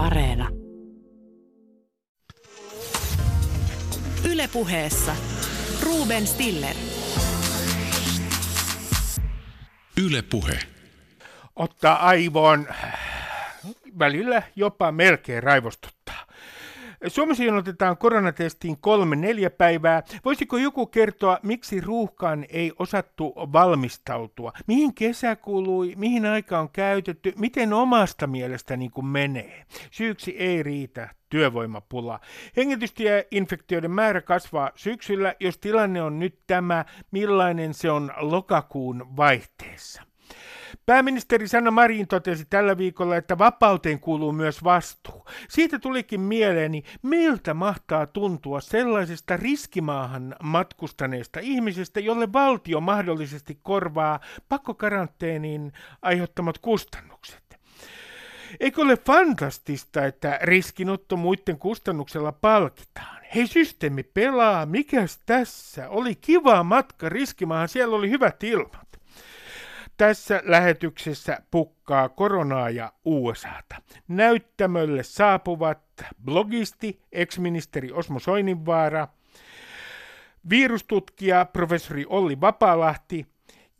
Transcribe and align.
Areena. 0.00 0.48
Ylepuheessa 4.30 5.16
Ruben 5.82 6.26
Stiller. 6.26 6.76
Ylepuhe. 10.04 10.58
Ottaa 11.56 12.06
aivoon 12.06 12.68
välillä 13.98 14.42
jopa 14.56 14.92
melkein 14.92 15.42
raivostuttaa. 15.42 15.99
Suomessa 17.06 17.44
jonotetaan 17.44 17.96
koronatestiin 17.96 18.78
kolme 18.80 19.16
neljä 19.16 19.50
päivää. 19.50 20.02
Voisiko 20.24 20.56
joku 20.56 20.86
kertoa, 20.86 21.38
miksi 21.42 21.80
ruuhkaan 21.80 22.46
ei 22.48 22.72
osattu 22.78 23.34
valmistautua? 23.36 24.52
Mihin 24.66 24.94
kesä 24.94 25.36
kului, 25.36 25.94
mihin 25.96 26.26
aika 26.26 26.58
on 26.58 26.70
käytetty, 26.70 27.32
miten 27.36 27.72
omasta 27.72 28.26
mielestä 28.26 28.76
niin 28.76 28.90
kuin 28.90 29.06
menee? 29.06 29.64
Syyksi 29.90 30.30
ei 30.30 30.62
riitä 30.62 31.08
työvoimapula. 31.28 32.20
Hengitystieinfektioiden 32.56 33.90
määrä 33.90 34.20
kasvaa 34.20 34.70
syksyllä, 34.74 35.34
jos 35.40 35.58
tilanne 35.58 36.02
on 36.02 36.18
nyt 36.18 36.38
tämä, 36.46 36.84
millainen 37.10 37.74
se 37.74 37.90
on 37.90 38.12
lokakuun 38.16 39.16
vaihteessa. 39.16 40.09
Pääministeri 40.86 41.48
Sanna 41.48 41.70
Marin 41.70 42.08
totesi 42.08 42.44
tällä 42.50 42.78
viikolla, 42.78 43.16
että 43.16 43.38
vapauteen 43.38 44.00
kuuluu 44.00 44.32
myös 44.32 44.64
vastuu. 44.64 45.26
Siitä 45.48 45.78
tulikin 45.78 46.20
mieleeni, 46.20 46.82
miltä 47.02 47.54
mahtaa 47.54 48.06
tuntua 48.06 48.60
sellaisesta 48.60 49.36
riskimaahan 49.36 50.36
matkustaneesta 50.42 51.40
ihmisestä, 51.40 52.00
jolle 52.00 52.32
valtio 52.32 52.80
mahdollisesti 52.80 53.58
korvaa 53.62 54.20
pakkokaranteeniin 54.48 55.72
aiheuttamat 56.02 56.58
kustannukset. 56.58 57.58
Eikö 58.60 58.82
ole 58.82 58.96
fantastista, 58.96 60.04
että 60.04 60.38
riskinotto 60.42 61.16
muiden 61.16 61.58
kustannuksella 61.58 62.32
palkitaan? 62.32 63.20
Hei, 63.34 63.46
systeemi 63.46 64.02
pelaa, 64.02 64.66
mikäs 64.66 65.20
tässä? 65.26 65.88
Oli 65.88 66.14
kiva 66.14 66.64
matka 66.64 67.08
riskimaahan, 67.08 67.68
siellä 67.68 67.96
oli 67.96 68.10
hyvät 68.10 68.44
ilmat. 68.44 68.89
Tässä 70.00 70.42
lähetyksessä 70.44 71.42
pukkaa 71.50 72.08
koronaa 72.08 72.70
ja 72.70 72.92
USAta. 73.04 73.76
Näyttämölle 74.08 75.02
saapuvat 75.02 75.78
blogisti, 76.24 77.00
ex-ministeri 77.12 77.92
Osmo 77.92 78.18
Soininvaara, 78.18 79.08
virustutkija 80.50 81.44
professori 81.44 82.04
Olli 82.08 82.40
Vapalahti 82.40 83.26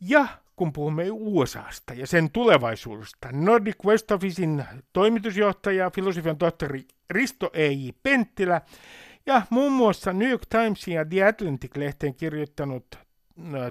ja 0.00 0.26
kun 0.56 0.72
puhumme 0.72 1.06
USAsta 1.10 1.94
ja 1.94 2.06
sen 2.06 2.30
tulevaisuudesta, 2.30 3.28
Nordic 3.32 3.84
West 3.84 4.10
Officein 4.10 4.64
toimitusjohtaja, 4.92 5.90
filosofian 5.90 6.38
tohtori 6.38 6.86
Risto 7.10 7.50
E.J. 7.52 7.88
Penttilä 8.02 8.60
ja 9.26 9.42
muun 9.50 9.72
muassa 9.72 10.12
New 10.12 10.30
York 10.30 10.46
Timesin 10.48 10.94
ja 10.94 11.04
The 11.04 11.24
Atlantic-lehteen 11.24 12.14
kirjoittanut 12.14 13.09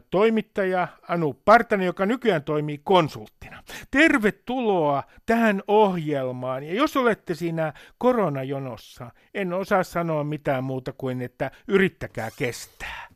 toimittaja 0.09 0.87
Anu 1.07 1.33
Partanen, 1.45 1.85
joka 1.85 2.05
nykyään 2.05 2.43
toimii 2.43 2.81
konsulttina. 2.83 3.63
Tervetuloa 3.91 5.03
tähän 5.25 5.63
ohjelmaan. 5.67 6.63
Ja 6.63 6.73
jos 6.73 6.97
olette 6.97 7.35
siinä 7.35 7.73
koronajonossa, 7.97 9.11
en 9.33 9.53
osaa 9.53 9.83
sanoa 9.83 10.23
mitään 10.23 10.63
muuta 10.63 10.93
kuin, 10.93 11.21
että 11.21 11.51
yrittäkää 11.67 12.29
kestää. 12.37 13.07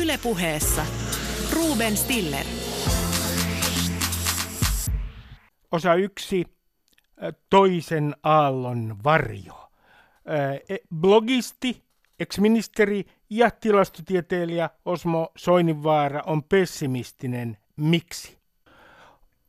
Ylepuheessa 0.00 0.86
Ruben 1.52 1.96
Stiller. 1.96 2.46
Osa 5.72 5.94
yksi, 5.94 6.44
toisen 7.50 8.16
aallon 8.22 8.96
varjo. 9.04 9.70
E, 10.68 10.76
blogisti, 10.94 11.82
ex-ministeri 12.20 13.04
ja 13.30 13.50
tilastotieteilijä 13.50 14.70
Osmo 14.84 15.32
Soininvaara 15.36 16.22
on 16.26 16.42
pessimistinen. 16.42 17.56
Miksi? 17.76 18.38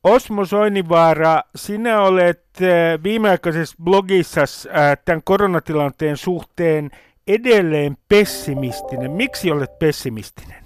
Osmo 0.04 0.46
Soininvaara, 0.46 1.42
sinä 1.56 2.02
olet 2.02 2.44
äh, 2.62 3.04
viimeaikaisessa 3.04 3.76
blogissa 3.84 4.42
äh, 4.42 4.98
tämän 5.06 5.22
koronatilanteen 5.24 6.18
suhteen 6.18 6.90
edelleen 7.28 7.98
pessimistinen. 8.10 9.12
Miksi 9.12 9.52
olet 9.52 9.80
pessimistinen? 9.80 10.64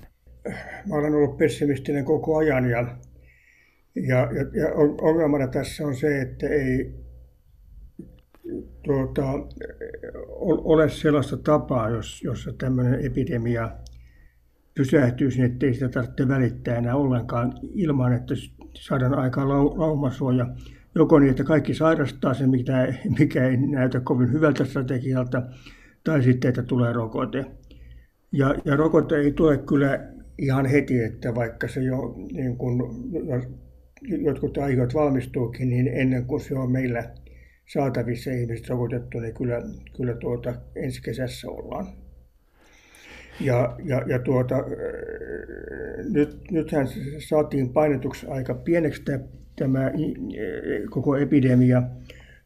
Mä 0.90 0.96
olen 0.96 1.14
ollut 1.14 1.38
pessimistinen 1.38 2.06
koko 2.06 2.38
ajan 2.38 2.70
ja, 2.70 2.82
ja, 3.96 4.18
ja, 4.18 4.62
ja 4.62 4.74
ongelmana 5.02 5.48
tässä 5.48 5.88
on 5.88 5.96
se, 5.96 6.22
että 6.22 6.48
ei, 6.48 7.03
tuota, 8.86 9.24
ole 10.64 10.90
sellaista 10.90 11.38
tapaa, 11.38 11.90
jos, 11.90 12.22
jossa 12.24 12.54
tämmöinen 12.54 13.06
epidemia 13.06 13.72
pysähtyisi, 14.76 15.42
ettei 15.42 15.74
sitä 15.74 15.90
tarvitse 15.90 16.28
välittää 16.28 16.76
enää 16.76 16.96
ollenkaan 16.96 17.54
ilman, 17.74 18.14
että 18.14 18.34
saadaan 18.74 19.14
aikaan 19.14 19.50
laumasuoja. 19.50 20.48
Joko 20.96 21.20
niin, 21.20 21.30
että 21.30 21.44
kaikki 21.44 21.74
sairastaa 21.74 22.34
sen, 22.34 22.50
mikä, 22.50 22.94
mikä 23.20 23.48
ei 23.48 23.58
näytä 23.58 24.00
kovin 24.00 24.32
hyvältä 24.32 24.66
strategialta, 24.66 25.42
tai 26.04 26.24
sitten, 26.24 26.50
että 26.50 26.64
tulee 26.64 26.94
rokote. 26.94 27.46
Ja, 28.32 28.56
ja 28.66 28.76
rokote 28.76 29.16
ei 29.16 29.32
tule 29.32 29.58
kyllä 29.58 30.08
ihan 30.38 30.66
heti, 30.66 31.04
että 31.04 31.36
vaikka 31.36 31.68
se 31.68 31.82
jo 31.84 32.16
niin 32.32 32.58
kun, 32.58 33.04
jotkut 34.02 34.58
aiot 34.58 34.94
valmistuukin, 34.94 35.70
niin 35.70 35.88
ennen 35.88 36.26
kuin 36.26 36.42
se 36.42 36.56
on 36.56 36.72
meillä 36.72 37.10
saatavissa 37.66 38.32
ihmiset 38.32 38.70
rokotettu, 38.70 39.20
niin 39.20 39.34
kyllä, 39.34 39.62
kyllä 39.98 40.14
tuota, 40.14 40.56
ensi 40.76 41.02
kesässä 41.02 41.50
ollaan. 41.50 41.88
Ja, 43.40 43.76
ja, 43.84 44.04
ja 44.08 44.20
tuota, 44.20 44.56
nyt, 46.10 46.52
nythän 46.52 46.88
saatiin 47.28 47.70
painetuksi 47.70 48.28
aika 48.28 48.54
pieneksi 48.54 49.02
tämä, 49.04 49.20
tämä 49.56 49.92
koko 50.90 51.18
epidemia, 51.18 51.84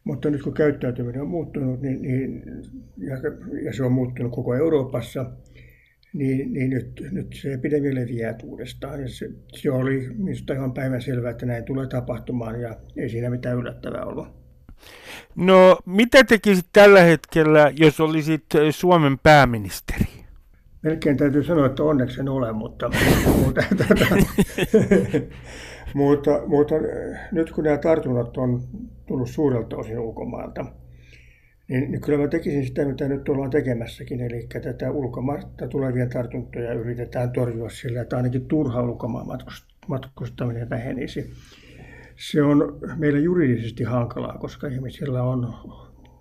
mutta 0.04 0.30
nyt 0.30 0.42
kun 0.42 0.54
käyttäytyminen 0.54 1.22
on 1.22 1.28
muuttunut 1.28 1.80
niin, 1.82 2.02
niin, 2.02 2.42
ja, 2.96 3.16
ja 3.64 3.72
se 3.72 3.84
on 3.84 3.92
muuttunut 3.92 4.32
koko 4.32 4.54
Euroopassa, 4.54 5.32
niin, 6.12 6.52
niin 6.52 6.70
nyt, 6.70 7.08
nyt 7.10 7.26
se 7.42 7.52
epidemia 7.52 7.94
leviää 7.94 8.38
uudestaan. 8.44 9.00
Ja 9.00 9.08
se, 9.08 9.30
se 9.56 9.70
oli 9.70 10.08
minusta 10.16 10.54
ihan 10.54 10.74
päivänselvää, 10.74 11.30
että 11.30 11.46
näin 11.46 11.64
tulee 11.64 11.86
tapahtumaan 11.86 12.60
ja 12.60 12.76
ei 12.96 13.08
siinä 13.08 13.30
mitään 13.30 13.58
yllättävää 13.58 14.04
ollut. 14.04 14.47
No, 15.36 15.78
mitä 15.86 16.24
tekisit 16.24 16.66
tällä 16.72 17.02
hetkellä, 17.02 17.72
jos 17.76 18.00
olisit 18.00 18.44
Suomen 18.70 19.18
pääministeri? 19.22 20.06
Melkein 20.82 21.16
täytyy 21.16 21.44
sanoa, 21.44 21.66
että 21.66 21.82
onneksi 21.82 22.20
en 22.20 22.28
ole, 22.28 22.52
mutta, 22.52 22.90
mutta, 23.44 23.62
tätä, 23.76 24.06
mutta, 25.94 26.30
mutta 26.46 26.74
nyt 27.32 27.52
kun 27.52 27.64
nämä 27.64 27.78
tartunnat 27.78 28.36
on 28.36 28.62
tullut 29.06 29.28
suurelta 29.28 29.76
osin 29.76 29.98
ulkomailta, 29.98 30.64
niin, 31.68 31.90
niin 31.90 32.00
kyllä 32.00 32.18
mä 32.18 32.28
tekisin 32.28 32.66
sitä, 32.66 32.84
mitä 32.84 33.08
nyt 33.08 33.28
ollaan 33.28 33.50
tekemässäkin, 33.50 34.20
eli 34.20 34.46
tätä 34.62 34.90
ulkomailta 34.90 35.68
tulevia 35.68 36.06
tartuntoja 36.06 36.72
yritetään 36.72 37.32
torjua 37.32 37.70
sillä, 37.70 38.00
että 38.00 38.16
ainakin 38.16 38.46
turha 38.46 38.82
ulkomaan 38.82 39.26
matkustaminen 39.88 40.70
vähenisi 40.70 41.32
se 42.18 42.42
on 42.42 42.78
meillä 42.96 43.18
juridisesti 43.18 43.84
hankalaa, 43.84 44.38
koska 44.38 44.68
ihmisillä 44.68 45.22
on 45.22 45.54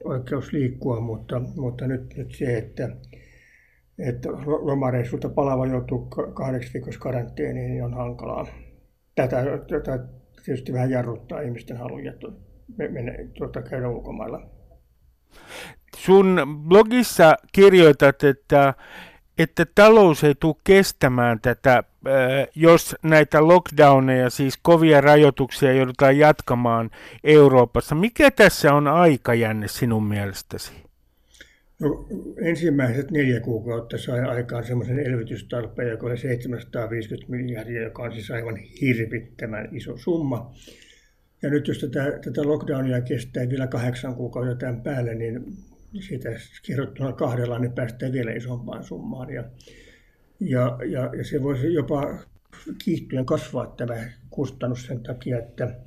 oikeus 0.03 0.53
liikkua, 0.53 0.99
mutta, 0.99 1.39
mutta 1.55 1.87
nyt, 1.87 2.17
nyt 2.17 2.31
se, 2.31 2.57
että, 2.57 2.89
että 3.99 4.29
lomareissulta 4.61 5.29
palava 5.29 5.67
joutuu 5.67 6.05
kahdeksi 6.33 6.73
viikossa 6.73 6.99
karanteeniin, 6.99 7.71
niin 7.71 7.83
on 7.83 7.93
hankalaa. 7.93 8.47
Tätä, 9.15 9.43
tätä 9.69 9.99
tietysti 10.45 10.73
vähän 10.73 10.91
jarruttaa 10.91 11.41
ihmisten 11.41 11.77
haluja 11.77 12.13
mennä, 12.77 13.11
tuota, 13.37 13.61
käydä 13.61 13.89
ulkomailla. 13.89 14.49
Sun 15.97 16.41
blogissa 16.67 17.35
kirjoitat, 17.51 18.23
että 18.23 18.73
että 19.37 19.65
talous 19.75 20.23
ei 20.23 20.35
tule 20.35 20.55
kestämään 20.63 21.39
tätä, 21.41 21.77
äh, 21.77 21.83
jos 22.55 22.95
näitä 23.03 23.47
lockdowneja, 23.47 24.29
siis 24.29 24.59
kovia 24.61 25.01
rajoituksia 25.01 25.73
joudutaan 25.73 26.17
jatkamaan 26.17 26.89
Euroopassa. 27.23 27.95
Mikä 27.95 28.31
tässä 28.31 28.73
on 28.73 28.87
aikajänne 28.87 29.67
sinun 29.67 30.03
mielestäsi? 30.03 30.71
No, 31.79 32.07
ensimmäiset 32.41 33.11
neljä 33.11 33.39
kuukautta 33.39 33.97
sai 33.97 34.19
aikaan 34.19 34.63
semmoisen 34.63 34.99
elvytystarpeen, 34.99 35.89
joka 35.89 36.07
oli 36.07 36.17
750 36.17 37.31
miljardia, 37.31 37.83
joka 37.83 38.03
on 38.03 38.11
siis 38.11 38.31
aivan 38.31 38.57
hirvittävän 38.57 39.69
iso 39.71 39.97
summa. 39.97 40.55
Ja 41.41 41.49
nyt 41.49 41.67
jos 41.67 41.79
tätä, 41.79 42.19
tätä 42.23 42.41
lockdownia 42.43 43.01
kestää 43.01 43.49
vielä 43.49 43.67
kahdeksan 43.67 44.15
kuukautta 44.15 44.55
tämän 44.55 44.81
päälle, 44.81 45.15
niin 45.15 45.57
siitä 45.93 46.29
kerrottuna 46.65 47.13
kahdella, 47.13 47.59
niin 47.59 47.71
päästään 47.71 48.11
vielä 48.11 48.31
isompaan 48.31 48.83
summaan. 48.83 49.29
Ja, 49.29 49.43
ja, 50.39 50.77
ja, 50.85 51.11
ja 51.17 51.23
se 51.23 51.43
voisi 51.43 51.73
jopa 51.73 52.19
kiihtyen 52.83 53.25
kasvaa 53.25 53.67
tämä 53.67 53.95
kustannus 54.29 54.85
sen 54.85 55.03
takia, 55.03 55.39
että 55.39 55.79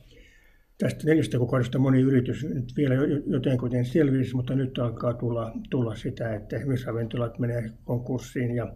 tästä 0.78 1.04
neljästä 1.04 1.38
kuukaudesta 1.38 1.78
moni 1.78 2.00
yritys 2.00 2.44
nyt 2.44 2.72
vielä 2.76 2.94
jotenkin 3.26 3.84
selvisi, 3.84 4.36
mutta 4.36 4.54
nyt 4.54 4.78
alkaa 4.78 5.14
tulla, 5.14 5.52
tulla 5.70 5.94
sitä, 5.96 6.34
että 6.34 6.56
esimerkiksi 6.56 6.86
ravintolat 6.86 7.38
menee 7.38 7.70
konkurssiin 7.84 8.54
ja, 8.54 8.72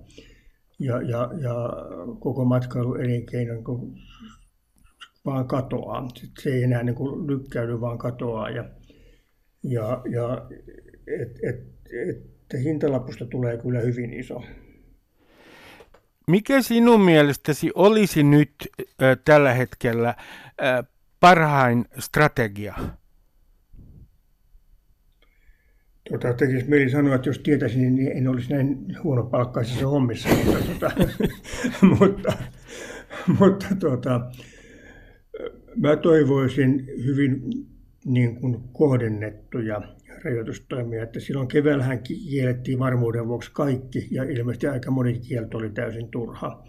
ja, 0.79 1.03
ja, 1.03 1.31
ja 1.41 1.55
koko 2.21 2.45
matkailuelinkeino 2.45 3.55
niin 3.55 3.65
vaan 5.25 5.49
katoaa. 5.49 6.09
Se 6.43 6.51
ei 6.51 6.63
enää 6.63 6.83
niin 6.83 6.95
kuin 6.95 7.27
lykkäydy, 7.27 7.81
vaan 7.81 7.99
katoaa. 7.99 8.51
Ja, 8.51 8.65
ja, 9.63 10.03
ja 10.11 10.49
et, 11.07 11.39
et, 11.43 11.61
et, 12.09 12.63
hintalapusta 12.65 13.27
tulee 13.27 13.59
kyllä 13.59 13.81
hyvin 13.81 14.13
iso. 14.13 14.43
Mikä 16.27 16.63
sinun 16.63 17.01
mielestäsi 17.01 17.71
olisi 17.75 18.23
nyt 18.23 18.53
äh, 19.03 19.19
tällä 19.25 19.55
hetkellä 19.55 20.09
äh, 20.09 20.85
parhain 21.21 21.85
strategia? 21.99 22.75
Tuota, 26.09 26.33
tekisi 26.35 26.69
mieli 26.69 26.91
sanoa, 26.91 27.15
että 27.15 27.29
jos 27.29 27.39
tietäisin, 27.39 27.95
niin 27.95 28.13
en 28.13 28.29
olisi 28.29 28.51
näin 28.51 28.97
huono 29.03 29.23
palkkaisessa 29.23 29.89
hommissa. 29.89 30.29
mutta, 30.29 30.65
tuota, 30.65 30.91
mutta, 31.99 32.33
mutta 33.39 33.67
tuota, 33.81 34.21
mä 35.77 35.97
toivoisin 35.97 36.87
hyvin 37.05 37.43
niin 38.05 38.37
kuin 38.37 38.61
kohdennettuja 38.73 39.83
rajoitustoimia. 40.25 41.03
Että 41.03 41.21
silloin 41.21 41.49
keväällähän 41.49 42.03
kiellettiin 42.03 42.79
varmuuden 42.79 43.29
vuoksi 43.29 43.51
kaikki 43.53 44.09
ja 44.11 44.23
ilmeisesti 44.23 44.67
aika 44.67 44.91
moni 44.91 45.19
kielto 45.19 45.59
oli 45.59 45.71
täysin 45.71 46.09
turha. 46.11 46.65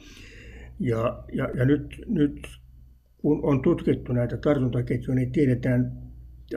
Ja, 0.80 1.24
ja, 1.34 1.50
ja 1.54 1.66
nyt, 1.66 2.06
nyt 2.08 2.48
kun 3.18 3.40
on 3.44 3.62
tutkittu 3.62 4.14
näitä 4.14 4.38
tartuntaketjuja, 4.38 5.16
niin 5.16 5.32
tiedetään 5.32 6.06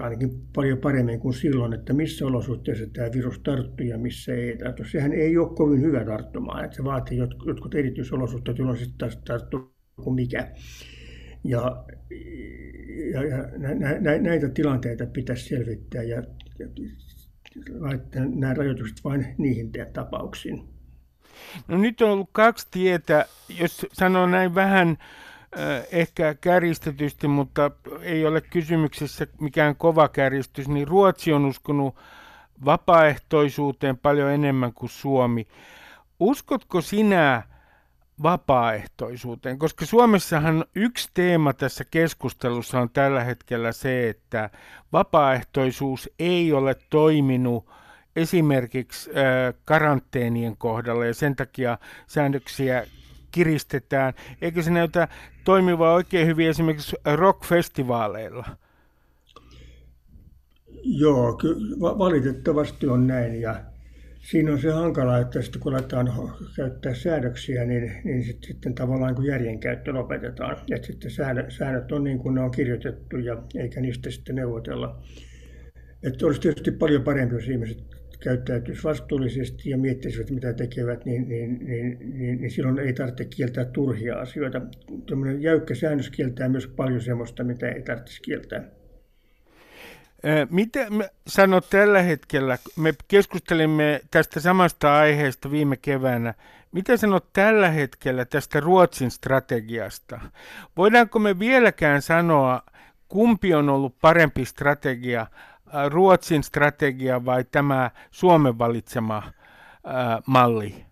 ainakin 0.01 0.31
paljon 0.55 0.79
paremmin 0.79 1.21
kuin 1.21 1.35
silloin, 1.35 1.73
että 1.73 1.93
missä 1.93 2.27
olosuhteissa 2.27 2.87
tämä 2.93 3.09
virus 3.13 3.39
tarttuu 3.39 3.87
ja 3.87 3.99
missä 3.99 4.35
ei 4.35 4.57
tarttu. 4.57 4.85
Sehän 4.85 5.13
ei 5.13 5.39
ole 5.39 5.55
kovin 5.57 5.81
hyvä 5.81 6.05
tarttumaan, 6.05 6.65
että 6.65 6.77
se 6.77 6.85
vaatii 6.85 7.19
jotkut 7.47 7.75
erityisolosuhteet, 7.75 8.59
jolloin 8.59 8.79
sitten 8.79 8.99
taas 8.99 9.17
tarttuu 9.17 9.75
kuin 10.05 10.15
mikä. 10.15 10.53
Ja, 11.45 11.85
ja, 13.13 13.25
ja 13.25 13.37
nä, 13.59 13.75
nä, 14.01 14.19
näitä 14.19 14.49
tilanteita 14.49 15.07
pitäisi 15.07 15.49
selvittää 15.49 16.03
ja, 16.03 16.23
laittaa 17.81 18.23
nämä 18.25 18.55
rajoitukset 18.55 19.05
vain 19.05 19.35
niihin 19.39 19.73
tapauksiin. 19.93 20.69
No 21.69 21.79
nyt 21.79 22.01
on 22.01 22.11
ollut 22.11 22.31
kaksi 22.33 22.67
tietä, 22.71 23.27
jos 23.61 23.87
sanoo 23.93 24.27
näin 24.27 24.55
vähän 24.55 24.99
ehkä 25.93 26.35
kärjistetysti, 26.35 27.29
mutta 27.29 27.71
ei 28.03 28.27
ole 28.27 28.41
kysymyksessä 28.41 29.27
mikään 29.41 29.77
kova 29.77 30.09
kärjistys, 30.09 30.69
niin 30.69 30.89
Ruotsi 30.89 31.33
on 31.33 31.45
uskonut 31.45 31.95
vapaaehtoisuuteen 32.65 33.99
paljon 33.99 34.31
enemmän 34.31 34.73
kuin 34.73 34.91
Suomi. 34.91 35.47
Uskotko 36.21 36.81
sinä 36.81 37.43
vapaaehtoisuuteen? 38.23 39.59
Koska 39.59 39.87
Suomessahan 39.87 40.65
yksi 40.75 41.09
teema 41.15 41.53
tässä 41.53 41.85
keskustelussa 41.85 42.81
on 42.81 42.91
tällä 42.91 43.25
hetkellä 43.25 43.73
se, 43.73 44.09
että 44.09 44.51
vapaaehtoisuus 44.93 46.11
ei 46.19 46.53
ole 46.53 46.77
toiminut 46.91 47.71
esimerkiksi 48.17 49.11
karanteenien 49.65 50.57
kohdalla 50.57 51.07
ja 51.07 51.15
sen 51.15 51.37
takia 51.37 51.79
säännöksiä 52.07 52.87
kiristetään. 53.31 54.15
Eikö 54.43 54.63
se 54.63 54.71
näytä 54.71 55.09
toimiva 55.45 55.95
oikein 55.95 56.27
hyvin 56.27 56.49
esimerkiksi 56.49 56.97
rockfestivaaleilla? 57.15 58.47
Joo, 60.85 61.33
ky- 61.33 61.57
valitettavasti 61.81 62.87
on 62.89 63.07
näin 63.07 63.41
ja 63.41 63.61
siinä 64.31 64.53
on 64.53 64.61
se 64.61 64.71
hankala, 64.71 65.19
että 65.19 65.43
sitten 65.43 65.61
kun 65.61 65.75
aletaan 65.75 66.13
käyttää 66.57 66.95
säädöksiä, 66.95 67.65
niin, 67.65 67.93
niin 68.05 68.25
sit, 68.25 68.45
sitten 68.45 68.75
tavallaan 68.75 69.15
kun 69.15 69.27
järjenkäyttö 69.27 69.93
lopetetaan. 69.93 70.57
Että 70.75 70.87
sitten 70.87 71.11
säännöt, 71.49 71.93
on 71.93 72.05
niin 72.05 72.19
kuin 72.19 72.35
ne 72.35 72.41
on 72.41 72.51
kirjoitettu 72.51 73.19
ja 73.19 73.43
eikä 73.59 73.81
niistä 73.81 74.11
sitten 74.11 74.35
neuvotella. 74.35 75.03
Että 76.03 76.27
olisi 76.27 76.41
tietysti 76.41 76.71
paljon 76.71 77.03
parempi, 77.03 77.35
jos 77.35 77.49
ihmiset 77.49 77.79
käyttäytyisivät 78.21 78.85
vastuullisesti 78.85 79.71
ja 79.71 79.79
miettisivät, 79.79 80.31
mitä 80.31 80.53
tekevät, 80.53 81.05
niin, 81.05 81.29
niin, 81.29 81.59
niin, 81.67 81.99
niin, 82.19 82.41
niin 82.41 82.51
silloin 82.51 82.79
ei 82.79 82.93
tarvitse 82.93 83.25
kieltää 83.25 83.65
turhia 83.65 84.17
asioita. 84.17 84.61
Tuommoinen 85.07 85.43
jäykkä 85.43 85.75
säännös 85.75 86.11
kieltää 86.11 86.49
myös 86.49 86.67
paljon 86.67 87.01
sellaista, 87.01 87.45
mitä 87.45 87.69
ei 87.69 87.83
tarvitsisi 87.83 88.23
kieltää. 88.23 88.78
Mitä 90.51 90.87
sanot 91.27 91.71
tällä 91.71 92.03
hetkellä? 92.03 92.59
Me 92.77 92.95
keskustelimme 93.09 94.01
tästä 94.11 94.41
samasta 94.41 94.97
aiheesta 94.97 95.51
viime 95.51 95.77
keväänä. 95.77 96.35
Mitä 96.73 96.97
sanot 96.97 97.33
tällä 97.33 97.69
hetkellä 97.71 98.25
tästä 98.25 98.61
Ruotsin 98.61 99.11
strategiasta? 99.11 100.21
Voidaanko 100.77 101.19
me 101.19 101.39
vieläkään 101.39 102.03
sanoa, 102.03 102.63
kumpi 103.09 103.55
on 103.55 103.69
ollut 103.69 103.95
parempi 104.01 104.45
strategia, 104.45 105.27
Ruotsin 105.89 106.43
strategia 106.43 107.25
vai 107.25 107.45
tämä 107.45 107.91
Suomen 108.11 108.59
valitsema 108.59 109.23
ää, 109.85 110.23
malli? 110.27 110.85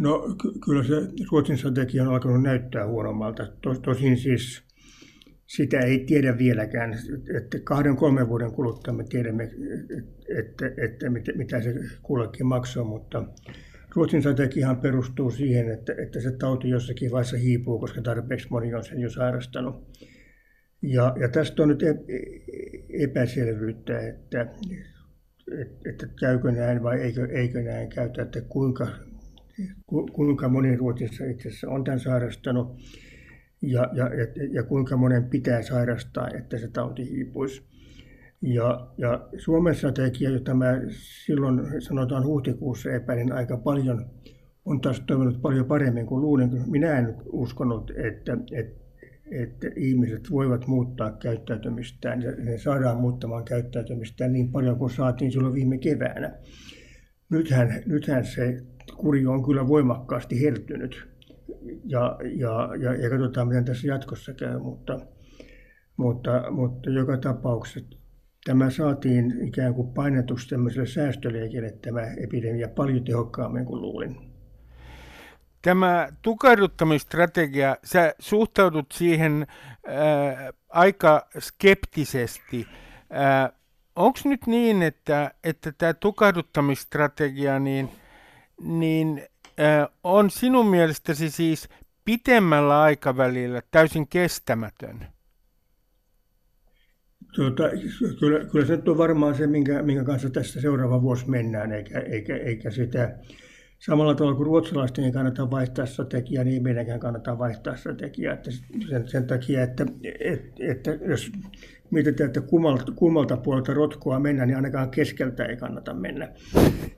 No 0.00 0.18
ky- 0.42 0.52
kyllä 0.64 0.84
se 0.84 0.94
Ruotsin 1.32 1.58
strategia 1.58 2.02
on 2.02 2.08
alkanut 2.08 2.42
näyttää 2.42 2.86
huonommalta. 2.86 3.46
Tosin 3.82 4.16
siis 4.16 4.67
sitä 5.48 5.80
ei 5.80 5.98
tiedä 5.98 6.38
vieläkään, 6.38 6.98
että 7.36 7.58
kahden 7.64 7.96
kolmen 7.96 8.28
vuoden 8.28 8.52
kuluttua 8.52 8.94
me 8.94 9.04
tiedämme, 9.04 9.50
että, 10.38 10.66
että 10.84 11.10
mitä, 11.36 11.60
se 11.62 11.74
kullekin 12.02 12.46
maksaa, 12.46 12.84
mutta 12.84 13.24
Ruotsin 13.94 14.20
strategiahan 14.20 14.76
perustuu 14.76 15.30
siihen, 15.30 15.70
että, 15.70 15.94
että 15.98 16.20
se 16.20 16.30
tauti 16.30 16.68
jossakin 16.68 17.10
vaiheessa 17.10 17.36
hiipuu, 17.36 17.78
koska 17.78 18.02
tarpeeksi 18.02 18.48
moni 18.50 18.74
on 18.74 18.84
sen 18.84 19.00
jo 19.00 19.10
sairastanut. 19.10 19.98
Ja, 20.82 21.14
ja 21.20 21.28
tästä 21.28 21.62
on 21.62 21.68
nyt 21.68 21.82
e, 21.82 21.94
epäselvyyttä, 22.88 23.98
että, 24.00 24.40
että, 25.60 25.90
että 25.90 26.06
käykö 26.20 26.52
näin 26.52 26.82
vai 26.82 27.00
eikö, 27.00 27.28
eikö 27.30 27.62
näin 27.62 27.88
käytä, 27.88 28.22
että 28.22 28.40
kuinka, 28.40 28.88
kuinka 30.12 30.48
moni 30.48 30.76
Ruotsissa 30.76 31.24
itse 31.24 31.48
asiassa 31.48 31.68
on 31.68 31.84
tämän 31.84 32.00
sairastanut 32.00 32.76
ja, 33.62 33.90
ja, 33.92 34.10
ja 34.52 34.62
kuinka 34.62 34.96
monen 34.96 35.24
pitää 35.24 35.62
sairastaa, 35.62 36.28
että 36.28 36.58
se 36.58 36.68
tauti 36.68 37.10
hiipuisi. 37.10 37.62
Ja, 38.42 38.88
ja 38.98 39.28
Suomen 39.36 39.74
strategia, 39.74 40.30
jota 40.30 40.54
mä 40.54 40.80
silloin 40.90 41.82
sanotaan 41.82 42.26
huhtikuussa 42.26 42.92
epäilin 42.92 43.32
aika 43.32 43.56
paljon, 43.56 44.06
on 44.64 44.80
taas 44.80 45.00
toiminut 45.00 45.42
paljon 45.42 45.66
paremmin 45.66 46.06
kuin 46.06 46.20
luulin. 46.20 46.70
Minä 46.70 46.98
en 46.98 47.16
uskonut, 47.32 47.90
että, 47.90 48.38
että, 48.52 48.80
että 49.30 49.66
ihmiset 49.76 50.30
voivat 50.30 50.66
muuttaa 50.66 51.10
käyttäytymistään 51.10 52.22
ja 52.22 52.32
ne 52.32 52.58
saadaan 52.58 53.00
muuttamaan 53.00 53.44
käyttäytymistään 53.44 54.32
niin 54.32 54.52
paljon 54.52 54.78
kuin 54.78 54.90
saatiin 54.90 55.32
silloin 55.32 55.54
viime 55.54 55.78
keväänä. 55.78 56.32
Nythän, 57.30 57.82
nythän 57.86 58.24
se 58.24 58.62
kuri 58.96 59.26
on 59.26 59.44
kyllä 59.44 59.68
voimakkaasti 59.68 60.42
hertynyt 60.42 61.08
ja, 61.84 62.18
ja, 62.22 62.70
ja, 62.80 62.94
ja 62.94 63.10
katsotaan, 63.10 63.48
miten 63.48 63.64
tässä 63.64 63.86
jatkossa 63.86 64.34
käy, 64.34 64.58
mutta, 64.58 65.00
mutta, 65.96 66.50
mutta 66.50 66.90
joka 66.90 67.16
tapauksessa 67.16 67.96
tämä 68.44 68.70
saatiin 68.70 69.48
ikään 69.48 69.74
kuin 69.74 69.94
painetuksi 69.94 70.48
tämmöiselle 70.48 70.86
säästöliikelle 70.86 71.70
tämä 71.70 72.02
epidemia 72.02 72.68
paljon 72.68 73.04
tehokkaammin 73.04 73.64
kuin 73.64 73.82
luulin. 73.82 74.16
Tämä 75.62 76.08
tukahduttamistrategia, 76.22 77.76
sä 77.84 78.14
suhtaudut 78.18 78.92
siihen 78.92 79.46
äh, 79.88 80.54
aika 80.68 81.28
skeptisesti. 81.38 82.66
Äh, 83.12 83.58
Onko 83.98 84.18
nyt 84.24 84.46
niin, 84.46 84.82
että, 84.82 85.30
että 85.44 85.72
tämä 85.72 85.94
tukahduttamistrategia, 85.94 87.58
niin, 87.58 87.88
niin 88.60 89.26
on 90.04 90.30
sinun 90.30 90.66
mielestäsi 90.66 91.30
siis 91.30 91.68
pitemmällä 92.04 92.80
aikavälillä 92.80 93.62
täysin 93.70 94.08
kestämätön? 94.08 95.06
Tuota, 97.34 97.62
kyllä, 98.20 98.44
kyllä 98.44 98.66
se 98.66 98.78
on 98.86 98.98
varmaan 98.98 99.34
se, 99.34 99.46
minkä, 99.46 99.82
minkä 99.82 100.04
kanssa 100.04 100.30
tässä 100.30 100.60
seuraava 100.60 101.02
vuosi 101.02 101.30
mennään, 101.30 101.72
eikä, 101.72 102.00
eikä, 102.00 102.36
eikä 102.36 102.70
sitä 102.70 103.18
samalla 103.78 104.14
tavalla 104.14 104.36
kuin 104.36 104.46
ruotsalaisten 104.46 105.04
ei 105.04 105.12
kannata 105.12 105.50
vaihtaa 105.50 105.86
strategiaa, 105.86 106.44
niin 106.44 106.62
meidänkään 106.62 107.00
kannattaa 107.00 107.38
vaihtaa 107.38 107.76
strategiaa. 107.76 108.34
Että 108.34 108.50
sen, 108.88 109.08
sen 109.08 109.26
takia, 109.26 109.62
että, 109.62 109.86
että, 110.20 110.52
että 110.58 110.90
jos 110.90 111.32
mietitään, 111.90 112.26
että 112.26 112.40
kummalta, 112.40 112.92
kummalta 112.92 113.36
puolelta 113.36 113.74
rotkoa 113.74 114.20
mennä, 114.20 114.46
niin 114.46 114.56
ainakaan 114.56 114.90
keskeltä 114.90 115.44
ei 115.44 115.56
kannata 115.56 115.94
mennä. 115.94 116.28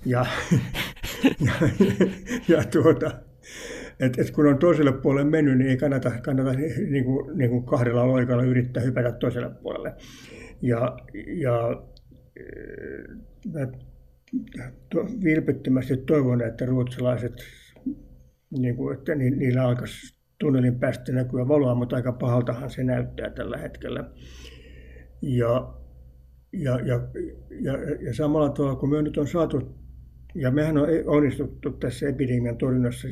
Ja, 0.07 0.27
ja, 1.25 1.53
ja 2.57 2.65
tuota, 2.65 3.11
et, 4.01 4.19
et 4.19 4.31
kun 4.31 4.47
on 4.47 4.59
toiselle 4.59 4.93
puolelle 4.93 5.31
mennyt, 5.31 5.59
niin 5.59 5.71
ei 5.71 5.77
kannata, 5.77 6.11
kannata 6.11 6.53
niin 6.91 7.05
kuin, 7.05 7.39
niin 7.39 7.51
kuin 7.51 7.65
kahdella 7.65 8.09
loikalla 8.09 8.43
yrittää 8.43 8.83
hypätä 8.83 9.13
toiselle 9.13 9.51
puolelle. 9.63 9.95
Ja, 10.63 10.97
ja 11.27 11.83
mä 13.53 13.67
to, 14.91 15.07
vilpittömästi 15.25 15.97
toivon, 15.97 16.43
että 16.43 16.67
ruotsalaiset, 16.67 17.33
niin 18.59 18.77
kuin, 18.77 18.99
että 18.99 19.15
ni, 19.15 19.31
niillä 19.31 19.63
alkaisi 19.63 20.21
tunnelin 20.39 20.81
päästä 20.81 21.13
näkyä 21.13 21.49
valoa, 21.49 21.75
mutta 21.75 21.97
aika 21.97 22.13
pahaltahan 22.13 22.71
se 22.71 22.85
näyttää 22.85 23.31
tällä 23.31 23.59
hetkellä. 23.59 24.11
Ja, 25.23 25.75
ja, 26.53 26.81
ja, 26.81 27.01
ja, 27.61 27.73
ja 28.01 28.15
samalla 28.15 28.49
tavalla, 28.49 28.77
kun 28.77 28.91
me 28.91 29.03
nyt 29.03 29.19
on 29.19 29.27
saatu, 29.27 29.80
ja 30.35 30.51
mehän 30.51 30.79
on 30.79 30.89
onnistuttu 31.07 31.71
tässä 31.71 32.09
epidemian 32.09 32.57
torjunnassa 32.57 33.09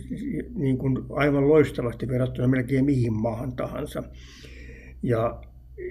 niin 0.55 0.79
kuin 0.79 0.99
aivan 1.11 1.49
loistavasti 1.49 2.09
verrattuna 2.09 2.49
melkein 2.49 2.85
mihin 2.85 3.13
maahan 3.13 3.57
tahansa. 3.57 4.03
Ja, 5.03 5.43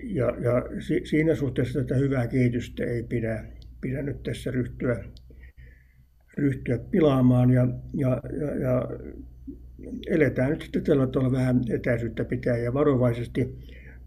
ja, 0.04 0.26
ja 0.26 0.82
si, 0.88 1.02
siinä 1.04 1.36
suhteessa 1.36 1.80
tätä 1.80 1.96
hyvää 1.96 2.28
kehitystä 2.28 2.84
ei 2.84 3.04
pidä, 3.04 3.46
pidä 3.82 4.02
nyt 4.02 4.24
tässä 4.24 4.52
ryhtyä, 4.52 5.04
ryhtyä 6.38 6.78
pilaamaan. 6.78 7.50
Ja, 7.52 7.68
ja, 7.94 8.22
ja, 8.40 8.60
ja 8.62 8.88
eletään 10.08 10.50
nyt 10.50 10.62
sitten 10.62 10.84
tällä 10.84 11.08
tavalla 11.08 11.32
vähän 11.32 11.62
etäisyyttä 11.70 12.26
pitää 12.26 12.58
ja 12.58 12.74
varovaisesti, 12.74 13.58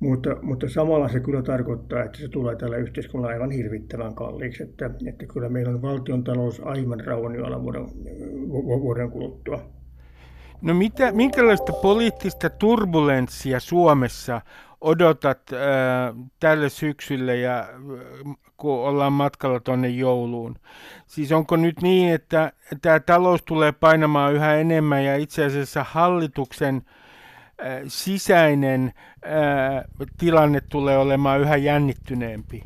mutta, 0.00 0.37
mutta 0.42 0.69
samalla 0.69 1.09
se 1.09 1.21
kyllä 1.21 1.42
tarkoittaa, 1.42 2.04
että 2.04 2.19
se 2.19 2.28
tulee 2.28 2.57
tällä 2.57 2.76
yhteiskunnalla 2.76 3.33
aivan 3.33 3.50
hirvittävän 3.50 4.14
kalliiksi, 4.14 4.62
että, 4.62 4.90
että 5.07 5.26
kyllä 5.26 5.49
meillä 5.49 5.73
on 5.73 5.83
valtion 5.83 6.25
talous 6.25 6.61
aivan 6.64 7.00
rauhanjoalla 7.00 7.62
vuoden, 7.62 7.87
vuoden 8.83 9.11
kuluttua. 9.11 9.62
No 10.62 10.75
mitä, 10.75 11.12
minkälaista 11.12 11.73
poliittista 11.73 12.50
turbulenssia 12.50 13.61
Suomessa 13.61 14.40
odotat 14.80 15.40
äh, 15.52 15.59
tälle 16.40 16.69
syksylle 16.69 17.37
ja 17.37 17.59
äh, 17.59 18.37
kun 18.57 18.80
ollaan 18.80 19.12
matkalla 19.12 19.61
tuonne 19.61 19.88
jouluun? 19.88 20.57
Siis 21.07 21.33
onko 21.33 21.57
nyt 21.57 21.83
niin, 21.83 22.12
että 22.12 22.52
tämä 22.83 23.00
talous 23.00 23.42
tulee 23.42 23.73
painamaan 23.73 24.35
yhä 24.35 24.54
enemmän 24.54 25.04
ja 25.04 25.16
itse 25.16 25.45
asiassa 25.45 25.85
hallituksen 25.90 26.76
äh, 26.76 27.00
sisäinen 27.87 28.93
tilanne 30.19 30.61
tulee 30.71 30.99
olemaan 30.99 31.40
yhä 31.40 31.57
jännittyneempi? 31.57 32.62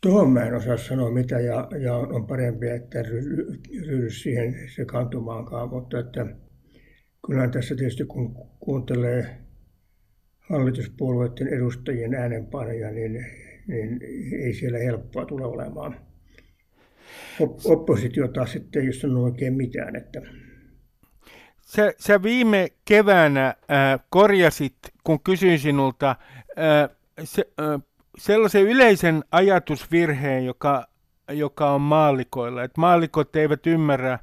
Tuohon 0.00 0.30
mä 0.30 0.44
en 0.44 0.54
osaa 0.54 0.76
sanoa 0.76 1.10
mitä 1.10 1.40
ja, 1.40 1.68
ja 1.80 1.94
on 1.94 2.26
parempi, 2.26 2.68
että 2.68 3.02
ryhdy 3.02 4.10
siihen 4.10 4.54
sekaantumaankaan, 4.74 5.68
mutta 5.68 5.98
että 5.98 6.26
kyllähän 7.26 7.50
tässä 7.50 7.74
tietysti 7.74 8.04
kun 8.04 8.34
kuuntelee 8.60 9.38
hallituspuolueiden 10.38 11.48
edustajien 11.48 12.14
äänenpainoja, 12.14 12.90
niin, 12.90 13.26
niin 13.68 14.00
ei 14.44 14.54
siellä 14.54 14.78
helppoa 14.78 15.26
tule 15.26 15.44
olemaan. 15.44 16.00
Oppositio 17.64 18.28
taas 18.28 18.52
sitten 18.52 18.82
ei 18.82 18.88
ole 18.88 18.94
sanonut 18.94 19.24
oikein 19.24 19.54
mitään. 19.54 19.96
Että... 19.96 20.22
Sä, 21.64 21.92
sä 21.98 22.22
viime 22.22 22.68
keväänä 22.84 23.46
äh, 23.46 24.00
korjasit, 24.10 24.76
kun 25.04 25.20
kysyin 25.20 25.58
sinulta, 25.58 26.10
äh, 26.10 26.96
se, 27.24 27.44
äh, 27.60 27.82
sellaisen 28.18 28.62
yleisen 28.62 29.24
ajatusvirheen, 29.32 30.46
joka, 30.46 30.86
joka 31.30 31.70
on 31.70 31.80
maallikoilla. 31.80 32.62
Että 32.62 32.80
maallikot 32.80 33.36
eivät 33.36 33.66
ymmärrä, 33.66 34.18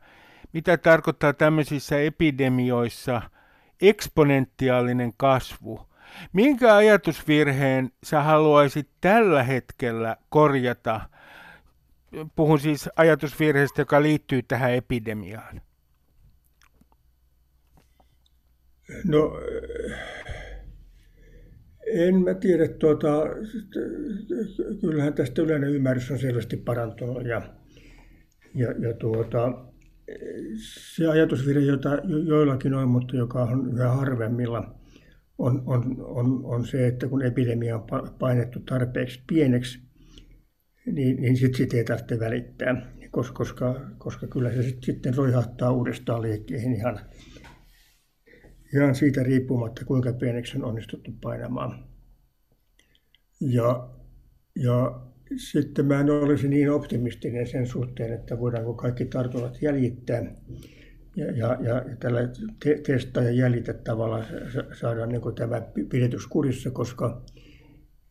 mitä 0.53 0.77
tarkoittaa 0.77 1.33
tämmöisissä 1.33 2.00
epidemioissa 2.00 3.21
eksponentiaalinen 3.81 5.13
kasvu. 5.17 5.88
Minkä 6.33 6.75
ajatusvirheen 6.75 7.91
sä 8.03 8.24
haluaisit 8.24 8.89
tällä 9.01 9.43
hetkellä 9.43 10.17
korjata? 10.29 11.01
Puhun 12.36 12.60
siis 12.60 12.89
ajatusvirheestä, 12.95 13.81
joka 13.81 14.01
liittyy 14.01 14.41
tähän 14.43 14.74
epidemiaan. 14.74 15.62
No, 19.07 19.39
en 21.88 22.15
mä 22.24 22.33
tiedä, 22.33 22.67
tuota, 22.67 23.25
kyllähän 24.81 25.13
tästä 25.13 25.41
yleinen 25.41 25.69
ymmärrys 25.69 26.12
on 26.12 26.19
selvästi 26.19 26.57
parantunut 26.57 27.25
ja, 27.25 27.41
ja, 28.55 28.71
ja 28.71 28.93
tuota, 28.93 29.65
se 30.57 31.07
ajatusvirhe, 31.07 31.62
jota 31.62 31.89
joillakin 32.25 32.74
on, 32.74 32.89
mutta 32.89 33.15
joka 33.15 33.43
on 33.43 33.74
yhä 33.74 33.89
harvemmilla, 33.89 34.75
on, 35.38 35.63
on, 35.65 35.95
on, 36.00 36.45
on 36.45 36.65
se, 36.65 36.88
että 36.88 37.07
kun 37.07 37.21
epidemia 37.21 37.75
on 37.75 37.88
painettu 38.19 38.60
tarpeeksi 38.60 39.24
pieneksi, 39.27 39.79
niin, 40.86 41.21
niin 41.21 41.38
sitten 41.38 41.57
sit 41.57 41.74
ei 41.74 41.83
tarvitse 41.83 42.19
välittää, 42.19 42.93
koska, 43.12 43.33
koska, 43.33 43.81
koska 43.98 44.27
kyllä 44.27 44.51
se 44.51 44.63
sit, 44.63 44.83
sitten 44.83 45.15
roihahtaa 45.15 45.71
uudestaan 45.71 46.21
liekkeihin 46.21 46.75
ihan, 46.75 47.00
ihan 48.75 48.96
siitä 48.96 49.24
riippumatta, 49.24 49.86
kuinka 49.86 50.13
pieneksi 50.13 50.58
on 50.58 50.66
onnistuttu 50.66 51.12
painamaan. 51.22 51.86
Ja, 53.42 53.90
ja 54.56 55.01
sitten 55.38 55.86
mä 55.86 56.00
en 56.00 56.10
olisi 56.10 56.48
niin 56.48 56.72
optimistinen 56.72 57.48
sen 57.48 57.68
suhteen, 57.68 58.13
että 58.13 58.40
voidaanko 58.40 58.74
kaikki 58.74 59.06
tartunnat 59.06 59.62
jäljittää 59.62 60.36
ja, 61.16 61.25
ja, 61.25 61.58
ja 61.63 61.86
tällä 62.00 62.20
te, 62.63 62.82
testaa 62.86 63.24
ja 63.24 63.32
jäljitä 63.32 63.74
tavalla 63.74 64.25
saadaan 64.80 65.10
niin 65.10 65.36
tämä 65.38 65.62
pidetyskurissa, 65.90 66.72
koska 66.72 67.25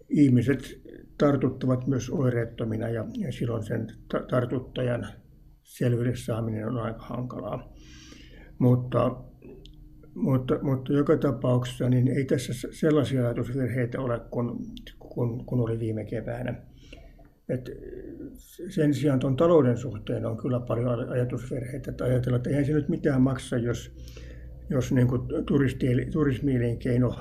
ihmiset 0.09 0.81
tartuttavat 1.19 1.87
myös 1.87 2.11
oireettomina 2.11 2.88
ja, 2.88 3.05
ja 3.19 3.33
silloin 3.33 3.64
sen 3.64 3.87
tartuttajan 4.31 5.07
selville 5.62 6.17
saaminen 6.17 6.67
on 6.67 6.79
aika 6.79 7.02
hankalaa. 7.02 7.73
Mutta, 8.59 9.29
mutta, 10.22 10.58
mutta 10.62 10.92
joka 10.92 11.16
tapauksessa 11.16 11.88
niin 11.88 12.08
ei 12.08 12.24
tässä 12.24 12.52
sellaisia 12.70 13.24
ajatusvirheitä 13.24 14.00
ole 14.00 14.20
kuin, 14.30 14.58
kuin, 14.98 15.44
kuin 15.44 15.60
oli 15.60 15.78
viime 15.78 16.04
keväänä. 16.04 16.54
Et 17.48 17.70
sen 18.68 18.94
sijaan 18.94 19.18
tuon 19.18 19.36
talouden 19.36 19.76
suhteen 19.76 20.26
on 20.26 20.36
kyllä 20.36 20.60
paljon 20.60 21.08
ajatusverheitä, 21.08 21.90
että 21.90 22.04
ajatellaan, 22.04 22.38
että 22.38 22.50
eihän 22.50 22.64
se 22.64 22.72
nyt 22.72 22.88
mitään 22.88 23.22
maksa, 23.22 23.56
jos, 23.56 23.92
jos 24.70 24.92
niin 24.92 25.06
kuin 25.06 25.22
turismielinkeino 26.12 27.14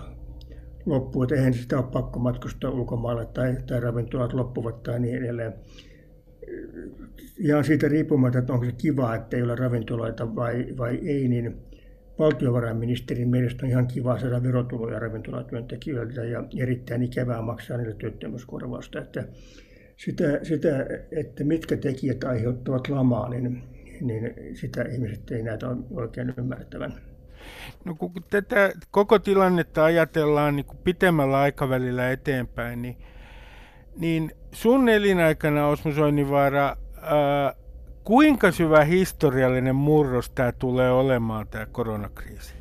loppuu, 0.86 1.24
että 1.24 1.36
eihän 1.36 1.54
sitä 1.54 1.78
ole 1.78 1.86
pakko 1.92 2.20
matkustaa 2.20 2.72
ulkomaille 2.72 3.26
tai, 3.26 3.58
tai 3.68 3.80
ravintolat 3.80 4.34
loppuvat 4.34 4.84
tai 4.84 5.00
niin 5.00 5.18
edelleen. 5.18 5.54
Ihan 7.38 7.64
siitä 7.64 7.88
riippumatta, 7.88 8.40
että 8.40 8.54
onko 8.54 8.66
se 8.66 8.72
kiva, 8.72 9.16
että 9.16 9.38
ei 9.38 9.44
ole 9.44 9.56
ravintoloita 9.56 10.36
vai, 10.36 10.68
vai 10.78 10.96
ei, 10.96 11.28
niin 11.28 11.69
valtiovarainministerin 12.20 13.30
mielestä 13.30 13.66
on 13.66 13.70
ihan 13.70 13.88
kiva 13.88 14.20
saada 14.20 14.44
verotuloja 14.44 15.00
ravintolatyöntekijöiltä 15.00 16.24
ja 16.24 16.44
erittäin 16.58 17.04
ikävää 17.04 17.42
maksaa 17.42 17.78
niille 17.78 17.94
työttömyyskorvausta. 17.94 19.00
Että 19.00 19.24
sitä, 19.98 20.40
sitä, 20.44 20.86
että 21.12 21.44
mitkä 21.44 21.78
tekijät 21.78 22.24
aiheuttavat 22.24 22.88
lamaa, 22.88 23.30
niin, 23.30 23.64
niin 24.02 24.34
sitä 24.56 24.82
ihmiset 24.82 25.32
ei 25.32 25.44
näitä 25.44 25.68
oikein 25.92 26.34
ymmärtävän. 26.38 26.94
No 27.86 27.96
kun 27.96 28.12
tätä 28.30 28.72
koko 28.92 29.20
tilannetta 29.20 29.86
ajatellaan 29.86 30.56
niin 30.56 30.66
kuin 30.66 30.78
pitemmällä 30.84 31.40
aikavälillä 31.40 32.12
eteenpäin, 32.12 32.82
niin, 32.82 32.98
niin 33.98 34.32
sun 34.52 34.90
elinaikana 34.90 35.68
Osmo 35.68 35.92
Soininvaara, 35.92 36.76
ää, 37.02 37.54
kuinka 38.10 38.52
syvä 38.52 38.84
historiallinen 38.84 39.76
murros 39.76 40.30
tämä 40.30 40.52
tulee 40.52 40.92
olemaan, 40.92 41.48
tämä 41.48 41.66
koronakriisi? 41.66 42.54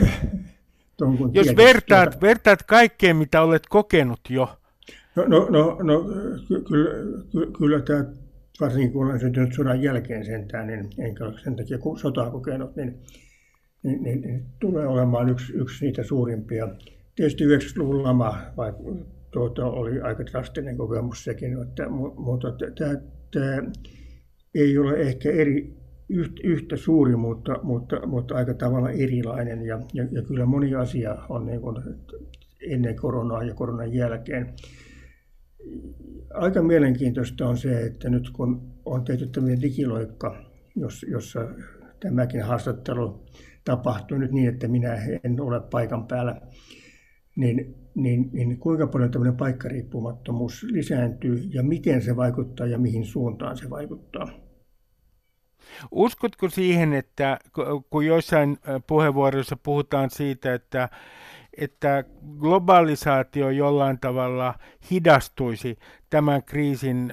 Jos 1.32 1.56
vertaat, 1.56 2.20
vertaat 2.20 2.62
kaikkeen, 2.62 3.16
mitä 3.16 3.42
olet 3.42 3.62
kokenut 3.68 4.20
jo. 4.28 4.56
No, 5.16 5.24
no, 5.26 5.48
no, 5.50 5.78
no 5.82 6.04
kyllä, 6.68 6.90
kyllä, 7.32 7.52
kyllä 7.58 7.80
tämä, 7.80 8.04
varsinkin 8.60 8.92
kun 8.92 9.06
olen 9.06 9.20
syntynyt 9.20 9.54
sodan 9.54 9.82
jälkeen 9.82 10.24
sentään, 10.24 10.66
niin 10.66 10.88
enkä 10.98 11.24
ole 11.24 11.40
sen 11.44 11.56
takia 11.56 11.78
kun 11.78 11.98
sotaa 11.98 12.30
kokenut, 12.30 12.76
niin, 12.76 12.98
niin, 13.82 14.02
niin, 14.02 14.20
niin 14.20 14.46
tulee 14.60 14.86
olemaan 14.86 15.28
yksi, 15.28 15.52
yksi 15.52 15.84
niitä 15.84 16.02
suurimpia. 16.02 16.68
Tietysti 17.14 17.44
90-luvun 17.44 18.02
lama 18.02 18.38
vai, 18.56 18.72
tuota, 19.30 19.66
oli 19.66 20.00
aika 20.00 20.26
drastinen 20.26 20.76
kokemus 20.76 21.24
sekin, 21.24 21.62
että, 21.62 21.88
mutta 22.16 22.48
tämä, 22.78 22.94
tämä 23.30 23.70
ei 24.54 24.78
ole 24.78 25.00
ehkä 25.00 25.30
eri, 25.30 25.76
yhtä 26.44 26.76
suuri, 26.76 27.16
mutta, 27.16 27.58
mutta, 27.62 28.06
mutta 28.06 28.34
aika 28.34 28.54
tavalla 28.54 28.90
erilainen. 28.90 29.62
Ja, 29.62 29.80
ja, 29.94 30.06
ja 30.12 30.22
kyllä 30.22 30.46
moni 30.46 30.74
asia 30.74 31.14
on 31.28 31.46
niin 31.46 31.60
kuin 31.60 31.76
ennen 32.70 32.96
koronaa 32.96 33.44
ja 33.44 33.54
koronan 33.54 33.94
jälkeen. 33.94 34.54
aika 36.34 36.62
mielenkiintoista 36.62 37.48
on 37.48 37.56
se, 37.56 37.80
että 37.80 38.10
nyt 38.10 38.30
kun 38.30 38.72
on 38.84 39.04
tehty 39.04 39.26
tämmöinen 39.26 39.62
digiloikka, 39.62 40.44
jossa 41.08 41.48
tämäkin 42.00 42.42
haastattelu 42.42 43.26
tapahtuu 43.64 44.18
nyt 44.18 44.32
niin, 44.32 44.48
että 44.48 44.68
minä 44.68 44.94
en 45.24 45.40
ole 45.40 45.60
paikan 45.60 46.06
päällä, 46.06 46.40
niin, 47.36 47.85
niin, 47.96 48.30
niin 48.32 48.58
kuinka 48.58 48.86
paljon 48.86 49.10
tämmöinen 49.10 49.36
paikkariippumattomuus 49.36 50.62
lisääntyy 50.62 51.34
ja 51.34 51.62
miten 51.62 52.02
se 52.02 52.16
vaikuttaa 52.16 52.66
ja 52.66 52.78
mihin 52.78 53.04
suuntaan 53.04 53.56
se 53.56 53.70
vaikuttaa? 53.70 54.28
Uskotko 55.90 56.48
siihen, 56.48 56.92
että 56.92 57.38
kun 57.90 58.06
joissain 58.06 58.58
puheenvuoroissa 58.86 59.56
puhutaan 59.56 60.10
siitä, 60.10 60.54
että, 60.54 60.88
että 61.58 62.04
globalisaatio 62.38 63.50
jollain 63.50 64.00
tavalla 64.00 64.54
hidastuisi 64.90 65.78
tämän 66.10 66.42
kriisin 66.42 67.12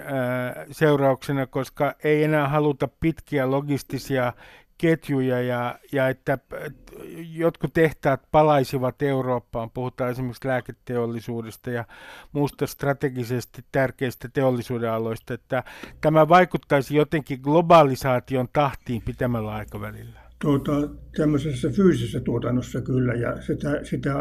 seurauksena, 0.72 1.48
koska 1.48 1.96
ei 2.04 2.24
enää 2.24 2.48
haluta 2.48 2.88
pitkiä 3.00 3.52
logistisia 3.52 4.34
ketjuja 4.84 5.42
ja, 5.42 5.80
ja 5.92 6.10
että 6.10 6.38
jotkut 7.34 7.74
tehtaat 7.74 8.22
palaisivat 8.32 9.02
Eurooppaan. 9.02 9.70
Puhutaan 9.72 10.12
esimerkiksi 10.12 10.48
lääketeollisuudesta 10.48 11.72
ja 11.72 11.86
muusta 12.32 12.68
strategisesti 12.68 13.66
tärkeistä 13.72 14.30
teollisuuden 14.34 14.92
aloista, 14.92 15.34
että 15.34 15.64
tämä 16.02 16.30
vaikuttaisi 16.30 16.96
jotenkin 16.96 17.40
globalisaation 17.44 18.48
tahtiin 18.54 19.02
pitämällä 19.06 19.52
aikavälillä. 19.52 20.20
Tuota, 20.42 20.72
tämmöisessä 21.18 21.70
fyysisessä 21.70 22.20
tuotannossa 22.20 22.82
kyllä, 22.82 23.14
ja 23.14 23.42
sitä, 23.42 23.80
sitä 23.84 24.14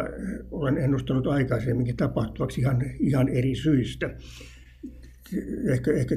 olen 0.50 0.78
ennustanut 0.78 1.26
aikaisemminkin 1.26 1.96
tapahtuvaksi 1.96 2.60
ihan, 2.60 2.82
ihan 3.00 3.28
eri 3.28 3.54
syistä. 3.54 4.10
Ehkä, 5.72 5.92
ehkä 5.92 6.14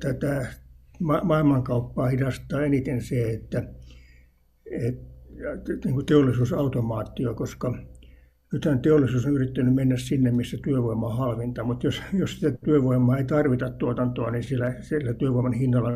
tätä 0.00 0.46
maailmankauppaa 1.22 2.08
hidastaa 2.08 2.62
eniten 2.62 3.02
se, 3.02 3.30
että, 3.30 3.79
niin 5.84 5.94
kuin 5.94 6.06
teollisuusautomaatio, 6.06 7.34
koska 7.34 7.78
nythän 8.52 8.82
teollisuus 8.82 9.26
on 9.26 9.32
yrittänyt 9.32 9.74
mennä 9.74 9.96
sinne, 9.96 10.30
missä 10.30 10.56
työvoima 10.64 11.06
on 11.06 11.16
halvinta, 11.16 11.64
mutta 11.64 11.86
jos, 11.86 12.02
jos 12.12 12.40
sitä 12.40 12.58
työvoimaa 12.64 13.18
ei 13.18 13.24
tarvita 13.24 13.70
tuotantoa, 13.70 14.30
niin 14.30 14.44
sillä, 14.44 14.74
sillä 14.80 15.14
työvoiman 15.14 15.52
hinnalla 15.52 15.90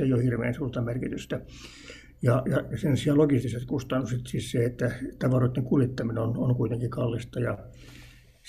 ei 0.00 0.12
ole 0.12 0.24
hirveän 0.24 0.54
suurta 0.54 0.82
merkitystä. 0.82 1.40
Ja, 2.22 2.42
ja 2.50 2.78
sen 2.78 2.96
sijaan 2.96 3.18
logistiset 3.18 3.64
kustannukset, 3.64 4.20
siis 4.26 4.50
se, 4.50 4.64
että 4.64 4.90
tavaroiden 5.18 5.64
kuljettaminen 5.64 6.22
on, 6.22 6.36
on 6.36 6.56
kuitenkin 6.56 6.90
kallista 6.90 7.40
ja 7.40 7.58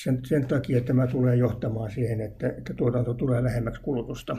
sen, 0.04 0.20
sen 0.26 0.48
takia 0.48 0.82
tämä 0.82 1.08
tulee 1.08 1.36
johtamaan 1.36 1.92
siihen, 1.92 2.22
että, 2.22 2.50
että 2.50 2.74
tuotanto 2.74 3.14
tulee 3.14 3.44
lähemmäksi 3.44 3.82
kulutusta. 3.82 4.38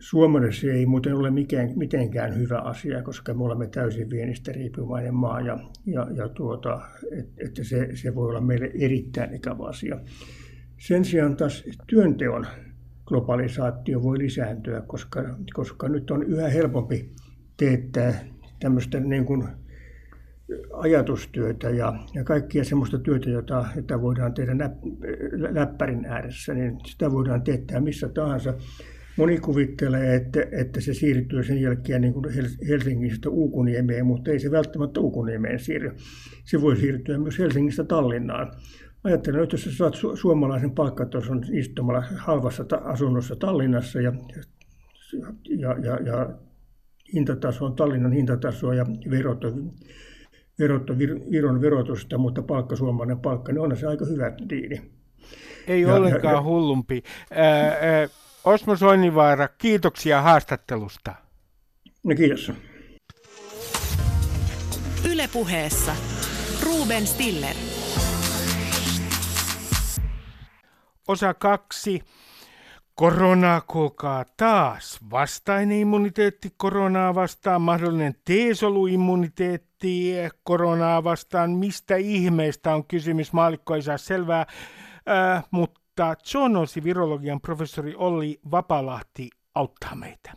Suomelle 0.00 0.52
se 0.52 0.72
ei 0.72 0.86
muuten 0.86 1.14
ole 1.14 1.30
mikään, 1.30 1.72
mitenkään 1.76 2.36
hyvä 2.38 2.58
asia, 2.58 3.02
koska 3.02 3.34
me 3.34 3.44
olemme 3.44 3.66
täysin 3.66 4.10
viennistä 4.10 4.52
riippuvainen 4.52 5.14
maa 5.14 5.40
ja, 5.40 5.58
ja, 5.86 6.06
ja 6.14 6.28
tuota, 6.28 6.80
et, 7.18 7.28
että 7.38 7.64
se, 7.64 7.88
se 7.94 8.14
voi 8.14 8.28
olla 8.28 8.40
meille 8.40 8.70
erittäin 8.74 9.34
ikävä 9.34 9.68
asia. 9.68 10.00
Sen 10.78 11.04
sijaan 11.04 11.36
taas 11.36 11.64
työnteon 11.86 12.46
globalisaatio 13.06 14.02
voi 14.02 14.18
lisääntyä, 14.18 14.80
koska, 14.80 15.24
koska 15.54 15.88
nyt 15.88 16.10
on 16.10 16.22
yhä 16.22 16.48
helpompi 16.48 17.10
teettää 17.56 18.24
tämmöistä 18.60 19.00
niin 19.00 19.24
kuin 19.24 19.48
ajatustyötä 20.72 21.70
ja, 21.70 21.92
ja 22.14 22.24
kaikkia 22.24 22.64
semmoista 22.64 22.98
työtä, 22.98 23.30
jota, 23.30 23.66
jota 23.76 24.02
voidaan 24.02 24.34
tehdä 24.34 24.54
näp, 24.54 24.72
läppärin 25.50 26.04
ääressä, 26.04 26.54
niin 26.54 26.78
sitä 26.86 27.12
voidaan 27.12 27.42
teettää 27.42 27.80
missä 27.80 28.08
tahansa. 28.08 28.54
Moni 29.16 29.38
kuvittelee, 29.38 30.14
että, 30.14 30.40
että 30.52 30.80
se 30.80 30.94
siirtyy 30.94 31.44
sen 31.44 31.60
jälkeen 31.60 32.00
niin 32.00 32.12
kuin 32.12 32.24
Helsingistä 32.68 33.30
Uukuniemeen, 33.30 34.06
mutta 34.06 34.30
ei 34.30 34.38
se 34.38 34.50
välttämättä 34.50 35.00
Uukuniemeen 35.00 35.58
siirry. 35.58 35.96
Se 36.44 36.60
voi 36.60 36.76
siirtyä 36.76 37.18
myös 37.18 37.38
Helsingistä 37.38 37.84
Tallinnaan. 37.84 38.52
Ajattelen, 39.04 39.42
että 39.42 39.54
jos 39.54 39.64
sä 39.64 39.72
saat 39.72 39.94
su- 39.94 40.16
suomalaisen 40.16 40.70
palkkatason 40.70 41.44
istumalla 41.52 42.02
halvassa 42.16 42.64
ta- 42.64 42.76
asunnossa 42.84 43.36
Tallinnassa 43.36 44.00
ja, 44.00 44.12
ja, 45.48 45.76
ja, 45.84 45.96
ja 45.96 46.30
hintataso 47.14 47.64
on 47.64 47.76
Tallinnan 47.76 48.12
hintatasoa 48.12 48.74
ja 48.74 48.86
verot 49.10 49.44
on, 49.44 49.72
verot 50.58 50.90
on 50.90 50.98
Viron 51.30 51.60
verotusta, 51.60 52.18
mutta 52.18 52.42
palkka 52.42 52.76
suomalainen 52.76 53.18
palkka, 53.18 53.52
niin 53.52 53.60
on 53.60 53.76
se 53.76 53.86
aika 53.86 54.04
hyvä 54.04 54.32
diili. 54.48 54.80
Ei 55.66 55.80
ja, 55.80 55.94
ollenkaan 55.94 56.34
ja, 56.34 56.42
hullumpi. 56.42 57.02
Ää, 57.30 57.66
ää, 57.80 58.08
Osmo 58.44 58.76
Soinivaara, 58.76 59.48
kiitoksia 59.48 60.22
haastattelusta. 60.22 61.14
No 62.04 62.14
kiitos. 62.14 62.52
Ylepuheessa 65.10 65.96
Ruben 66.62 67.06
Stiller. 67.06 67.56
Osa 71.08 71.34
kaksi. 71.34 72.02
Korona 72.94 73.62
kokaa 73.66 74.24
taas. 74.36 74.98
Vastainen 75.10 75.78
immuniteetti 75.78 76.54
koronaa 76.56 77.14
vastaan, 77.14 77.62
mahdollinen 77.62 78.14
T-soluimmuniteetti 78.24 80.14
koronaa 80.42 81.04
vastaan. 81.04 81.50
Mistä 81.50 81.96
ihmeestä 81.96 82.74
on 82.74 82.84
kysymys? 82.84 83.32
Maalikko 83.32 83.74
ei 83.74 83.82
saa 83.82 83.98
selvää, 83.98 84.46
äh, 85.08 85.44
mutta 85.50 85.79
mutta 85.90 86.16
zoonosi 86.24 86.84
virologian 86.84 87.40
professori 87.40 87.94
Olli 87.96 88.40
Vapalahti 88.50 89.30
auttaa 89.54 89.94
meitä. 89.94 90.32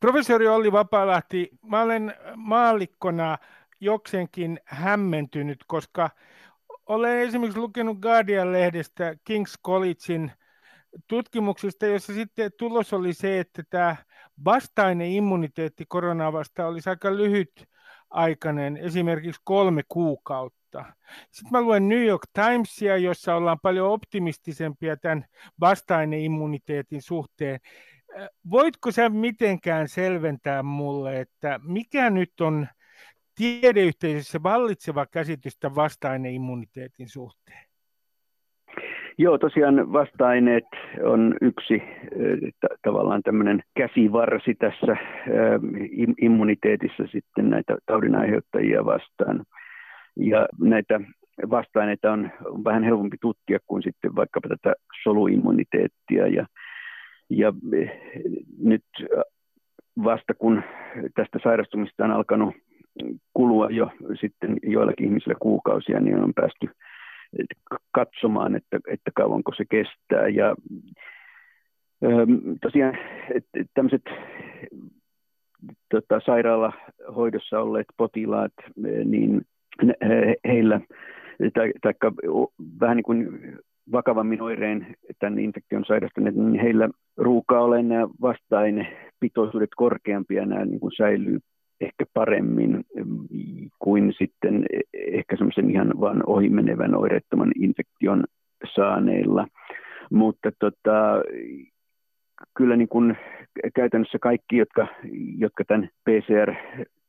Professori 0.00 0.48
Olli 0.48 0.72
Vapalahti, 0.72 1.50
mä 1.66 1.82
olen 1.82 2.14
maallikkona 2.36 3.38
jokseenkin 3.80 4.60
hämmentynyt, 4.64 5.64
koska 5.66 6.10
olen 6.86 7.18
esimerkiksi 7.18 7.60
lukenut 7.60 7.98
Guardian-lehdestä 7.98 9.14
King's 9.30 9.54
Collegein 9.66 10.32
tutkimuksista, 11.06 11.86
jossa 11.86 12.12
sitten 12.14 12.50
tulos 12.58 12.92
oli 12.92 13.12
se, 13.12 13.40
että 13.40 13.62
tämä 13.70 13.96
vastainen 14.44 15.10
immuniteetti 15.10 15.84
koronaa 15.88 16.32
vastaan 16.32 16.68
olisi 16.68 16.90
aika 16.90 17.16
lyhyt 17.16 17.68
aikainen, 18.10 18.76
esimerkiksi 18.76 19.40
kolme 19.44 19.82
kuukautta 19.88 20.63
kohtaa. 20.74 20.94
Sitten 21.30 21.52
mä 21.52 21.60
luen 21.60 21.88
New 21.88 22.04
York 22.04 22.22
Timesia, 22.32 22.96
jossa 22.96 23.34
ollaan 23.34 23.58
paljon 23.62 23.90
optimistisempia 23.90 24.96
tämän 24.96 25.24
vastaine-immuniteetin 25.60 27.00
suhteen. 27.00 27.60
Äh, 28.20 28.28
voitko 28.50 28.90
sä 28.90 29.08
mitenkään 29.08 29.88
selventää 29.88 30.62
mulle, 30.62 31.20
että 31.20 31.60
mikä 31.62 32.10
nyt 32.10 32.40
on 32.40 32.66
tiedeyhteisössä 33.34 34.42
vallitseva 34.42 35.06
käsitys 35.06 35.58
tämän 35.58 35.76
vastaine-immuniteetin 35.76 37.08
suhteen? 37.08 37.64
Joo, 39.18 39.38
tosiaan 39.38 39.92
vasta-aineet 39.92 40.64
on 41.02 41.34
yksi 41.40 41.82
t- 42.60 42.82
tavallaan 42.82 43.22
tämmöinen 43.22 43.62
käsivarsi 43.76 44.54
tässä 44.54 44.96
immuniteetissa 46.20 47.06
sitten 47.06 47.50
näitä 47.50 47.76
taudinaiheuttajia 47.86 48.84
vastaan. 48.84 49.44
Ja 50.16 50.48
näitä 50.60 51.00
vasta-aineita 51.50 52.12
on, 52.12 52.30
vähän 52.64 52.84
helpompi 52.84 53.16
tutkia 53.20 53.58
kuin 53.66 53.82
sitten 53.82 54.16
vaikkapa 54.16 54.48
tätä 54.48 54.74
soluimmuniteettia. 55.02 56.26
Ja, 56.26 56.46
ja 57.30 57.52
eh, 57.72 58.00
nyt 58.58 58.84
vasta 60.04 60.34
kun 60.34 60.62
tästä 61.14 61.38
sairastumista 61.42 62.04
on 62.04 62.10
alkanut 62.10 62.54
kulua 63.34 63.70
jo 63.70 63.90
sitten 64.20 64.56
joillakin 64.62 65.06
ihmisillä 65.06 65.34
kuukausia, 65.42 66.00
niin 66.00 66.18
on 66.18 66.34
päästy 66.34 66.68
katsomaan, 67.92 68.56
että, 68.56 68.78
että 68.88 69.10
kauanko 69.14 69.52
se 69.56 69.64
kestää. 69.70 70.28
Ja 70.28 70.56
tosiaan 72.60 72.98
tämmöiset 73.74 74.02
tota, 75.90 76.20
sairaalahoidossa 76.26 77.60
olleet 77.60 77.86
potilaat, 77.96 78.52
niin 79.04 79.42
heillä, 80.48 80.80
tai, 81.54 81.72
vähän 82.80 82.96
niin 82.96 83.04
kuin 83.04 83.28
vakavammin 83.92 84.42
oireen 84.42 84.86
tämän 85.18 85.38
infektion 85.38 85.84
sairastuneet, 85.84 86.34
niin 86.34 86.60
heillä 86.60 86.88
ruukaa 87.16 87.60
olla 87.60 87.82
nämä 87.82 88.08
vasta-ainepitoisuudet 88.20 89.70
korkeampia, 89.76 90.46
nämä 90.46 90.64
niin 90.64 90.80
kuin 90.80 90.92
säilyy 90.96 91.38
ehkä 91.80 92.04
paremmin 92.14 92.84
kuin 93.78 94.14
sitten 94.18 94.66
ehkä 94.94 95.36
semmoisen 95.36 95.70
ihan 95.70 95.92
vain 96.00 96.22
ohimenevän 96.26 96.94
oireettoman 96.94 97.52
infektion 97.60 98.24
saaneilla. 98.74 99.46
Mutta 100.10 100.50
tota, 100.58 101.22
kyllä 102.56 102.76
niin 102.76 102.88
kuin 102.88 103.16
käytännössä 103.74 104.18
kaikki, 104.18 104.56
jotka, 104.56 104.86
jotka 105.38 105.64
tämän 105.64 105.88
PCR 106.04 106.54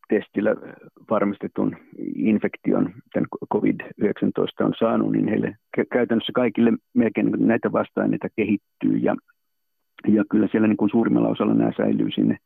testillä 0.09 0.55
varmistetun 1.09 1.75
infektion, 2.15 2.93
tämän 3.13 3.27
COVID-19 3.53 4.65
on 4.65 4.73
saanut, 4.79 5.11
niin 5.11 5.27
heille 5.27 5.55
käytännössä 5.91 6.31
kaikille 6.35 6.71
melkein 6.93 7.31
näitä 7.37 7.71
vasta-aineita 7.71 8.27
kehittyy 8.35 8.97
ja, 8.97 9.15
ja 10.07 10.23
kyllä 10.31 10.47
siellä 10.51 10.67
niin 10.67 10.77
kuin 10.77 10.89
suurimmalla 10.89 11.29
osalla 11.29 11.53
nämä 11.53 11.71
säilyy 11.77 12.11
sinne, 12.11 12.37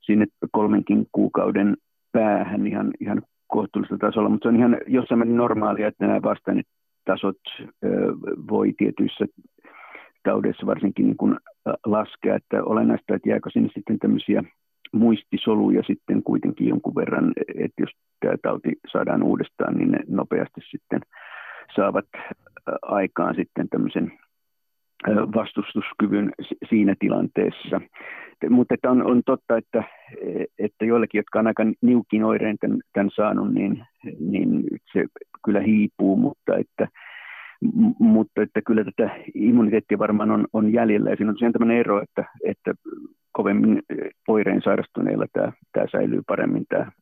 sinne 0.00 0.26
kolmenkin 0.50 1.06
kuukauden 1.12 1.76
päähän 2.12 2.66
ihan, 2.66 2.90
ihan 3.00 3.22
kohtuullisella 3.46 3.98
tasolla, 3.98 4.28
mutta 4.28 4.44
se 4.44 4.48
on 4.48 4.56
ihan 4.56 4.78
jossain 4.86 5.18
määrin 5.18 5.36
normaalia, 5.36 5.88
että 5.88 6.06
nämä 6.06 6.22
vasta-ainetasot 6.22 7.40
voi 8.50 8.72
tietyissä 8.78 9.26
taudeissa 10.24 10.66
varsinkin 10.66 11.06
niin 11.06 11.16
kuin 11.16 11.36
laskea, 11.86 12.36
että 12.36 12.64
olennaista, 12.64 13.14
että 13.14 13.28
jääkö 13.28 13.50
sinne 13.50 13.68
sitten 13.74 13.98
tämmöisiä 13.98 14.42
muistisoluja 14.92 15.82
sitten 15.86 16.22
kuitenkin 16.22 16.68
jonkun 16.68 16.94
verran, 16.94 17.32
että 17.54 17.82
jos 17.82 17.90
tämä 18.20 18.34
tauti 18.42 18.72
saadaan 18.92 19.22
uudestaan, 19.22 19.74
niin 19.74 19.90
ne 19.90 19.98
nopeasti 20.08 20.60
sitten 20.70 21.00
saavat 21.76 22.06
aikaan 22.82 23.34
sitten 23.34 23.68
tämmöisen 23.68 24.12
vastustuskyvyn 25.34 26.32
siinä 26.68 26.94
tilanteessa. 26.98 27.80
Mutta 28.50 28.74
että 28.74 28.90
on, 28.90 29.02
on 29.02 29.22
totta, 29.26 29.56
että, 29.56 29.84
että 30.58 30.84
joillekin, 30.84 31.18
jotka 31.18 31.38
on 31.38 31.46
aika 31.46 31.62
niukin 31.82 32.24
oireen 32.24 32.56
tämän, 32.60 32.80
tämän 32.92 33.10
saanut, 33.14 33.54
niin, 33.54 33.84
niin 34.20 34.64
se 34.92 35.04
kyllä 35.44 35.60
hiipuu, 35.60 36.16
mutta 36.16 36.56
että, 36.56 36.88
mutta 37.98 38.42
että 38.42 38.60
kyllä 38.66 38.84
tätä 38.84 39.10
immuniteettia 39.34 39.98
varmaan 39.98 40.30
on, 40.30 40.46
on 40.52 40.72
jäljellä. 40.72 41.10
Ja 41.10 41.16
siinä 41.16 41.30
on 41.30 41.34
tosiaan 41.34 41.52
tämmöinen 41.52 41.76
ero, 41.76 42.02
että, 42.02 42.24
että 42.44 42.74
kovemmin 43.32 43.82
oireen 44.28 44.62
sairastuneilla 44.64 45.26
tämä, 45.32 45.52
tämä 45.72 45.86
säilyy 45.92 46.22
paremmin 46.26 46.66
tämä 46.68 46.92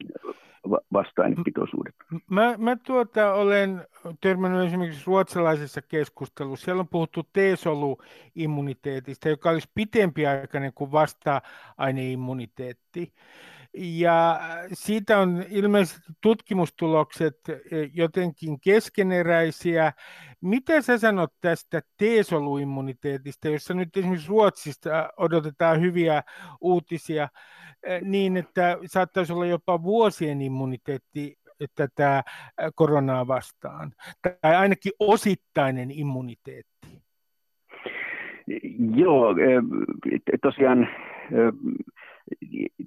vasta-ainepitoisuudet. 0.93 1.95
Mä, 2.31 2.55
mä 2.59 2.77
tuota, 2.77 3.35
olen 3.35 3.87
törmännyt 4.21 4.67
esimerkiksi 4.67 5.07
ruotsalaisessa 5.07 5.83
keskustelussa. 5.83 6.65
Siellä 6.65 6.81
on 6.81 6.89
puhuttu 6.89 7.23
T-soluimmuniteetista, 7.23 9.29
joka 9.29 9.51
olisi 9.51 9.69
pitempiaikainen 9.75 10.73
kuin 10.75 10.93
vasta-aineimmuniteetti. 10.93 13.13
Ja 13.75 14.41
siitä 14.73 15.19
on 15.19 15.45
ilmeisesti 15.51 16.13
tutkimustulokset 16.21 17.39
e, 17.49 17.55
jotenkin 17.95 18.61
keskeneräisiä. 18.61 19.93
Mitä 20.41 20.81
sä 20.81 20.99
sanot 20.99 21.33
tästä 21.41 21.81
T-soluimmuniteetista, 21.97 23.49
jossa 23.49 23.75
nyt 23.75 23.97
esimerkiksi 23.97 24.29
Ruotsista 24.29 25.11
odotetaan 25.17 25.81
hyviä 25.81 26.23
uutisia 26.61 27.29
niin, 28.03 28.37
että 28.37 28.79
saattaisi 28.87 29.33
olla 29.33 29.47
jopa 29.47 29.83
vuosien 29.83 30.43
immuniteetti 30.43 31.37
tätä 31.75 32.23
koronaa 32.75 33.27
vastaan, 33.27 33.93
tai 34.23 34.57
ainakin 34.57 34.93
osittainen 34.99 35.91
immuniteetti? 35.91 37.03
Joo, 38.95 39.35
tosiaan 40.43 40.89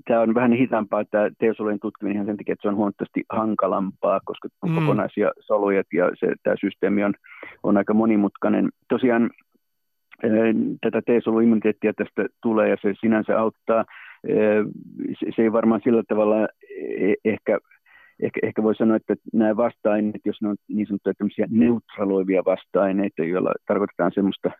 tämä 0.08 0.22
on 0.22 0.34
vähän 0.34 0.52
hitaampaa 0.52 1.06
tämä 1.06 1.30
teosolujen 1.40 1.80
tutkiminen 1.80 2.16
ihan 2.16 2.26
sen 2.26 2.38
takia, 2.38 2.54
että 2.54 2.62
se 2.62 2.68
on 2.68 2.76
huomattavasti 2.76 3.24
hankalampaa, 3.30 4.20
koska 4.26 4.48
mm. 4.66 4.76
kokonaisia 4.76 5.32
soluja 5.40 5.84
ja 5.94 6.12
se, 6.20 6.28
tämä 6.44 6.56
systeemi 6.60 7.04
on, 7.04 7.14
on 7.64 7.78
aika 7.78 7.94
monimutkainen. 7.94 8.70
Tosiaan 8.90 9.30
tätä 10.82 11.02
T-soluimmuniteettia 11.02 11.94
tästä 11.94 12.26
tulee 12.42 12.70
ja 12.70 12.78
se 12.82 12.94
sinänsä 13.02 13.40
auttaa. 13.40 13.86
Se 15.36 15.42
ei 15.42 15.52
varmaan 15.52 15.82
sillä 15.84 16.04
tavalla 16.08 16.48
e, 17.00 17.14
ehkä 17.26 17.60
ehkä, 18.24 18.40
ehkä 18.44 18.64
voi 18.64 18.76
sanoa, 18.76 18.96
että 18.96 19.16
nämä 19.34 19.58
vasta-aineet, 19.58 20.22
jos 20.26 20.42
ne 20.42 20.50
on 20.50 20.56
niin 20.68 20.88
sanottuja 20.88 21.48
neutraloivia 21.50 22.46
vasta-aineita, 22.46 23.24
joilla 23.24 23.54
tarkoitetaan 23.68 24.12
semmoista, 24.16 24.52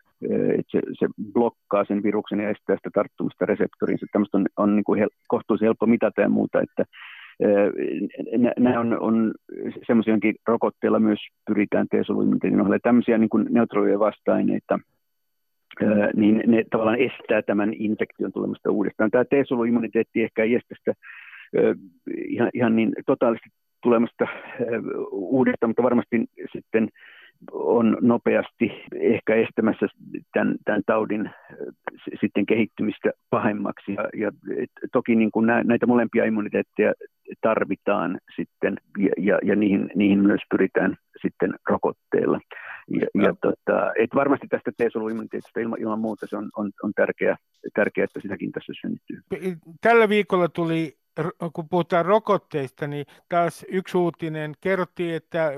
että 0.58 0.70
se, 0.70 0.80
se 0.98 1.06
blokkaa 1.32 1.84
sen 1.84 2.02
viruksen 2.02 2.40
ja 2.40 2.50
estää 2.50 2.76
sitä 2.76 2.90
tarttumista 2.94 3.46
reseptoriin. 3.46 3.98
Se 3.98 4.06
tämmöistä 4.12 4.36
on, 4.36 4.46
on 4.56 4.76
niin 4.76 4.84
kuin 4.84 4.98
hel, 4.98 5.08
kohtuullisen 5.28 5.66
helppo 5.66 5.86
mitata 5.86 6.20
ja 6.20 6.28
muuta, 6.28 6.60
että 6.60 6.84
Nämä 8.58 8.80
on, 8.80 9.00
on 9.00 9.32
semmoisia, 9.86 10.18
rokotteilla 10.46 10.98
myös 10.98 11.18
pyritään 11.46 11.86
T-soluimmuniteetin 11.88 12.60
ohjelma. 12.60 12.78
Tämmöisiä 12.82 13.18
niin 13.18 13.28
kuin 13.28 13.46
neutraloivia 13.50 13.98
vasta-aineita, 13.98 14.78
niin 16.16 16.42
ne 16.46 16.64
tavallaan 16.70 17.00
estää 17.00 17.42
tämän 17.42 17.72
infektion 17.74 18.32
tulemasta 18.32 18.70
uudestaan. 18.70 19.10
Tämä 19.10 19.24
T-soluimmuniteetti 19.24 20.22
ehkä 20.22 20.42
ei 20.42 20.54
estä 20.54 20.74
sitä 20.78 20.92
ihan, 22.28 22.50
ihan 22.54 22.76
niin 22.76 22.92
totaalisesti 23.06 23.50
tulemasta 23.82 24.26
uudestaan, 25.10 25.70
mutta 25.70 25.82
varmasti 25.82 26.24
sitten 26.52 26.88
on 27.52 27.96
nopeasti 28.00 28.72
ehkä 28.94 29.34
estämässä 29.34 29.86
tämän, 30.32 30.56
tämän 30.64 30.82
taudin 30.86 31.30
sitten 32.20 32.46
kehittymistä 32.46 33.10
pahemmaksi. 33.30 33.92
Ja, 33.92 34.08
ja 34.20 34.30
toki 34.92 35.16
niin 35.16 35.30
kuin 35.30 35.46
näitä 35.64 35.86
molempia 35.86 36.24
immuniteetteja 36.24 36.92
tarvitaan 37.40 38.18
sitten 38.36 38.76
ja, 38.98 39.10
ja, 39.18 39.38
ja 39.42 39.56
niihin, 39.56 39.90
niihin 39.94 40.18
myös 40.18 40.40
pyritään 40.50 40.96
sitten 41.22 41.54
rokotteella. 41.68 42.40
Ja, 42.90 43.22
ja 43.22 43.34
tota, 43.42 43.92
et 43.98 44.10
varmasti 44.14 44.46
tästä 44.48 44.70
T-soluimmuniteetista 44.76 45.60
ilman, 45.60 45.80
ilman 45.80 46.00
muuta 46.00 46.26
se 46.26 46.36
on, 46.36 46.50
on, 46.56 46.70
on 46.82 46.92
tärkeää, 46.96 47.36
tärkeää, 47.74 48.04
että 48.04 48.20
sitäkin 48.20 48.52
tässä 48.52 48.72
syntyy. 48.80 49.18
Tällä 49.80 50.08
viikolla 50.08 50.48
tuli 50.48 50.96
kun 51.52 51.68
puhutaan 51.68 52.04
rokotteista, 52.04 52.86
niin 52.86 53.06
taas 53.28 53.64
yksi 53.68 53.96
uutinen 53.96 54.54
kerrottiin, 54.60 55.14
että 55.14 55.52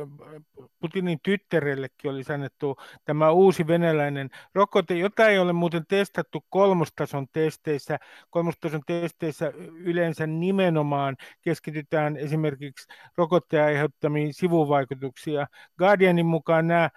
Putinin 0.81 1.19
tyttärellekin 1.23 2.11
olisi 2.11 2.33
annettu 2.33 2.77
tämä 3.05 3.31
uusi 3.31 3.67
venäläinen 3.67 4.31
rokote, 4.55 4.95
jota 4.95 5.29
ei 5.29 5.39
ole 5.39 5.53
muuten 5.53 5.87
testattu 5.89 6.45
kolmostason 6.51 7.27
testeissä. 7.33 7.99
Kolmostason 8.31 8.81
testeissä 8.87 9.53
yleensä 9.75 10.27
nimenomaan 10.27 11.17
keskitytään 11.43 12.17
esimerkiksi 12.17 12.89
rokotteen 13.17 13.65
aiheuttamiin 13.65 14.35
sivuvaikutuksia. 14.35 15.47
Guardianin 15.79 16.27
mukaan 16.27 16.67
nämä 16.67 16.91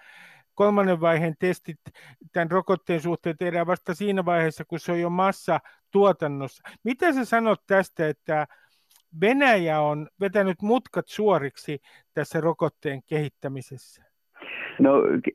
kolmannen 0.60 1.00
vaiheen 1.00 1.34
testit 1.38 1.80
tämän 2.32 2.50
rokotteen 2.50 3.00
suhteen 3.00 3.36
tehdään 3.38 3.66
vasta 3.66 3.94
siinä 3.94 4.24
vaiheessa, 4.24 4.64
kun 4.64 4.80
se 4.80 4.92
on 4.92 5.00
jo 5.00 5.10
massa 5.10 5.60
tuotannossa. 5.90 6.62
Mitä 6.84 7.12
sä 7.12 7.24
sanot 7.24 7.60
tästä, 7.66 8.08
että 8.08 8.46
Venäjä 9.20 9.80
on 9.80 10.08
vetänyt 10.20 10.62
mutkat 10.62 11.08
suoriksi 11.08 11.78
tässä 12.14 12.40
rokotteen 12.40 13.00
kehittämisessä? 13.06 14.04
No 14.78 14.90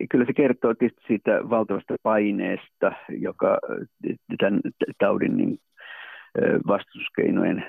kyllä 0.09 0.25
se 0.25 0.33
kertoo 0.33 0.73
tietysti 0.73 1.03
siitä 1.07 1.31
valtavasta 1.49 1.95
paineesta, 2.03 2.91
joka 3.09 3.59
tämän 4.39 4.61
taudin 4.99 5.37
niin 5.37 5.57
vastustuskeinojen 6.67 7.65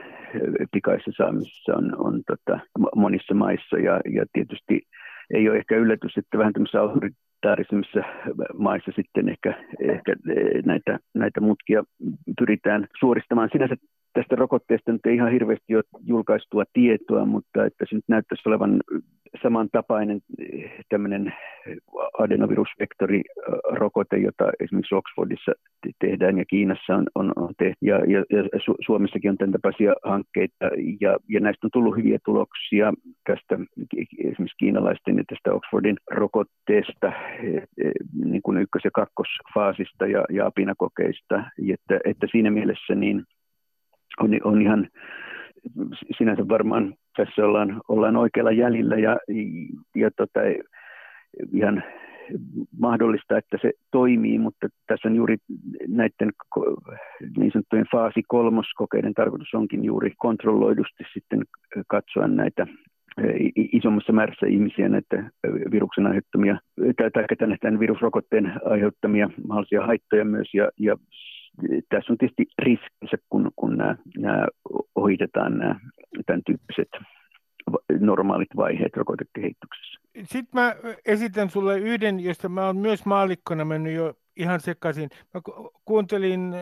pikaisessa 0.73 1.25
saamisessa 1.25 1.77
on, 1.77 1.97
on 1.99 2.23
tota, 2.27 2.61
monissa 2.97 3.35
maissa 3.35 3.77
ja, 3.79 4.01
ja 4.15 4.25
tietysti 4.33 4.83
ei 5.35 5.49
ole 5.49 5.59
ehkä 5.59 5.77
yllätys, 5.77 6.19
että 6.19 6.39
vähän 6.39 6.53
tämmöisessä 6.53 6.83
autoritaarisimmissa 7.37 8.01
maissa 8.59 8.93
sitten 8.97 9.29
ehkä, 9.29 9.55
ehkä 9.81 10.17
näitä, 10.65 10.99
näitä 11.15 11.41
mutkia 11.41 11.85
pyritään 12.39 12.87
suoristamaan. 13.01 13.49
Sinänsä 13.53 13.77
tästä 14.17 14.37
rokotteesta 14.37 14.93
nyt 14.93 15.07
ei 15.07 15.15
ihan 15.15 15.33
hirveästi 15.33 15.77
ole 15.77 15.85
julkaistua 16.05 16.65
tietoa, 16.73 17.25
mutta 17.25 17.65
että 17.65 17.85
se 17.89 17.95
nyt 17.97 18.05
näyttäisi 18.09 18.49
olevan 18.49 18.81
samantapainen 19.43 20.21
eh, 20.39 20.71
tämmöinen 20.89 21.35
adenovirusvektorirokote, 22.19 24.17
jota 24.17 24.53
esimerkiksi 24.61 24.95
Oxfordissa 24.95 25.53
tehdään 25.99 26.39
ja 26.39 26.45
Kiinassa 26.45 26.95
on, 26.95 27.07
on, 27.15 27.33
on 27.37 27.55
tehty. 27.59 27.79
Ja, 27.81 27.97
ja, 27.97 28.25
ja 28.31 28.43
Su- 28.43 28.85
Suomessakin 28.87 29.31
on 29.31 29.39
tämän 29.39 29.53
tapaisia 29.53 29.95
hankkeita 30.05 30.71
ja, 31.01 31.17
ja 31.29 31.41
näistä 31.41 31.67
on 31.67 31.71
tullut 31.73 31.97
hyviä 31.97 32.19
tuloksia 32.25 32.93
tästä 33.27 33.59
esimerkiksi 34.19 34.59
kiinalaisten 34.59 35.17
ja 35.17 35.25
tästä 35.29 35.53
Oxfordin 35.55 35.97
rokotteesta 36.11 37.07
eh, 37.07 37.63
eh, 37.85 37.93
niin 38.25 38.43
kuin 38.43 38.59
ykkös- 38.59 38.85
ja 38.85 38.91
kakkosfaasista 38.95 40.07
ja, 40.07 40.25
ja 40.31 40.47
apinakokeista, 40.47 41.45
että, 41.73 42.01
että 42.05 42.27
siinä 42.33 42.51
mielessä 42.51 42.95
niin 42.95 43.25
on, 44.21 44.31
on 44.45 44.63
ihan 44.63 44.89
sinänsä 46.19 46.49
varmaan 46.49 46.95
tässä 47.17 47.45
ollaan, 47.45 47.81
ollaan 47.89 48.17
oikealla 48.17 48.53
jäljellä 48.53 48.97
ja, 48.97 49.17
ja 49.95 50.11
tota, 50.17 50.41
ihan 51.53 51.83
mahdollista, 52.79 53.39
että 53.39 53.59
se 53.63 53.73
toimii, 53.91 54.39
mutta 54.39 54.69
tässä 54.87 55.09
on 55.09 55.17
juuri 55.17 55.37
näiden 55.89 56.33
niin 57.37 57.53
sanottujen 57.53 57.87
faasi 57.93 58.23
kolmoskokeiden 58.29 59.15
tarkoitus 59.15 59.55
onkin 59.55 59.85
juuri 59.85 60.13
kontrolloidusti 60.19 61.05
sitten 61.13 61.43
katsoa 61.89 62.27
näitä 62.27 62.67
isommassa 63.73 64.13
määrässä 64.13 64.47
ihmisiä 64.47 64.89
näitä 64.89 65.31
viruksen 65.71 66.07
aiheuttamia, 66.07 66.59
tai, 66.97 67.11
tai 67.11 67.59
tämän 67.61 67.81
virusrokotteen 67.81 68.53
aiheuttamia 68.65 69.31
mahdollisia 69.49 69.87
haittoja 69.87 70.25
myös, 70.25 70.55
ja, 70.55 70.71
ja 70.81 70.97
tässä 71.89 72.13
on 72.13 72.19
tietysti 72.19 72.47
riskinsä, 72.59 73.17
kun, 73.29 73.51
kun 73.57 73.77
nämä, 73.77 73.97
nämä 74.19 74.47
ohitetaan 74.95 75.59
nämä 75.59 75.81
tämän 76.27 76.43
tyyppiset 76.47 76.89
normaalit 78.01 78.49
vaiheet 78.57 78.97
rokotekehityksessä. 78.97 80.01
Sitten 80.17 80.61
mä 80.61 80.75
esitän 81.05 81.51
sulle 81.51 81.79
yhden, 81.79 82.21
josta 82.21 82.49
mä 82.49 82.67
oon 82.67 82.77
myös 82.77 83.05
maalikkona 83.07 83.65
mennyt 83.65 83.95
jo 83.95 84.15
ihan 84.37 84.61
sekaisin. 84.61 85.11
Mä 85.35 85.41
kuuntelin 85.85 86.55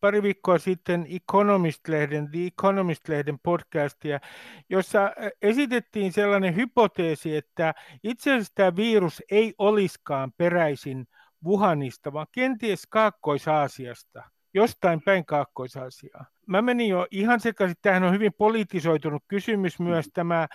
pari 0.00 0.22
viikkoa 0.22 0.58
sitten 0.58 1.06
Economist-lehden, 1.06 2.30
The 2.30 2.38
Economist-lehden 2.46 3.38
podcastia, 3.42 4.18
jossa 4.70 5.12
esitettiin 5.42 6.12
sellainen 6.12 6.56
hypoteesi, 6.56 7.36
että 7.36 7.74
itse 8.04 8.30
asiassa 8.30 8.52
tämä 8.54 8.76
virus 8.76 9.22
ei 9.30 9.54
olisikaan 9.58 10.32
peräisin 10.36 11.06
Wuhanista, 11.44 12.12
vaan 12.12 12.26
kenties 12.32 12.86
Kaakkois-Aasiasta, 12.86 14.22
jostain 14.58 15.00
päin 15.04 15.24
Kaakkois-Aasiaa 15.26 16.24
mä 16.48 16.62
menin 16.62 16.88
jo 16.88 17.06
ihan 17.10 17.40
sekaisin, 17.40 17.76
tämähän 17.82 18.04
on 18.04 18.12
hyvin 18.12 18.32
politisoitunut 18.38 19.22
kysymys 19.28 19.80
myös 19.80 20.06
mm. 20.06 20.10
tämä 20.14 20.46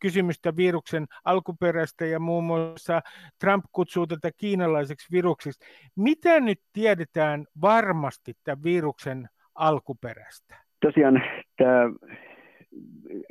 kysymystä 0.00 0.56
viruksen 0.56 1.06
alkuperäistä 1.24 2.06
ja 2.06 2.20
muun 2.20 2.44
muassa 2.44 3.00
Trump 3.40 3.64
kutsuu 3.72 4.06
tätä 4.06 4.30
kiinalaiseksi 4.36 5.12
viruksiksi. 5.12 5.66
Mitä 5.96 6.40
nyt 6.40 6.58
tiedetään 6.72 7.46
varmasti 7.60 8.32
tämän 8.44 8.62
viruksen 8.62 9.28
alkuperästä? 9.54 10.56
Tosiaan 10.80 11.22
tämä 11.56 11.90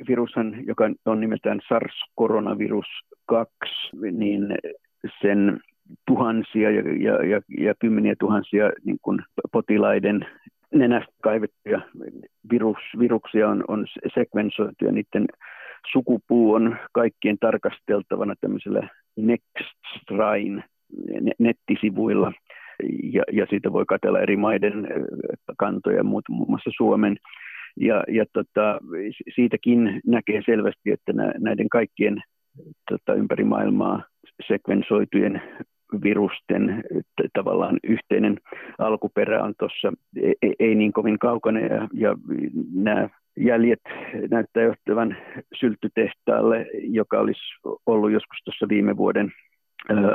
virushan, 0.08 0.66
joka 0.66 0.84
on 1.06 1.20
nimeltään 1.20 1.60
SARS-koronavirus 1.68 2.86
2, 3.26 3.52
niin 4.12 4.42
sen 5.22 5.60
tuhansia 6.06 6.70
ja, 6.70 6.80
ja, 6.80 7.24
ja, 7.24 7.40
ja 7.58 7.74
kymmeniä 7.78 8.14
tuhansia 8.20 8.72
niin 8.84 8.98
kuin 9.02 9.18
potilaiden 9.52 10.26
nenästä 10.74 11.12
kaivettuja 11.22 11.80
virus, 12.50 12.78
viruksia 12.98 13.48
on, 13.48 13.64
on 13.68 13.86
sekvensoitu 14.14 14.84
ja 14.84 14.92
niiden 14.92 15.26
sukupuu 15.92 16.52
on 16.52 16.76
kaikkien 16.92 17.38
tarkasteltavana 17.40 18.34
tämmöisellä 18.40 18.88
Nextstrain 19.16 20.64
nettisivuilla. 21.38 22.32
Ja, 23.12 23.22
ja 23.32 23.46
siitä 23.50 23.72
voi 23.72 23.84
katsella 23.86 24.20
eri 24.20 24.36
maiden 24.36 24.88
kantoja, 25.58 26.04
muun 26.04 26.22
muassa 26.28 26.70
Suomen. 26.76 27.16
Ja, 27.80 28.04
ja 28.08 28.24
tota, 28.32 28.80
siitäkin 29.34 30.00
näkee 30.06 30.42
selvästi, 30.46 30.90
että 30.90 31.12
näiden 31.38 31.68
kaikkien 31.68 32.22
tota, 32.90 33.14
ympäri 33.14 33.44
maailmaa 33.44 34.02
sekvensoitujen 34.48 35.42
virusten 36.02 36.84
tavallaan 37.32 37.78
yhteinen 37.84 38.38
alkuperä 38.78 39.42
on 39.42 39.54
tuossa 39.58 39.92
ei, 40.22 40.34
e, 40.42 40.50
ei 40.58 40.74
niin 40.74 40.92
kovin 40.92 41.18
kaukana 41.18 41.60
ja, 41.60 41.88
ja 41.94 42.16
nämä 42.74 43.08
jäljet 43.36 43.80
näyttää 44.30 44.62
johtavan 44.62 45.16
syltytehtaalle, 45.60 46.66
joka 46.74 47.20
olisi 47.20 47.40
ollut 47.86 48.12
joskus 48.12 48.38
tuossa 48.44 48.68
viime 48.68 48.96
vuoden 48.96 49.32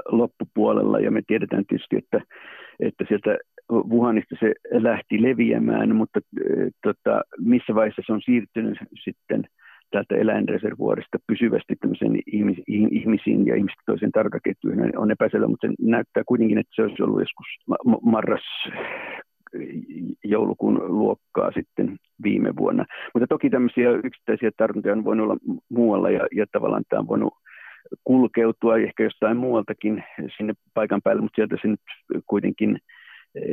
loppupuolella. 0.09 0.99
Ja 0.99 1.11
me 1.11 1.21
tiedetään 1.27 1.65
tietysti, 1.65 1.95
että, 1.97 2.21
että 2.79 3.05
sieltä 3.07 3.37
Wuhanista 3.71 4.35
se 4.39 4.53
lähti 4.71 5.21
leviämään, 5.21 5.95
mutta 5.95 6.19
tota, 6.83 7.21
missä 7.39 7.75
vaiheessa 7.75 8.01
se 8.05 8.13
on 8.13 8.21
siirtynyt 8.21 8.77
sitten 9.03 9.43
täältä 9.95 10.15
eläinreservuorista 10.15 11.17
pysyvästi 11.27 11.75
ihmis, 12.27 12.57
ihmisiin 12.67 13.45
ja 13.45 13.55
ihmisten 13.55 13.83
toisen 13.85 14.11
tarkaketjuihin 14.11 14.97
on 14.97 15.11
epäselvä, 15.11 15.47
mutta 15.47 15.67
se 15.67 15.73
näyttää 15.79 16.23
kuitenkin, 16.25 16.57
että 16.57 16.71
se 16.75 16.81
olisi 16.81 17.03
ollut 17.03 17.19
joskus 17.19 17.47
marras 18.01 18.43
joulukuun 20.23 20.81
luokkaa 20.87 21.51
sitten 21.51 21.97
viime 22.23 22.55
vuonna. 22.55 22.85
Mutta 23.13 23.27
toki 23.27 23.49
tämmöisiä 23.49 23.91
yksittäisiä 23.91 24.51
tartuntoja 24.57 24.93
on 24.93 25.05
voinut 25.05 25.23
olla 25.23 25.37
muualla 25.69 26.09
ja, 26.09 26.27
ja 26.31 26.45
tavallaan 26.51 26.83
tämä 26.89 26.99
on 26.99 27.07
voinut 27.07 27.33
kulkeutua 28.03 28.77
ehkä 28.77 29.03
jostain 29.03 29.37
muualtakin 29.37 30.03
sinne 30.37 30.53
paikan 30.73 31.01
päälle, 31.03 31.21
mutta 31.21 31.35
sieltä 31.35 31.57
se 31.61 31.67
nyt 31.67 31.79
kuitenkin 32.27 32.77
eh, 33.35 33.43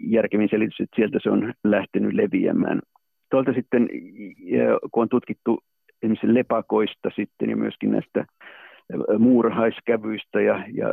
järkevin 0.00 0.48
selitys, 0.50 0.80
että 0.80 0.96
sieltä 0.96 1.18
se 1.22 1.30
on 1.30 1.52
lähtenyt 1.64 2.12
leviämään. 2.12 2.80
Tuolta 3.30 3.52
sitten, 3.52 3.88
kun 4.92 5.02
on 5.02 5.08
tutkittu 5.08 5.58
esimerkiksi 6.04 6.34
lepakoista 6.34 7.10
sitten 7.16 7.50
ja 7.50 7.56
myöskin 7.56 7.90
näistä 7.90 8.26
muurahaiskävyistä 9.18 10.40
ja, 10.40 10.64
ja 10.74 10.88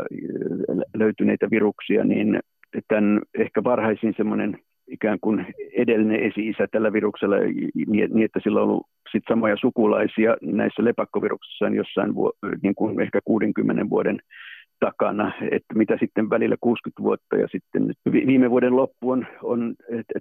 löytyneitä 0.94 1.48
viruksia, 1.52 2.04
niin 2.04 2.40
tämän 2.88 3.22
ehkä 3.38 3.64
varhaisin 3.64 4.14
semmoinen 4.18 4.60
ikään 4.88 5.20
kuin 5.22 5.46
edellinen 5.74 6.24
esi-isä 6.24 6.68
tällä 6.72 6.94
viruksella, 6.94 7.36
niin 7.88 8.26
että 8.26 8.40
sillä 8.44 8.62
on 8.62 8.70
ollut 8.70 8.88
sit 9.12 9.24
samoja 9.30 9.56
sukulaisia 9.58 10.38
näissä 10.42 10.84
lepakkoviruksissa 10.84 11.68
jossain 11.68 12.12
niin 12.64 12.76
kuin 12.76 13.02
ehkä 13.02 13.20
60 13.26 13.90
vuoden 13.90 14.20
takana, 14.80 15.32
että 15.52 15.74
mitä 15.76 15.98
sitten 16.00 16.30
välillä 16.30 16.56
60 16.62 17.04
vuotta 17.04 17.38
ja 17.38 17.48
sitten 17.52 17.94
viime 18.12 18.50
vuoden 18.50 18.76
loppu 18.76 19.12
on, 19.12 19.28
on 19.44 19.76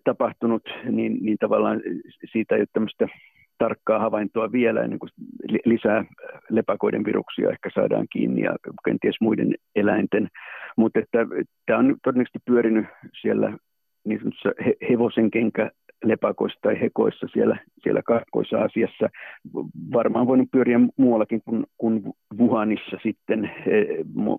tapahtunut, 0.05 0.62
niin, 0.90 1.18
niin 1.20 1.37
tavallaan 1.40 1.81
siitä 2.33 2.55
ei 2.55 2.61
ole 2.61 2.66
tämmöistä 2.72 3.09
tarkkaa 3.61 3.99
havaintoa 3.99 4.53
vielä 4.53 4.83
ennen 4.83 4.99
kuin 4.99 5.11
lisää 5.64 6.05
lepakoiden 6.51 7.05
viruksia 7.05 7.51
ehkä 7.51 7.70
saadaan 7.75 8.07
kiinni 8.12 8.42
ja 8.42 8.57
kenties 8.85 9.16
muiden 9.20 9.55
eläinten. 9.75 10.29
Mutta 10.77 10.99
että 10.99 11.18
tämä 11.66 11.79
on 11.79 11.96
todennäköisesti 12.03 12.38
pyörinyt 12.44 12.87
siellä 13.20 13.59
niin 14.05 14.18
sanotussa 14.18 14.51
hevosen 14.90 15.31
kenkä 15.31 15.70
lepakoissa 16.05 16.59
tai 16.62 16.81
hekoissa 16.81 17.27
siellä, 17.33 17.59
siellä 17.83 18.03
kakkoissa 18.03 18.59
asiassa. 18.59 19.09
Varmaan 19.92 20.27
voinut 20.27 20.49
pyöriä 20.53 20.81
muuallakin 20.96 21.40
kuin, 21.44 21.64
kuin 21.79 22.03
Wuhanissa 22.38 22.96
sitten, 23.03 23.51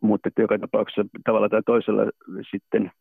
mutta 0.02 0.30
joka 0.40 0.60
tapauksessa 0.60 1.06
tavalla 1.26 1.50
tai 1.50 1.62
toisella 1.66 2.02
sitten 2.52 2.92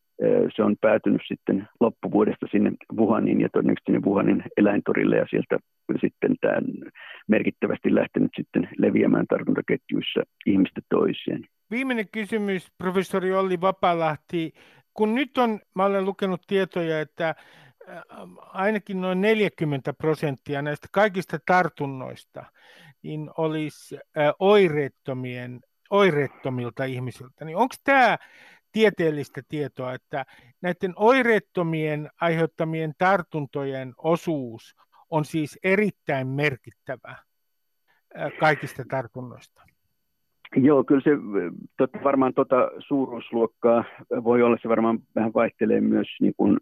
se 0.56 0.62
on 0.62 0.76
päätynyt 0.80 1.22
sitten 1.28 1.68
loppuvuodesta 1.80 2.46
sinne 2.50 2.72
Wuhaniin 2.96 3.40
ja 3.40 3.48
todennäköisesti 3.52 3.92
sinne 3.92 4.06
Wuhanin 4.06 4.42
eläintorille 4.56 5.16
ja 5.16 5.26
sieltä 5.30 5.58
sitten 6.00 6.36
tämä 6.40 6.58
merkittävästi 7.28 7.94
lähtenyt 7.94 8.30
sitten 8.36 8.68
leviämään 8.78 9.26
tartuntaketjuissa 9.26 10.20
ihmistä 10.46 10.80
toiseen. 10.88 11.44
Viimeinen 11.70 12.08
kysymys, 12.12 12.72
professori 12.78 13.34
Olli 13.34 13.60
Vapalahti. 13.60 14.52
Kun 14.94 15.14
nyt 15.14 15.38
on, 15.38 15.60
mä 15.74 15.84
olen 15.84 16.04
lukenut 16.04 16.40
tietoja, 16.46 17.00
että 17.00 17.34
ainakin 18.52 19.00
noin 19.00 19.20
40 19.20 19.92
prosenttia 19.92 20.62
näistä 20.62 20.86
kaikista 20.92 21.38
tartunnoista 21.46 22.44
niin 23.02 23.30
olisi 23.36 23.98
oireettomien, 24.38 25.60
oireettomilta 25.90 26.84
ihmisiltä. 26.84 27.44
Niin 27.44 27.56
onko 27.56 27.74
tämä 27.84 28.18
tieteellistä 28.72 29.40
tietoa, 29.48 29.94
että 29.94 30.24
näiden 30.62 30.92
oireettomien 30.96 32.10
aiheuttamien 32.20 32.92
tartuntojen 32.98 33.92
osuus 33.98 34.76
on 35.10 35.24
siis 35.24 35.58
erittäin 35.64 36.26
merkittävä 36.28 37.16
kaikista 38.40 38.82
tartunnoista? 38.90 39.62
Joo, 40.56 40.84
kyllä 40.84 41.00
se 41.00 41.10
tot, 41.76 41.90
varmaan 42.04 42.34
tuota 42.34 42.70
suuruusluokkaa 42.78 43.84
voi 44.24 44.42
olla, 44.42 44.58
se 44.62 44.68
varmaan 44.68 44.98
vähän 45.14 45.34
vaihtelee 45.34 45.80
myös 45.80 46.06
niin 46.20 46.34
kuin 46.36 46.58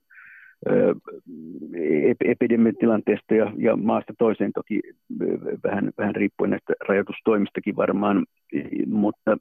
epidemiatilanteesta 2.25 3.35
ja, 3.35 3.53
ja 3.57 3.77
maasta 3.77 4.12
toiseen 4.18 4.53
toki 4.53 4.81
vähän, 5.64 5.90
vähän 5.99 6.14
riippuen 6.14 6.51
näistä 6.51 6.73
rajoitustoimistakin 6.88 7.77
varmaan, 7.77 8.27
mutta, 8.87 9.37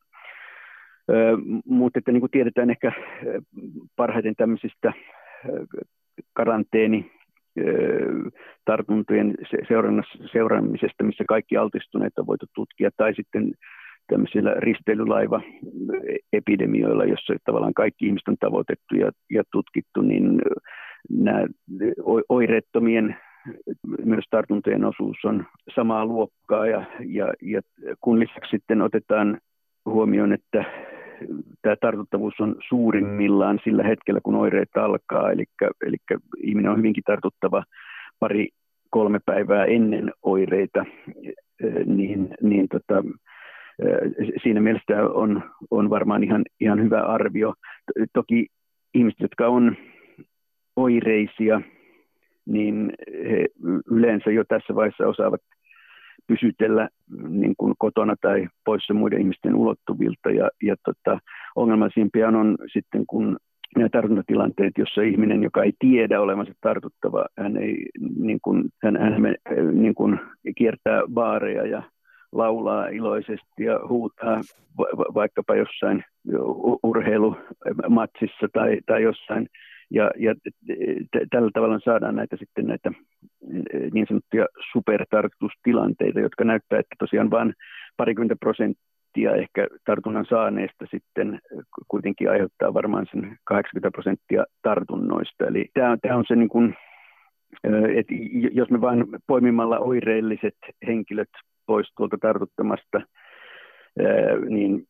mutta 1.65 1.99
että 1.99 2.11
niin 2.11 2.19
kuin 2.19 2.31
tiedetään 2.31 2.69
ehkä 2.69 2.91
parhaiten 3.95 4.35
tämmöisistä 4.35 4.93
karanteeni 6.33 7.11
tartuntojen 8.65 9.35
seuraamisesta, 10.33 11.03
missä 11.03 11.23
kaikki 11.27 11.57
altistuneet 11.57 12.19
on 12.19 12.27
voitu 12.27 12.45
tutkia, 12.55 12.89
tai 12.97 13.13
sitten 13.15 13.51
tämmöisillä 14.07 14.53
risteilylaiva-epidemioilla, 14.57 17.05
jossa 17.05 17.33
tavallaan 17.45 17.73
kaikki 17.73 18.05
ihmiset 18.05 18.27
on 18.27 18.35
tavoitettu 18.39 18.95
ja, 18.95 19.11
ja 19.29 19.43
tutkittu, 19.51 20.01
niin 20.01 20.41
nämä 21.09 21.45
oireettomien 22.29 23.17
myös 24.05 24.25
tartuntojen 24.29 24.85
osuus 24.85 25.17
on 25.25 25.45
samaa 25.75 26.05
luokkaa 26.05 26.67
ja, 26.67 26.85
ja, 27.05 27.33
ja 27.41 27.61
kun 28.01 28.19
lisäksi 28.19 28.49
sitten 28.49 28.81
otetaan 28.81 29.39
huomioon, 29.85 30.33
että 30.33 30.65
tämä 31.61 31.75
tartuttavuus 31.81 32.33
on 32.39 32.55
suurimmillaan 32.69 33.59
sillä 33.63 33.83
hetkellä, 33.83 34.19
kun 34.23 34.35
oireet 34.35 34.77
alkaa, 34.77 35.31
eli, 35.31 35.43
eli 35.85 35.97
ihminen 36.43 36.71
on 36.71 36.77
hyvinkin 36.77 37.03
tartuttava 37.07 37.63
pari 38.19 38.49
kolme 38.89 39.19
päivää 39.25 39.65
ennen 39.65 40.11
oireita, 40.23 40.85
niin, 41.85 42.29
niin 42.41 42.67
tota, 42.67 43.03
siinä 44.43 44.61
mielessä 44.61 45.03
on, 45.13 45.43
on 45.71 45.89
varmaan 45.89 46.23
ihan, 46.23 46.43
ihan 46.59 46.83
hyvä 46.83 47.01
arvio. 47.01 47.53
Toki 48.13 48.47
ihmiset, 48.93 49.19
jotka 49.19 49.47
on 49.47 49.75
oireisia, 50.75 51.61
niin 52.45 52.93
he 53.29 53.45
yleensä 53.91 54.31
jo 54.31 54.43
tässä 54.43 54.75
vaiheessa 54.75 55.07
osaavat 55.07 55.41
pysytellä 56.27 56.89
niin 57.29 57.53
kuin 57.57 57.73
kotona 57.77 58.15
tai 58.21 58.47
poissa 58.65 58.93
muiden 58.93 59.21
ihmisten 59.21 59.55
ulottuvilta. 59.55 60.29
Ja, 60.29 60.49
ja 60.63 60.75
tota, 60.85 61.19
ongelmaisimpia 61.55 62.27
on 62.27 62.57
sitten, 62.73 63.05
kun 63.07 63.37
nämä 63.75 63.89
tartuntatilanteet, 63.89 64.73
jossa 64.77 65.01
ihminen, 65.01 65.43
joka 65.43 65.63
ei 65.63 65.73
tiedä 65.79 66.21
olevansa 66.21 66.53
tartuttava, 66.61 67.25
hän, 67.37 67.57
ei, 67.57 67.85
niin 68.19 68.39
kuin, 68.41 68.63
hän, 68.83 68.97
hän 68.97 69.35
niin 69.73 69.95
kuin 69.95 70.19
kiertää 70.57 71.01
baareja 71.13 71.67
ja 71.67 71.83
laulaa 72.31 72.87
iloisesti 72.87 73.63
ja 73.63 73.79
huutaa 73.89 74.41
vaikkapa 75.13 75.55
jossain 75.55 76.03
urheilumatsissa 76.83 78.47
tai, 78.53 78.77
tai 78.85 79.03
jossain. 79.03 79.47
Ja, 79.89 80.11
ja 80.17 80.35
tällä 81.31 81.51
tavalla 81.53 81.79
saadaan 81.83 82.15
näitä 82.15 82.37
sitten 82.37 82.67
näitä 82.67 82.91
niin 83.93 84.05
sanottuja 84.07 84.45
supertartustilanteita, 84.73 86.19
jotka 86.19 86.43
näyttää, 86.43 86.79
että 86.79 86.95
tosiaan 86.99 87.31
vain 87.31 87.53
parikymmentä 87.97 88.35
prosenttia 88.39 89.35
ehkä 89.35 89.67
tartunnan 89.85 90.25
saaneista 90.29 90.85
sitten 90.91 91.39
kuitenkin 91.87 92.29
aiheuttaa 92.29 92.73
varmaan 92.73 93.05
sen 93.11 93.37
80 93.43 93.91
prosenttia 93.91 94.45
tartunnoista. 94.61 95.47
Eli 95.47 95.65
tämä 95.73 95.91
on, 95.91 95.99
tämä 96.01 96.15
on 96.15 96.25
se 96.27 96.35
niin 96.35 96.49
kuin, 96.49 96.75
että 97.95 98.13
jos 98.51 98.69
me 98.69 98.81
vain 98.81 99.05
poimimalla 99.27 99.79
oireelliset 99.79 100.57
henkilöt 100.87 101.29
pois 101.65 101.87
tuolta 101.97 102.17
tartuttamasta, 102.21 103.01
niin 104.49 104.87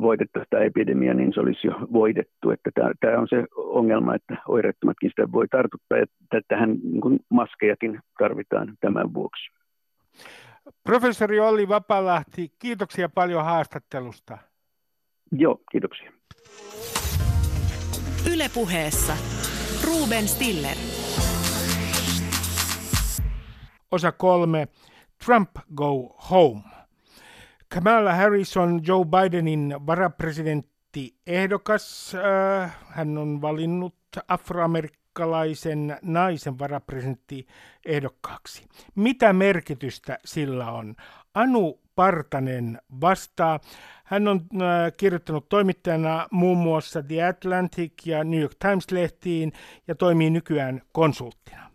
voitettaisiin 0.00 0.50
tämä 0.50 0.64
epidemia, 0.64 1.14
niin 1.14 1.32
se 1.34 1.40
olisi 1.40 1.66
jo 1.66 1.72
voitettu. 1.92 2.50
Että 2.50 2.70
tämä, 3.00 3.18
on 3.18 3.28
se 3.28 3.44
ongelma, 3.56 4.14
että 4.14 4.36
oireettomatkin 4.48 5.10
sitä 5.10 5.32
voi 5.32 5.48
tartuttaa, 5.48 5.98
ja 5.98 6.06
tähän 6.48 6.70
niin 6.70 7.20
maskejakin 7.28 8.00
tarvitaan 8.18 8.76
tämän 8.80 9.14
vuoksi. 9.14 9.50
Professori 10.84 11.40
Olli 11.40 11.68
Vapalahti, 11.68 12.52
kiitoksia 12.58 13.08
paljon 13.08 13.44
haastattelusta. 13.44 14.38
Joo, 15.32 15.58
kiitoksia. 15.70 16.12
Ylepuheessa 18.34 19.12
Ruben 19.86 20.28
Stiller. 20.28 20.76
Osa 23.90 24.12
kolme. 24.12 24.68
Trump 25.24 25.50
go 25.74 26.16
home. 26.30 26.81
Kamala 27.74 28.14
Harris 28.14 28.56
on 28.56 28.80
Joe 28.86 29.04
Bidenin 29.04 29.74
varapresidentti 29.86 31.16
ehdokas. 31.26 32.14
Äh, 32.14 32.76
hän 32.88 33.18
on 33.18 33.42
valinnut 33.42 33.94
afroamerikkalaisen 34.28 35.98
naisen 36.02 36.58
varapresidentti 36.58 37.46
ehdokkaaksi. 37.86 38.66
Mitä 38.94 39.32
merkitystä 39.32 40.18
sillä 40.24 40.70
on? 40.70 40.94
Anu 41.34 41.80
Partanen 41.94 42.80
vastaa. 43.00 43.60
Hän 44.04 44.28
on 44.28 44.40
äh, 44.40 44.92
kirjoittanut 44.96 45.48
toimittajana 45.48 46.26
muun 46.30 46.58
muassa 46.58 47.02
The 47.02 47.24
Atlantic 47.24 48.06
ja 48.06 48.24
New 48.24 48.40
York 48.40 48.54
Times-lehtiin 48.54 49.52
ja 49.88 49.94
toimii 49.94 50.30
nykyään 50.30 50.82
konsulttina. 50.92 51.71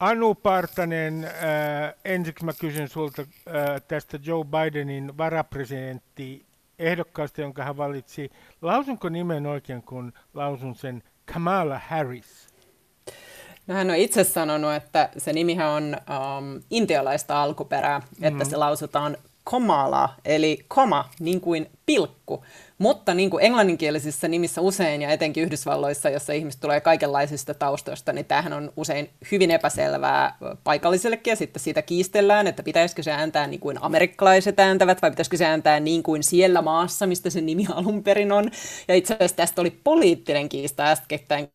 Anu 0.00 0.34
Partanen, 0.34 1.24
äh, 1.24 1.94
ensiksi 2.04 2.44
mä 2.44 2.52
kysyn 2.60 2.88
sulta 2.88 3.22
äh, 3.22 3.82
tästä 3.88 4.18
Joe 4.22 4.44
Bidenin 4.44 5.18
varapresidentti 5.18 6.46
ehdokkaasta, 6.78 7.40
jonka 7.40 7.64
hän 7.64 7.76
valitsi. 7.76 8.30
Lausunko 8.62 9.08
nimen 9.08 9.46
oikein, 9.46 9.82
kun 9.82 10.12
lausun 10.34 10.74
sen 10.74 11.02
Kamala 11.34 11.80
Harris? 11.88 12.48
No 13.66 13.74
hän 13.74 13.90
on 13.90 13.96
itse 13.96 14.24
sanonut, 14.24 14.74
että 14.74 15.08
se 15.18 15.32
nimihän 15.32 15.68
on 15.68 15.84
um, 15.84 16.62
intialaista 16.70 17.42
alkuperää, 17.42 17.96
että 18.12 18.30
mm-hmm. 18.30 18.50
se 18.50 18.56
lausutaan 18.56 19.16
komala, 19.50 20.08
eli 20.24 20.58
koma, 20.68 21.08
niin 21.20 21.40
kuin 21.40 21.70
pilkku. 21.86 22.44
Mutta 22.78 23.14
niin 23.14 23.30
kuin 23.30 23.44
englanninkielisissä 23.44 24.28
nimissä 24.28 24.60
usein, 24.60 25.02
ja 25.02 25.10
etenkin 25.10 25.44
Yhdysvalloissa, 25.44 26.10
jossa 26.10 26.32
ihmiset 26.32 26.60
tulee 26.60 26.80
kaikenlaisista 26.80 27.54
taustoista, 27.54 28.12
niin 28.12 28.24
tämähän 28.24 28.52
on 28.52 28.72
usein 28.76 29.10
hyvin 29.32 29.50
epäselvää 29.50 30.36
paikallisellekin, 30.64 31.30
ja 31.30 31.36
sitten 31.36 31.62
siitä 31.62 31.82
kiistellään, 31.82 32.46
että 32.46 32.62
pitäisikö 32.62 33.02
se 33.02 33.12
ääntää 33.12 33.46
niin 33.46 33.60
kuin 33.60 33.78
amerikkalaiset 33.80 34.60
ääntävät, 34.60 35.02
vai 35.02 35.10
pitäisikö 35.10 35.36
se 35.36 35.46
ääntää 35.46 35.80
niin 35.80 36.02
kuin 36.02 36.22
siellä 36.22 36.62
maassa, 36.62 37.06
mistä 37.06 37.30
se 37.30 37.40
nimi 37.40 37.66
alun 37.74 38.02
perin 38.02 38.32
on. 38.32 38.50
Ja 38.88 38.94
itse 38.94 39.14
asiassa 39.14 39.36
tästä 39.36 39.60
oli 39.60 39.70
poliittinen 39.70 40.48
kiista 40.48 40.84
äskettäin 40.84 41.48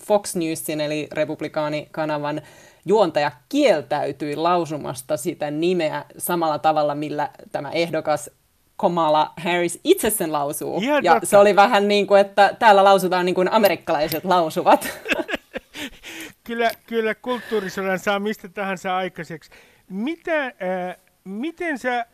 Fox 0.00 0.34
Newsin, 0.34 0.80
eli 0.80 1.08
republikaanikanavan 1.12 2.42
juontaja 2.84 3.32
kieltäytyi 3.48 4.36
lausumasta 4.36 5.16
sitä 5.16 5.50
nimeä 5.50 6.04
samalla 6.18 6.58
tavalla, 6.58 6.94
millä 6.94 7.30
tämä 7.52 7.70
ehdokas 7.70 8.30
Kamala 8.76 9.32
Harris 9.36 9.80
itse 9.84 10.10
sen 10.10 10.32
lausuu. 10.32 10.80
Ja, 10.82 11.00
ja 11.02 11.20
se 11.24 11.36
oli 11.36 11.56
vähän 11.56 11.88
niin 11.88 12.06
kuin, 12.06 12.20
että 12.20 12.56
täällä 12.58 12.84
lausutaan 12.84 13.26
niin 13.26 13.34
kuin 13.34 13.52
amerikkalaiset 13.52 14.24
lausuvat. 14.24 14.88
kyllä, 16.46 16.70
kyllä 16.86 17.14
kulttuurisodan 17.14 17.98
saa 17.98 18.18
mistä 18.18 18.48
tahansa 18.48 18.96
aikaiseksi. 18.96 19.50
Mitä, 19.88 20.46
äh, 20.46 20.52
miten 21.24 21.78
sä 21.78 21.98
äh, 21.98 22.06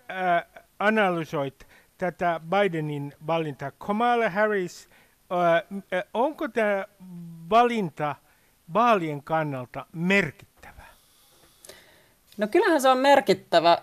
analysoit 0.79 1.67
tätä 1.99 2.41
Bidenin 2.51 3.13
valintaa? 3.27 3.71
Kamala 3.71 4.31
Harris, 4.31 4.89
äh, 5.33 5.79
äh, 5.99 6.05
onko 6.15 6.49
tämä 6.49 6.85
valinta 7.51 8.15
vaalien 8.75 9.23
kannalta 9.23 9.87
merkittävä? 9.93 10.56
No 12.37 12.47
kyllähän 12.47 12.81
se 12.81 12.89
on 12.89 12.99
merkittävä 12.99 13.79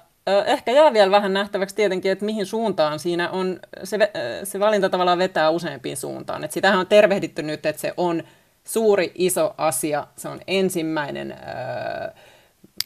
Ehkä 0.45 0.71
jää 0.71 0.93
vielä 0.93 1.11
vähän 1.11 1.33
nähtäväksi 1.33 1.75
tietenkin, 1.75 2.11
että 2.11 2.25
mihin 2.25 2.45
suuntaan 2.45 2.99
siinä 2.99 3.29
on, 3.29 3.59
se, 3.83 3.97
se 4.43 4.59
valinta 4.59 4.89
tavallaan 4.89 5.17
vetää 5.17 5.49
useampiin 5.49 5.97
suuntaan. 5.97 6.43
Että 6.43 6.53
sitähän 6.53 6.79
on 6.79 6.87
tervehditty 6.87 7.43
nyt, 7.43 7.65
että 7.65 7.81
se 7.81 7.93
on 7.97 8.23
suuri, 8.63 9.11
iso 9.15 9.53
asia, 9.57 10.07
se 10.15 10.27
on 10.27 10.39
ensimmäinen 10.47 11.31
äh, 11.31 12.13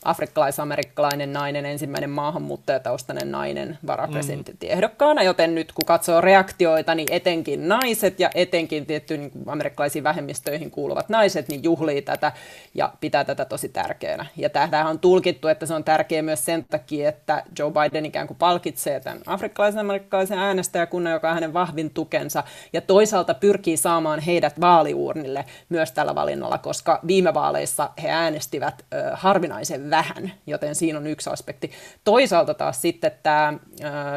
afrikkalais-amerikkalainen 0.06 1.34
nainen, 1.34 1.66
ensimmäinen 1.66 2.10
maahanmuuttajataustainen 2.10 3.32
nainen 3.32 3.78
varapresidenttiehdokkaana, 3.88 5.24
joten 5.24 5.56
nyt 5.56 5.72
kun 5.72 5.86
katsoo 5.86 6.22
reaktioita, 6.22 6.96
niin 6.96 7.08
etenkin 7.12 7.68
naiset 7.68 8.20
ja 8.20 8.30
etenkin 8.36 8.86
tietty 8.86 9.18
niin 9.18 9.32
amerikkalaisiin 9.48 10.04
vähemmistöihin 10.04 10.72
kuuluvat 10.72 11.10
naiset, 11.10 11.48
niin 11.48 11.64
juhlii 11.64 12.02
tätä 12.02 12.32
ja 12.74 12.94
pitää 13.00 13.24
tätä 13.24 13.46
tosi 13.46 13.70
tärkeänä. 13.70 14.26
Ja 14.36 14.50
tähän 14.50 14.88
on 14.88 15.00
tulkittu, 15.00 15.48
että 15.48 15.66
se 15.66 15.74
on 15.74 15.84
tärkeä 15.84 16.22
myös 16.22 16.46
sen 16.46 16.66
takia, 16.70 17.10
että 17.10 17.44
Joe 17.60 17.72
Biden 17.72 18.06
ikään 18.06 18.28
kuin 18.28 18.38
palkitsee 18.38 19.00
tämän 19.00 19.22
afrikkalaisen 19.26 19.82
amerikkalaisen 19.82 20.40
äänestäjäkunnan, 20.40 21.14
joka 21.14 21.28
on 21.30 21.34
hänen 21.34 21.54
vahvin 21.54 21.90
tukensa, 21.90 22.44
ja 22.74 22.82
toisaalta 22.82 23.34
pyrkii 23.34 23.78
saamaan 23.78 24.20
heidät 24.20 24.62
vaaliuurnille 24.62 25.46
myös 25.70 25.92
tällä 25.92 26.16
valinnalla, 26.16 26.58
koska 26.58 27.00
viime 27.08 27.34
vaaleissa 27.34 27.90
he 28.04 28.10
äänestivät 28.10 28.86
ö, 28.94 29.12
harvinaisen 29.14 29.87
vähän, 29.90 30.34
joten 30.48 30.76
siinä 30.76 31.00
on 31.00 31.08
yksi 31.08 31.30
aspekti. 31.30 31.72
Toisaalta 32.04 32.54
taas 32.54 32.82
sitten 32.82 33.12
tämä 33.24 33.54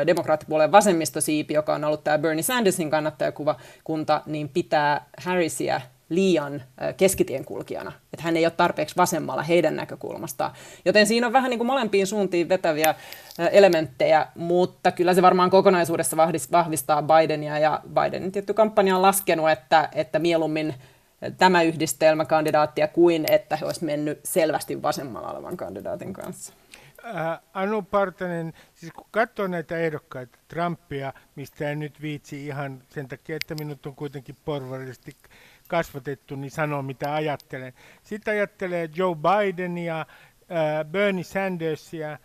demokraattipuolen 0.06 0.72
vasemmistosiipi, 0.72 1.54
joka 1.54 1.74
on 1.74 1.84
ollut 1.84 2.04
tämä 2.04 2.18
Bernie 2.18 2.42
Sandersin 2.42 2.90
kannattajakunta, 2.90 4.22
niin 4.26 4.48
pitää 4.48 5.04
Harrisia 5.18 5.80
liian 6.08 6.62
keskitien 6.96 7.44
kulkijana, 7.44 7.92
että 8.12 8.22
hän 8.22 8.36
ei 8.36 8.44
ole 8.44 8.50
tarpeeksi 8.50 8.96
vasemmalla 8.96 9.42
heidän 9.42 9.76
näkökulmastaan. 9.76 10.50
Joten 10.84 11.06
siinä 11.06 11.26
on 11.26 11.32
vähän 11.32 11.50
niin 11.50 11.58
kuin 11.58 11.66
molempiin 11.66 12.06
suuntiin 12.06 12.48
vetäviä 12.48 12.94
elementtejä, 13.52 14.26
mutta 14.34 14.92
kyllä 14.92 15.14
se 15.14 15.22
varmaan 15.22 15.50
kokonaisuudessa 15.50 16.16
vahvistaa 16.52 17.02
Bidenia 17.02 17.58
ja 17.58 17.80
Bidenin 17.88 18.32
tietty 18.32 18.54
kampanja 18.54 18.96
on 18.96 19.02
laskenut, 19.02 19.50
että, 19.50 19.88
että 19.94 20.18
mieluummin 20.18 20.74
tämä 21.38 21.62
yhdistelmä 21.62 22.24
kandidaattia 22.24 22.88
kuin 22.88 23.32
että 23.32 23.56
he 23.56 23.64
olisivat 23.64 23.86
mennyt 23.86 24.20
selvästi 24.24 24.82
vasemmalla 24.82 25.30
olevan 25.30 25.56
kandidaatin 25.56 26.12
kanssa. 26.12 26.52
Äh, 27.04 27.40
anu 27.54 27.82
Partanen, 27.82 28.52
siis 28.74 28.92
kun 28.92 29.06
katsoo 29.10 29.46
näitä 29.46 29.76
ehdokkaita, 29.76 30.38
Trumpia, 30.48 31.12
mistä 31.34 31.70
en 31.70 31.78
nyt 31.78 32.02
viitsi 32.02 32.46
ihan 32.46 32.82
sen 32.88 33.08
takia, 33.08 33.36
että 33.36 33.54
minut 33.54 33.86
on 33.86 33.94
kuitenkin 33.94 34.36
porvarillisesti 34.44 35.16
kasvatettu, 35.68 36.36
niin 36.36 36.50
sanoo 36.50 36.82
mitä 36.82 37.14
ajattelen. 37.14 37.72
Sitten 38.02 38.32
ajattelee 38.32 38.90
Joe 38.94 39.16
Bidenia, 39.16 40.00
äh, 40.00 40.06
Bernie 40.90 41.24
Sandersia, 41.24 42.18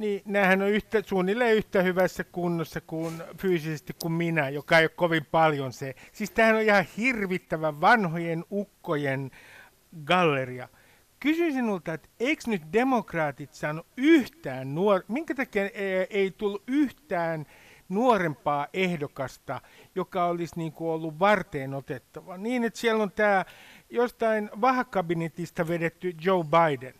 niin 0.00 0.22
näähän 0.24 0.62
on 0.62 0.68
yhtä, 0.68 1.02
suunnilleen 1.06 1.56
yhtä 1.56 1.82
hyvässä 1.82 2.24
kunnossa 2.24 2.80
kuin 2.80 3.22
fyysisesti 3.38 3.92
kuin 4.02 4.12
minä, 4.12 4.48
joka 4.48 4.78
ei 4.78 4.84
ole 4.84 4.90
kovin 4.96 5.26
paljon 5.30 5.72
se. 5.72 5.94
Siis 6.12 6.30
tämähän 6.30 6.56
on 6.56 6.62
ihan 6.62 6.84
hirvittävä 6.96 7.80
vanhojen 7.80 8.44
ukkojen 8.52 9.30
galleria. 10.04 10.68
Kysyn 11.20 11.52
sinulta, 11.52 11.92
että 11.92 12.08
eikö 12.20 12.42
nyt 12.46 12.62
demokraatit 12.72 13.54
saanut 13.54 13.86
yhtään 13.96 14.74
nuor... 14.74 15.02
Minkä 15.08 15.34
takia 15.34 15.62
ei, 15.62 16.06
ei 16.10 16.30
tullut 16.30 16.62
yhtään 16.66 17.46
nuorempaa 17.88 18.66
ehdokasta, 18.72 19.60
joka 19.94 20.24
olisi 20.24 20.54
niin 20.56 20.72
kuin 20.72 20.90
ollut 20.90 21.18
varteen 21.18 21.74
otettava? 21.74 22.36
Niin, 22.36 22.64
että 22.64 22.78
siellä 22.78 23.02
on 23.02 23.12
tämä 23.12 23.44
jostain 23.90 24.50
vahakabinetista 24.60 25.68
vedetty 25.68 26.14
Joe 26.24 26.44
Biden 26.44 26.94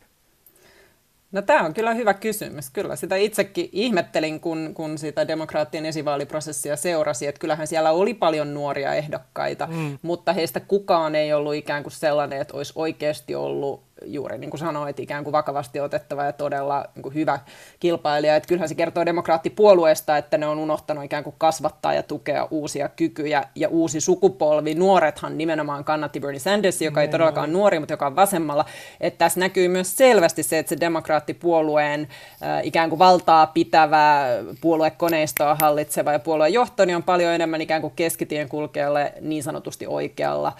No 1.31 1.41
tämä 1.41 1.65
on 1.65 1.73
kyllä 1.73 1.93
hyvä 1.93 2.13
kysymys. 2.13 2.69
Kyllä 2.69 2.95
sitä 2.95 3.15
itsekin 3.15 3.69
ihmettelin, 3.71 4.39
kun, 4.39 4.71
kun 4.73 4.97
sitä 4.97 5.27
demokraattien 5.27 5.85
esivaaliprosessia 5.85 6.75
seurasi, 6.75 7.27
että 7.27 7.39
kyllähän 7.39 7.67
siellä 7.67 7.91
oli 7.91 8.13
paljon 8.13 8.53
nuoria 8.53 8.93
ehdokkaita, 8.93 9.67
mm. 9.67 9.97
mutta 10.01 10.33
heistä 10.33 10.59
kukaan 10.59 11.15
ei 11.15 11.33
ollut 11.33 11.55
ikään 11.55 11.83
kuin 11.83 11.93
sellainen, 11.93 12.41
että 12.41 12.57
olisi 12.57 12.73
oikeasti 12.75 13.35
ollut 13.35 13.90
juuri 14.05 14.37
niin 14.37 14.49
kuin 14.49 14.59
sanoit, 14.59 14.99
ikään 14.99 15.23
kuin 15.23 15.31
vakavasti 15.31 15.79
otettava 15.79 16.23
ja 16.23 16.33
todella 16.33 16.85
niin 16.95 17.03
kuin 17.03 17.15
hyvä 17.15 17.39
kilpailija. 17.79 18.35
Että 18.35 18.47
kyllähän 18.47 18.69
se 18.69 18.75
kertoo 18.75 19.05
demokraattipuolueesta, 19.05 20.17
että 20.17 20.37
ne 20.37 20.47
on 20.47 20.59
unohtanut 20.59 21.03
ikään 21.03 21.23
kuin 21.23 21.35
kasvattaa 21.37 21.93
ja 21.93 22.03
tukea 22.03 22.47
uusia 22.51 22.89
kykyjä 22.89 23.43
ja 23.55 23.69
uusi 23.69 24.01
sukupolvi. 24.01 24.75
Nuorethan 24.75 25.37
nimenomaan 25.37 25.83
kannatti 25.83 26.19
Bernie 26.19 26.39
Sanders, 26.39 26.81
joka 26.81 27.01
ei 27.01 27.07
todellakaan 27.07 27.53
nuori, 27.53 27.79
mutta 27.79 27.93
joka 27.93 28.07
on 28.07 28.15
vasemmalla. 28.15 28.65
Että 28.99 29.17
tässä 29.17 29.39
näkyy 29.39 29.67
myös 29.67 29.95
selvästi 29.97 30.43
se, 30.43 30.59
että 30.59 30.69
se 30.69 30.79
demokraattipuolueen 30.79 32.07
äh, 32.43 32.59
ikään 32.63 32.89
kuin 32.89 32.99
valtaa 32.99 33.47
pitävä 33.47 34.25
puoluekoneistoa 34.61 35.55
hallitseva 35.55 36.11
ja 36.11 36.19
puoluejohto 36.19 36.85
niin 36.85 36.95
on 36.95 37.03
paljon 37.03 37.33
enemmän 37.33 37.61
ikään 37.61 37.81
kuin 37.81 37.93
keskitien 37.95 38.49
kulkejalle 38.49 39.13
niin 39.21 39.43
sanotusti 39.43 39.87
oikealla 39.87 40.53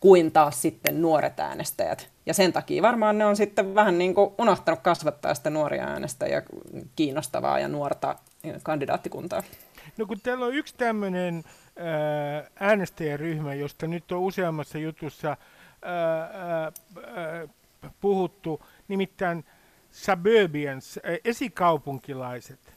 kuin 0.00 0.32
taas 0.32 0.62
sitten 0.62 1.02
nuoret 1.02 1.40
äänestäjät. 1.40 2.13
Ja 2.26 2.34
sen 2.34 2.52
takia 2.52 2.82
varmaan 2.82 3.18
ne 3.18 3.26
on 3.26 3.36
sitten 3.36 3.74
vähän 3.74 3.98
niin 3.98 4.14
kuin 4.14 4.30
unohtanut 4.38 4.80
kasvattaa 4.80 5.34
sitä 5.34 5.50
nuoria 5.50 5.84
äänestäjä 5.84 6.42
kiinnostavaa 6.96 7.58
ja 7.58 7.68
nuorta 7.68 8.16
kandidaattikuntaa. 8.62 9.42
No 9.96 10.06
kun 10.06 10.20
täällä 10.22 10.46
on 10.46 10.54
yksi 10.54 10.74
tämmöinen 10.76 11.44
äh, 11.46 12.50
äänestäjäryhmä, 12.60 13.54
josta 13.54 13.86
nyt 13.86 14.12
on 14.12 14.18
useammassa 14.18 14.78
jutussa 14.78 15.30
äh, 15.30 15.36
äh, 16.58 17.44
äh, 17.44 17.50
puhuttu, 18.00 18.66
nimittäin 18.88 19.44
suburbians, 19.90 21.00
esikaupunkilaiset. 21.24 22.73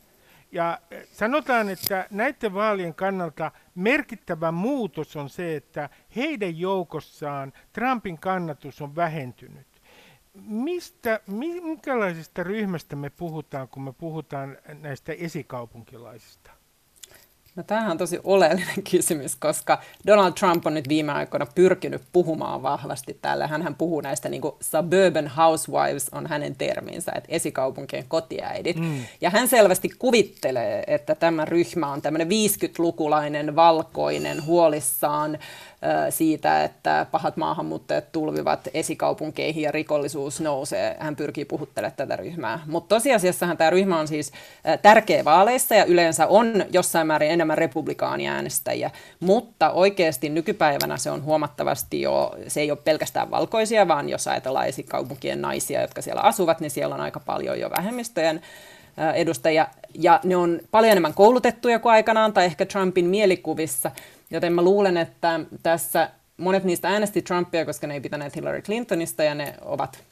Ja 0.51 0.79
eh, 0.91 1.07
sanotaan, 1.11 1.69
että 1.69 2.07
näiden 2.11 2.53
vaalien 2.53 2.93
kannalta 2.93 3.51
merkittävä 3.75 4.51
muutos 4.51 5.15
on 5.15 5.29
se, 5.29 5.55
että 5.55 5.89
heidän 6.15 6.59
joukossaan 6.59 7.53
Trumpin 7.73 8.17
kannatus 8.17 8.81
on 8.81 8.95
vähentynyt. 8.95 9.67
Mistä, 10.33 11.19
minkälaisesta 11.27 12.43
ryhmästä 12.43 12.95
me 12.95 13.09
puhutaan, 13.09 13.67
kun 13.67 13.83
me 13.83 13.93
puhutaan 13.93 14.57
näistä 14.73 15.13
esikaupunkilaisista? 15.13 16.56
No 17.57 17.63
tämähän 17.63 17.91
on 17.91 17.97
tosi 17.97 18.19
oleellinen 18.23 18.83
kysymys, 18.91 19.35
koska 19.35 19.81
Donald 20.07 20.33
Trump 20.33 20.65
on 20.65 20.73
nyt 20.73 20.89
viime 20.89 21.11
aikoina 21.11 21.45
pyrkinyt 21.55 22.01
puhumaan 22.13 22.63
vahvasti 22.63 23.17
täällä. 23.21 23.47
Hän 23.47 23.75
puhuu 23.75 24.01
näistä 24.01 24.29
niin 24.29 24.41
suburban 24.61 25.27
housewives 25.27 26.09
on 26.09 26.27
hänen 26.27 26.55
terminsä, 26.55 27.11
että 27.15 27.29
esikaupunkien 27.29 28.05
kotiäidit. 28.07 28.77
Mm. 28.77 29.05
Ja 29.21 29.29
hän 29.29 29.47
selvästi 29.47 29.89
kuvittelee, 29.99 30.83
että 30.87 31.15
tämä 31.15 31.45
ryhmä 31.45 31.91
on 31.91 32.01
tämmöinen 32.01 32.27
50-lukulainen, 32.27 33.55
valkoinen, 33.55 34.45
huolissaan 34.45 35.39
siitä, 36.09 36.63
että 36.63 37.05
pahat 37.11 37.37
maahanmuuttajat 37.37 38.11
tulvivat 38.11 38.67
esikaupunkeihin 38.73 39.63
ja 39.63 39.71
rikollisuus 39.71 40.41
nousee. 40.41 40.95
Hän 40.99 41.15
pyrkii 41.15 41.45
puhuttelemaan 41.45 41.95
tätä 41.97 42.15
ryhmää. 42.15 42.59
Mutta 42.65 42.95
tosiasiassahan 42.95 43.57
tämä 43.57 43.69
ryhmä 43.69 43.99
on 43.99 44.07
siis 44.07 44.31
tärkeä 44.81 45.25
vaaleissa 45.25 45.75
ja 45.75 45.85
yleensä 45.85 46.27
on 46.27 46.65
jossain 46.71 47.07
määrin 47.07 47.31
enemmän 47.31 47.46
republikaaniäänestäjiä. 47.55 48.91
Mutta 49.19 49.71
oikeasti 49.71 50.29
nykypäivänä 50.29 50.97
se 50.97 51.11
on 51.11 51.23
huomattavasti 51.23 52.01
jo, 52.01 52.35
se 52.47 52.61
ei 52.61 52.71
ole 52.71 52.79
pelkästään 52.83 53.31
valkoisia, 53.31 53.87
vaan 53.87 54.09
jos 54.09 54.27
ajatellaan 54.27 54.67
esikaupunkien 54.67 55.41
naisia, 55.41 55.81
jotka 55.81 56.01
siellä 56.01 56.21
asuvat, 56.21 56.59
niin 56.59 56.71
siellä 56.71 56.95
on 56.95 57.01
aika 57.01 57.19
paljon 57.19 57.59
jo 57.59 57.69
vähemmistöjen 57.69 58.41
edustajia, 59.15 59.67
ja 59.93 60.19
ne 60.23 60.35
on 60.35 60.59
paljon 60.71 60.91
enemmän 60.91 61.13
koulutettuja 61.13 61.79
kuin 61.79 61.93
aikanaan, 61.93 62.33
tai 62.33 62.45
ehkä 62.45 62.65
Trumpin 62.65 63.05
mielikuvissa, 63.05 63.91
Joten 64.29 64.53
mä 64.53 64.61
luulen, 64.61 64.97
että 64.97 65.39
tässä 65.63 66.09
monet 66.37 66.63
niistä 66.63 66.89
äänesti 66.89 67.21
Trumpia, 67.21 67.65
koska 67.65 67.87
ne 67.87 67.93
ei 67.93 68.01
pitäneet 68.01 68.35
Hillary 68.35 68.61
Clintonista 68.61 69.23
ja 69.23 69.35
ne 69.35 69.53
ovat 69.61 70.03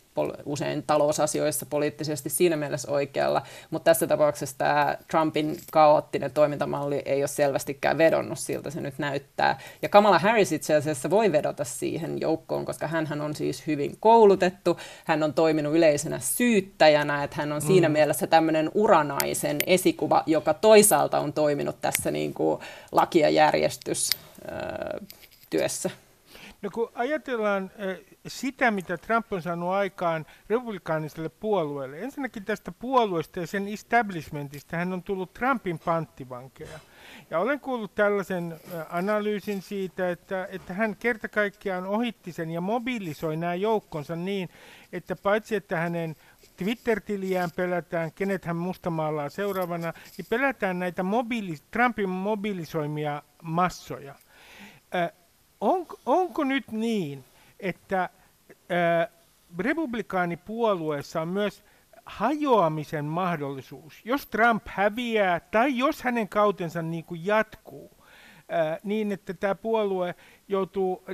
usein 0.46 0.84
talousasioissa 0.88 1.66
poliittisesti 1.66 2.30
siinä 2.30 2.56
mielessä 2.56 2.92
oikealla, 2.92 3.42
mutta 3.70 3.86
tässä 3.86 4.08
tapauksessa 4.08 4.58
tämä 4.58 4.98
Trumpin 5.12 5.58
kaoottinen 5.72 6.32
toimintamalli 6.32 7.02
ei 7.06 7.22
ole 7.22 7.28
selvästikään 7.28 7.98
vedonnut, 7.98 8.40
siltä 8.40 8.70
se 8.70 8.82
nyt 8.82 8.94
näyttää. 8.98 9.60
Ja 9.82 9.90
Kamala 9.90 10.20
Harris 10.20 10.52
itse 10.52 10.76
asiassa 10.76 11.10
voi 11.10 11.32
vedota 11.32 11.64
siihen 11.64 12.22
joukkoon, 12.22 12.66
koska 12.66 12.88
hän 12.88 13.22
on 13.22 13.36
siis 13.36 13.68
hyvin 13.68 13.98
koulutettu, 14.00 14.80
hän 15.06 15.24
on 15.24 15.34
toiminut 15.34 15.76
yleisenä 15.76 16.20
syyttäjänä, 16.20 17.24
että 17.24 17.36
hän 17.36 17.52
on 17.52 17.62
mm. 17.62 17.68
siinä 17.68 17.90
mielessä 17.90 18.28
tämmöinen 18.28 18.72
uranaisen 18.74 19.60
esikuva, 19.68 20.24
joka 20.26 20.54
toisaalta 20.54 21.20
on 21.20 21.34
toiminut 21.34 21.82
tässä 21.82 22.12
niin 22.12 22.34
kuin 22.34 22.62
laki- 22.92 23.20
ja 23.20 23.30
järjestystyössä. 23.30 25.90
No 26.66 26.72
kun 26.72 26.92
ajatellaan 26.94 27.72
sitä, 28.28 28.72
mitä 28.72 28.98
Trump 28.98 29.34
on 29.34 29.42
saanut 29.42 29.70
aikaan 29.70 30.26
republikaaniselle 30.50 31.30
puolueelle. 31.30 32.00
Ensinnäkin 32.00 32.46
tästä 32.46 32.72
puolueesta 32.72 33.40
ja 33.40 33.48
sen 33.48 33.68
establishmentista 33.68 34.78
hän 34.78 34.94
on 34.94 35.04
tullut 35.04 35.34
Trumpin 35.34 35.80
panttivankeja. 35.80 36.80
Ja 37.30 37.40
olen 37.40 37.60
kuullut 37.60 37.96
tällaisen 37.96 38.60
analyysin 38.90 39.62
siitä, 39.62 40.10
että, 40.10 40.48
että 40.52 40.74
hän 40.74 40.96
kerta 40.96 41.30
kaikkiaan 41.30 41.88
ohitti 41.88 42.32
sen 42.32 42.52
ja 42.52 42.62
mobilisoi 42.62 43.38
nämä 43.38 43.56
joukkonsa 43.56 44.16
niin, 44.16 44.50
että 44.94 45.16
paitsi 45.16 45.56
että 45.56 45.78
hänen 45.78 46.16
Twitter-tiliään 46.58 47.50
pelätään, 47.56 48.12
kenet 48.12 48.46
hän 48.46 48.56
mustamaalaa 48.56 49.30
seuraavana, 49.30 49.94
niin 50.18 50.26
pelätään 50.30 50.80
näitä 50.80 51.04
mobiili- 51.04 51.64
Trumpin 51.72 52.10
mobilisoimia 52.10 53.24
massoja. 53.44 54.16
Äh, 54.96 55.12
on, 55.62 55.86
onko 56.06 56.44
nyt 56.44 56.72
niin, 56.72 57.24
että 57.60 58.10
ää, 58.70 59.08
republikaanipuolueessa 59.60 61.22
on 61.22 61.28
myös 61.28 61.64
hajoamisen 62.06 63.06
mahdollisuus. 63.06 64.02
Jos 64.06 64.28
Trump 64.28 64.64
häviää 64.68 65.40
tai 65.40 65.78
jos 65.78 66.02
hänen 66.02 66.30
kautensa 66.30 66.82
niin 66.82 67.04
kuin 67.04 67.26
jatkuu, 67.26 67.92
ää, 68.50 68.78
niin 68.84 69.12
että 69.12 69.34
tämä 69.34 69.56
puolue 69.56 70.16
joutuu 70.48 71.04
ää, 71.08 71.14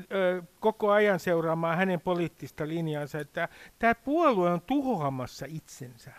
koko 0.59 0.91
ajan 0.91 1.19
seuraamaan 1.19 1.77
hänen 1.77 2.01
poliittista 2.01 2.67
linjaansa, 2.67 3.19
että 3.19 3.49
tämä 3.79 3.95
puolue 3.95 4.51
on 4.51 4.61
tuhoamassa 4.61 5.45
itsensä. 5.49 6.11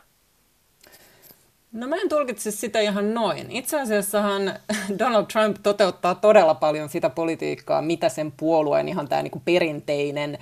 No 1.72 1.86
mä 1.86 1.96
en 1.96 2.08
tulkitse 2.08 2.50
sitä 2.50 2.80
ihan 2.80 3.14
noin. 3.14 3.50
Itse 3.50 3.80
asiassahan 3.80 4.42
Donald 4.98 5.26
Trump 5.32 5.56
toteuttaa 5.62 6.14
todella 6.14 6.54
paljon 6.54 6.88
sitä 6.88 7.10
politiikkaa, 7.10 7.82
mitä 7.82 8.08
sen 8.08 8.32
puolueen 8.36 8.88
ihan 8.88 9.08
tämä 9.08 9.22
niinku 9.22 9.42
perinteinen 9.44 10.38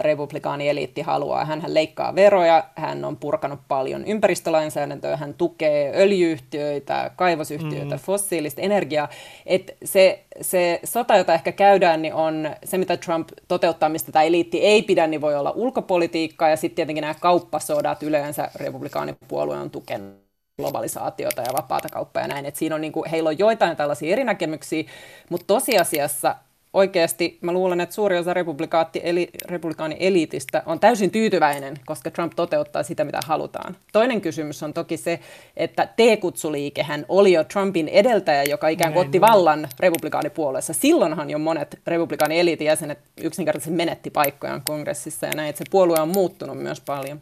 republikaanieliitti 0.00 1.00
haluaa. 1.00 1.44
Hän 1.44 1.62
leikkaa 1.66 2.14
veroja, 2.14 2.64
hän 2.74 3.04
on 3.04 3.16
purkanut 3.16 3.60
paljon 3.68 4.04
ympäristölainsäädäntöä, 4.04 5.16
hän 5.16 5.34
tukee 5.34 5.92
öljyyhtiöitä, 5.96 7.10
kaivosyhtiöitä, 7.16 7.94
mm. 7.94 8.00
fossiilista 8.00 8.60
energiaa. 8.60 9.08
Et 9.46 9.76
se, 9.84 10.24
se 10.40 10.80
sota, 10.84 11.16
jota 11.16 11.34
ehkä 11.34 11.52
käydään, 11.52 12.02
niin 12.02 12.14
on 12.14 12.50
se, 12.64 12.78
mitä 12.78 12.96
Trump 12.96 13.28
toteuttaa, 13.48 13.88
mistä 13.88 14.12
tämä 14.12 14.22
eliitti 14.22 14.60
ei 14.60 14.82
pidä, 14.82 15.06
niin 15.06 15.20
voi 15.20 15.36
olla 15.36 15.50
ulkopolitiikkaa 15.50 16.50
ja 16.50 16.56
sitten 16.56 16.76
tietenkin 16.76 17.02
nämä 17.02 17.14
kauppasodat 17.14 18.02
yleensä 18.02 18.50
republikaanipuolue 18.54 19.58
on 19.58 19.70
tukenut 19.70 20.27
globalisaatiota 20.58 21.42
ja 21.42 21.52
vapaata 21.56 21.88
kauppaa 21.88 22.22
ja 22.22 22.28
näin. 22.28 22.46
Et 22.46 22.56
siinä 22.56 22.74
on, 22.74 22.80
niin 22.80 22.92
kuin, 22.92 23.10
heillä 23.10 23.28
on 23.28 23.38
joitain 23.38 23.76
tällaisia 23.76 24.12
eri 24.12 24.24
näkemyksiä, 24.24 24.84
mutta 25.30 25.46
tosiasiassa 25.46 26.34
oikeasti 26.72 27.38
mä 27.40 27.52
luulen, 27.52 27.80
että 27.80 27.94
suuri 27.94 28.18
osa 28.18 28.34
republikaatti, 28.34 29.00
eli, 29.04 29.30
republikaani-eliitistä 29.48 30.62
on 30.66 30.80
täysin 30.80 31.10
tyytyväinen, 31.10 31.74
koska 31.86 32.10
Trump 32.10 32.32
toteuttaa 32.36 32.82
sitä, 32.82 33.04
mitä 33.04 33.20
halutaan. 33.26 33.76
Toinen 33.92 34.20
kysymys 34.20 34.62
on 34.62 34.74
toki 34.74 34.96
se, 34.96 35.20
että 35.56 35.86
T-kutsuliikehän 35.86 37.04
oli 37.08 37.32
jo 37.32 37.44
Trumpin 37.44 37.88
edeltäjä, 37.88 38.42
joka 38.42 38.68
ikään 38.68 38.92
kuin 38.92 39.06
otti 39.06 39.20
vallan 39.20 39.68
republikaanipuolueessa. 39.80 40.72
Silloinhan 40.72 41.30
jo 41.30 41.38
monet 41.38 41.78
republikaani-eliitin 41.86 42.66
jäsenet 42.66 42.98
yksinkertaisesti 43.22 43.74
menetti 43.74 44.10
paikkojaan 44.10 44.62
kongressissa 44.64 45.26
ja 45.26 45.32
näin, 45.36 45.48
että 45.48 45.58
se 45.58 45.70
puolue 45.70 46.00
on 46.00 46.08
muuttunut 46.08 46.58
myös 46.58 46.80
paljon. 46.80 47.20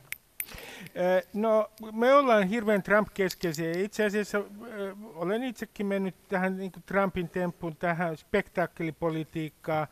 No, 1.33 1.71
me 1.93 2.15
ollaan 2.15 2.49
hirveän 2.49 2.83
Trump-keskeisiä. 2.83 3.73
Itse 3.79 4.05
asiassa 4.05 4.43
olen 5.15 5.43
itsekin 5.43 5.87
mennyt 5.87 6.15
tähän 6.29 6.57
niin 6.57 6.73
Trumpin 6.87 7.29
temppuun, 7.29 7.77
tähän 7.77 8.17
spektaakkelipolitiikkaan, 8.17 9.87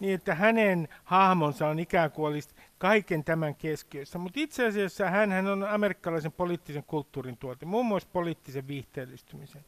niin 0.00 0.14
että 0.14 0.34
hänen 0.34 0.88
hahmonsa 1.04 1.68
on 1.68 1.78
ikään 1.78 2.10
kuin 2.10 2.26
olisi 2.26 2.48
kaiken 2.78 3.24
tämän 3.24 3.54
keskiössä. 3.54 4.18
Mutta 4.18 4.40
itse 4.40 4.66
asiassa 4.66 5.10
hän, 5.10 5.32
hän 5.32 5.46
on 5.46 5.64
amerikkalaisen 5.64 6.32
poliittisen 6.32 6.84
kulttuurin 6.84 7.36
tuote, 7.36 7.66
muun 7.66 7.86
muassa 7.86 8.08
poliittisen 8.12 8.68
viihteellistymisen. 8.68 9.64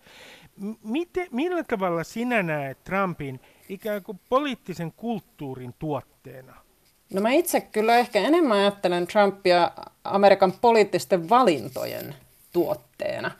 Miten, 0.82 1.28
millä 1.30 1.64
tavalla 1.64 2.04
sinä 2.04 2.42
näet 2.42 2.84
Trumpin 2.84 3.40
ikään 3.68 4.02
kuin 4.02 4.20
poliittisen 4.28 4.92
kulttuurin 4.92 5.74
tuotteena? 5.78 6.69
No 7.14 7.20
mä 7.20 7.30
itse 7.30 7.60
kyllä 7.60 7.98
ehkä 7.98 8.18
enemmän 8.18 8.58
ajattelen 8.58 9.06
Trumpia 9.06 9.70
Amerikan 10.04 10.52
poliittisten 10.60 11.28
valintojen 11.28 12.14
tuotteena. 12.52 13.30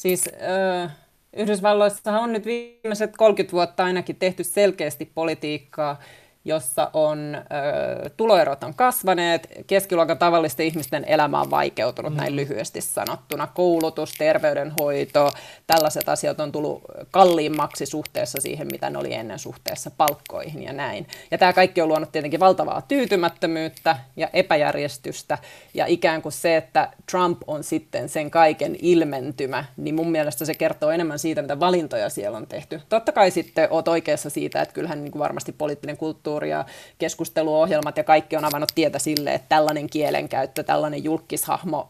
Siis 0.00 0.28
äh, 0.28 0.96
Yhdysvalloissahan 1.36 2.22
on 2.22 2.32
nyt 2.32 2.46
viimeiset 2.46 3.16
30 3.16 3.52
vuotta 3.52 3.84
ainakin 3.84 4.16
tehty 4.16 4.44
selkeästi 4.44 5.10
politiikkaa, 5.14 6.00
jossa 6.44 6.90
on 6.92 7.34
ö, 7.34 8.10
tuloerot 8.16 8.64
on 8.64 8.74
kasvaneet, 8.74 9.48
keskiluokan 9.66 10.18
tavallisten 10.18 10.66
ihmisten 10.66 11.04
elämä 11.04 11.40
on 11.40 11.50
vaikeutunut, 11.50 12.12
mm. 12.12 12.16
näin 12.16 12.36
lyhyesti 12.36 12.80
sanottuna. 12.80 13.46
Koulutus, 13.46 14.12
terveydenhoito, 14.18 15.30
tällaiset 15.66 16.08
asiat 16.08 16.40
on 16.40 16.52
tullut 16.52 16.82
kalliimmaksi 17.10 17.86
suhteessa 17.86 18.40
siihen, 18.40 18.66
mitä 18.72 18.90
ne 18.90 18.98
oli 18.98 19.14
ennen 19.14 19.38
suhteessa 19.38 19.90
palkkoihin 19.90 20.62
ja 20.62 20.72
näin. 20.72 21.06
Ja 21.30 21.38
tämä 21.38 21.52
kaikki 21.52 21.80
on 21.80 21.88
luonut 21.88 22.12
tietenkin 22.12 22.40
valtavaa 22.40 22.82
tyytymättömyyttä 22.82 23.96
ja 24.16 24.28
epäjärjestystä, 24.32 25.38
ja 25.74 25.86
ikään 25.86 26.22
kuin 26.22 26.32
se, 26.32 26.56
että 26.56 26.88
Trump 27.10 27.38
on 27.46 27.64
sitten 27.64 28.08
sen 28.08 28.30
kaiken 28.30 28.76
ilmentymä, 28.82 29.64
niin 29.76 29.94
mun 29.94 30.10
mielestä 30.10 30.44
se 30.44 30.54
kertoo 30.54 30.90
enemmän 30.90 31.18
siitä, 31.18 31.42
mitä 31.42 31.60
valintoja 31.60 32.08
siellä 32.08 32.36
on 32.36 32.46
tehty. 32.46 32.80
Totta 32.88 33.12
kai 33.12 33.30
sitten 33.30 33.68
oot 33.70 33.88
oikeassa 33.88 34.30
siitä, 34.30 34.62
että 34.62 34.74
kyllähän 34.74 35.04
niin 35.04 35.12
kuin 35.12 35.20
varmasti 35.20 35.52
poliittinen 35.52 35.96
kulttuuri 35.96 36.29
kulttuuri 36.30 36.50
ja 36.50 36.64
keskusteluohjelmat 36.98 37.96
ja 37.96 38.04
kaikki 38.04 38.36
on 38.36 38.44
avannut 38.44 38.72
tietä 38.74 38.98
sille, 38.98 39.34
että 39.34 39.48
tällainen 39.48 39.90
kielenkäyttö, 39.90 40.62
tällainen 40.62 41.04
julkishahmo 41.04 41.88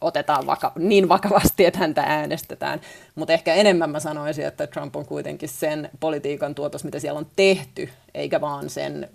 otetaan 0.00 0.46
vaka- 0.46 0.72
niin 0.78 1.08
vakavasti, 1.08 1.64
että 1.64 1.78
häntä 1.78 2.02
äänestetään. 2.02 2.80
Mutta 3.14 3.32
ehkä 3.32 3.54
enemmän 3.54 3.90
mä 3.90 4.00
sanoisin, 4.00 4.46
että 4.46 4.66
Trump 4.66 4.96
on 4.96 5.06
kuitenkin 5.06 5.48
sen 5.48 5.90
politiikan 6.00 6.54
tuotos, 6.54 6.84
mitä 6.84 6.98
siellä 6.98 7.18
on 7.18 7.26
tehty, 7.36 7.88
eikä 8.14 8.40
vaan 8.40 8.70
sen 8.70 9.08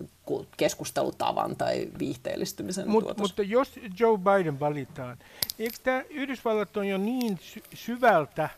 keskustelutavan 0.58 1.56
tai 1.56 1.88
viihteellistymisen 2.00 2.90
Mut, 2.90 3.04
tuotos. 3.04 3.22
Mutta 3.22 3.42
jos 3.42 3.80
Joe 4.00 4.18
Biden 4.18 4.60
valitaan, 4.60 5.18
eikö 5.60 5.78
tämä 5.84 6.04
Yhdysvallat 6.10 6.78
on 6.78 6.88
jo 6.88 6.98
niin 6.98 7.40
sy- 7.42 7.64
syvältä 7.74 8.50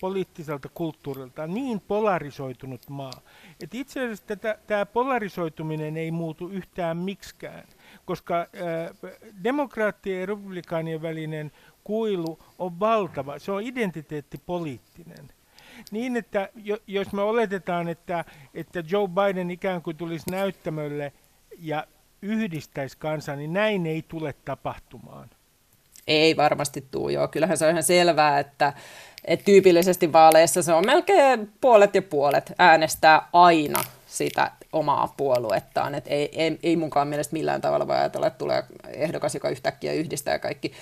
poliittiselta 0.00 0.68
kulttuurilta 0.74 1.46
niin 1.46 1.80
polarisoitunut 1.80 2.80
maa, 2.88 3.20
että 3.62 3.76
itse 3.76 4.00
asiassa 4.00 4.56
tämä 4.66 4.86
polarisoituminen 4.86 5.96
ei 5.96 6.10
muutu 6.10 6.48
yhtään 6.48 6.96
miksikään, 6.96 7.64
koska 8.04 8.36
ää, 8.36 8.46
demokraattien 9.44 10.20
ja 10.20 10.26
republikaanien 10.26 11.02
välinen 11.02 11.52
kuilu 11.84 12.38
on 12.58 12.80
valtava, 12.80 13.38
se 13.38 13.52
on 13.52 13.62
identiteettipoliittinen. 13.62 15.28
Niin, 15.90 16.16
että 16.16 16.48
jo, 16.54 16.78
jos 16.86 17.12
me 17.12 17.22
oletetaan, 17.22 17.88
että, 17.88 18.24
että 18.54 18.82
Joe 18.90 19.08
Biden 19.08 19.50
ikään 19.50 19.82
kuin 19.82 19.96
tulisi 19.96 20.30
näyttämölle 20.30 21.12
ja 21.58 21.86
yhdistäisi 22.22 22.98
kansan, 22.98 23.38
niin 23.38 23.52
näin 23.52 23.86
ei 23.86 24.02
tule 24.08 24.34
tapahtumaan. 24.44 25.30
Ei 26.06 26.36
varmasti 26.36 26.84
tule, 26.90 27.12
joo. 27.12 27.28
Kyllähän 27.28 27.58
se 27.58 27.64
on 27.64 27.70
ihan 27.70 27.82
selvää, 27.82 28.38
että 28.38 28.72
et 29.24 29.44
tyypillisesti 29.44 30.12
vaaleissa 30.12 30.62
se 30.62 30.72
on 30.72 30.86
melkein 30.86 31.52
puolet 31.60 31.94
ja 31.94 32.02
puolet 32.02 32.52
äänestää 32.58 33.28
aina 33.32 33.84
sitä 34.06 34.50
omaa 34.72 35.14
puoluettaan. 35.16 35.94
Et 35.94 36.04
ei, 36.06 36.42
ei, 36.42 36.58
ei 36.62 36.76
munkaan 36.76 37.08
mielestä 37.08 37.32
millään 37.32 37.60
tavalla 37.60 37.88
voi 37.88 37.96
ajatella, 37.96 38.26
että 38.26 38.38
tulee 38.38 38.62
ehdokas, 38.92 39.34
joka 39.34 39.48
yhtäkkiä 39.48 39.92
yhdistää 39.92 40.38
kaikki. 40.38 40.72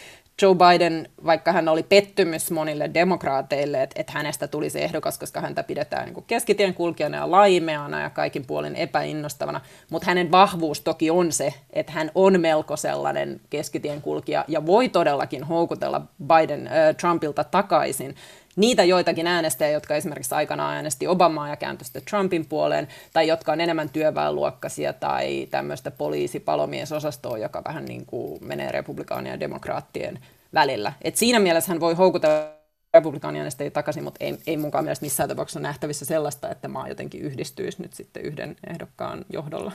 Joe 0.42 0.54
Biden, 0.54 1.08
vaikka 1.24 1.52
hän 1.52 1.68
oli 1.68 1.82
pettymys 1.82 2.50
monille 2.50 2.90
demokraateille, 2.94 3.82
että, 3.82 4.00
että 4.00 4.12
hänestä 4.12 4.48
tulisi 4.48 4.82
ehdokas, 4.82 5.18
koska 5.18 5.40
häntä 5.40 5.62
pidetään 5.62 6.04
niin 6.04 6.24
keskitien 6.26 6.74
kulkijana 6.74 7.16
ja 7.16 7.30
laimeana 7.30 8.00
ja 8.00 8.10
kaikin 8.10 8.46
puolin 8.46 8.76
epäinnostavana, 8.76 9.60
mutta 9.90 10.06
hänen 10.06 10.30
vahvuus 10.30 10.80
toki 10.80 11.10
on 11.10 11.32
se, 11.32 11.54
että 11.70 11.92
hän 11.92 12.10
on 12.14 12.40
melko 12.40 12.76
sellainen 12.76 13.40
keskitien 13.50 14.02
kulkija 14.02 14.44
ja 14.48 14.66
voi 14.66 14.88
todellakin 14.88 15.44
houkutella 15.44 16.02
Biden, 16.26 16.66
äh, 16.66 16.96
Trumpilta 17.00 17.44
takaisin 17.44 18.14
niitä 18.56 18.84
joitakin 18.84 19.26
äänestäjiä, 19.26 19.72
jotka 19.72 19.96
esimerkiksi 19.96 20.34
aikanaan 20.34 20.74
äänesti 20.74 21.06
Obamaa 21.06 21.48
ja 21.48 21.56
kääntyi 21.56 21.84
sitten 21.84 22.02
Trumpin 22.10 22.46
puoleen, 22.46 22.88
tai 23.12 23.28
jotka 23.28 23.52
on 23.52 23.60
enemmän 23.60 23.88
työväenluokkaisia 23.88 24.92
tai 24.92 25.46
tämmöistä 25.50 25.90
poliisi-palomiesosastoa, 25.90 27.38
joka 27.38 27.62
vähän 27.64 27.84
niin 27.84 28.06
kuin 28.06 28.44
menee 28.44 28.72
republikaanien 28.72 29.34
ja 29.34 29.40
demokraattien 29.40 30.18
välillä. 30.54 30.92
Et 31.02 31.16
siinä 31.16 31.38
mielessä 31.38 31.72
hän 31.72 31.80
voi 31.80 31.94
houkutella 31.94 32.54
republikaanien 32.94 33.48
takaisin, 33.72 34.04
mutta 34.04 34.24
ei, 34.24 34.38
ei 34.46 34.56
munkaan 34.56 34.84
mielestä 34.84 35.04
missään 35.04 35.28
tapauksessa 35.28 35.60
nähtävissä 35.60 36.04
sellaista, 36.04 36.50
että 36.50 36.68
maa 36.68 36.88
jotenkin 36.88 37.20
yhdistyisi 37.20 37.82
nyt 37.82 37.92
sitten 37.92 38.22
yhden 38.22 38.56
ehdokkaan 38.70 39.24
johdolla. 39.32 39.72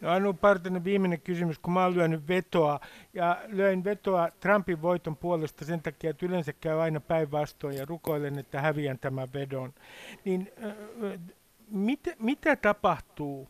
No 0.00 0.10
Anu 0.10 0.34
Partanen 0.34 0.84
viimeinen 0.84 1.20
kysymys, 1.20 1.58
kun 1.58 1.72
mä 1.72 1.84
oon 1.84 1.94
lyönyt 1.94 2.28
vetoa, 2.28 2.80
ja 3.14 3.42
löin 3.46 3.84
vetoa 3.84 4.28
Trumpin 4.40 4.82
voiton 4.82 5.16
puolesta 5.16 5.64
sen 5.64 5.82
takia, 5.82 6.10
että 6.10 6.26
yleensä 6.26 6.52
käy 6.52 6.80
aina 6.80 7.00
päinvastoin 7.00 7.76
ja 7.76 7.84
rukoilen, 7.84 8.38
että 8.38 8.60
häviän 8.60 8.98
tämän 8.98 9.28
vedon. 9.32 9.74
Niin 10.24 10.52
äh, 10.64 11.20
mit, 11.70 12.00
mitä 12.18 12.56
tapahtuu, 12.56 13.48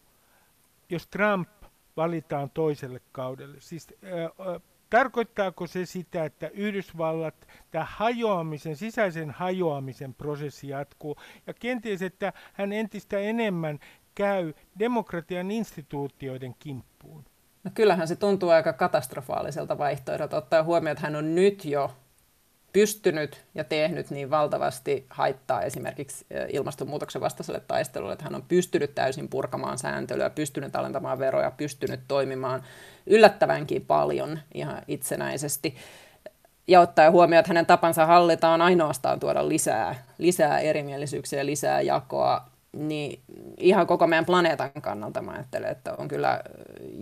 jos 0.90 1.07
Trump 1.07 1.48
valitaan 1.96 2.51
toiselle 2.51 3.01
kaudelle? 3.12 3.57
Siis 3.61 3.88
äh, 4.05 4.62
Tarkoittaako 4.90 5.66
se 5.66 5.86
sitä, 5.86 6.24
että 6.24 6.48
Yhdysvallat, 6.48 7.48
tämä 7.70 7.86
hajoamisen, 7.88 8.76
sisäisen 8.76 9.30
hajoamisen 9.30 10.14
prosessi 10.14 10.68
jatkuu, 10.68 11.16
ja 11.46 11.55
kenties, 11.55 12.03
että 12.03 12.32
hän 12.53 12.72
entistä 12.72 13.18
enemmän 13.18 13.78
käy 14.20 14.52
demokratian 14.78 15.50
instituutioiden 15.50 16.54
kimppuun? 16.58 17.24
No 17.64 17.70
kyllähän 17.74 18.08
se 18.08 18.16
tuntuu 18.16 18.48
aika 18.48 18.72
katastrofaaliselta 18.72 19.78
vaihtoehdolta, 19.78 20.36
ottaa 20.36 20.62
huomioon, 20.62 20.92
että 20.92 21.06
hän 21.06 21.16
on 21.16 21.34
nyt 21.34 21.64
jo 21.64 21.90
pystynyt 22.72 23.44
ja 23.54 23.64
tehnyt 23.64 24.10
niin 24.10 24.30
valtavasti 24.30 25.06
haittaa 25.10 25.62
esimerkiksi 25.62 26.26
ilmastonmuutoksen 26.48 27.20
vastaiselle 27.20 27.60
taistelulle, 27.60 28.12
että 28.12 28.24
hän 28.24 28.34
on 28.34 28.42
pystynyt 28.48 28.94
täysin 28.94 29.28
purkamaan 29.28 29.78
sääntelyä, 29.78 30.30
pystynyt 30.30 30.76
alentamaan 30.76 31.18
veroja, 31.18 31.50
pystynyt 31.50 32.00
toimimaan 32.08 32.62
yllättävänkin 33.06 33.86
paljon 33.86 34.38
ihan 34.54 34.82
itsenäisesti. 34.88 35.76
Ja 36.68 36.80
ottaa 36.80 37.10
huomioon, 37.10 37.40
että 37.40 37.50
hänen 37.50 37.66
tapansa 37.66 38.06
hallita 38.06 38.48
on 38.48 38.62
ainoastaan 38.62 39.20
tuoda 39.20 39.48
lisää, 39.48 40.04
lisää 40.18 40.58
erimielisyyksiä, 40.58 41.46
lisää 41.46 41.80
jakoa, 41.80 42.49
niin 42.72 43.20
ihan 43.56 43.86
koko 43.86 44.06
meidän 44.06 44.26
planeetan 44.26 44.70
kannalta 44.82 45.22
mä 45.22 45.32
ajattelen, 45.32 45.70
että 45.70 45.94
on 45.98 46.08
kyllä 46.08 46.40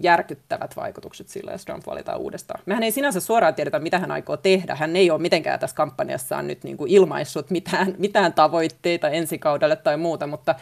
järkyttävät 0.00 0.76
vaikutukset 0.76 1.28
sillä, 1.28 1.52
jos 1.52 1.64
Trump 1.64 1.86
valitaan 1.86 2.18
uudestaan. 2.18 2.60
Mehän 2.66 2.82
ei 2.82 2.90
sinänsä 2.90 3.20
suoraan 3.20 3.54
tiedetä, 3.54 3.78
mitä 3.78 3.98
hän 3.98 4.10
aikoo 4.10 4.36
tehdä. 4.36 4.74
Hän 4.74 4.96
ei 4.96 5.10
ole 5.10 5.20
mitenkään 5.20 5.60
tässä 5.60 5.76
kampanjassaan 5.76 6.46
nyt 6.46 6.64
niin 6.64 6.76
kuin 6.76 6.90
ilmaissut 6.90 7.50
mitään, 7.50 7.94
mitään 7.98 8.32
tavoitteita 8.32 9.08
ensi 9.08 9.38
kaudelle 9.38 9.76
tai 9.76 9.96
muuta, 9.96 10.26
mutta 10.26 10.54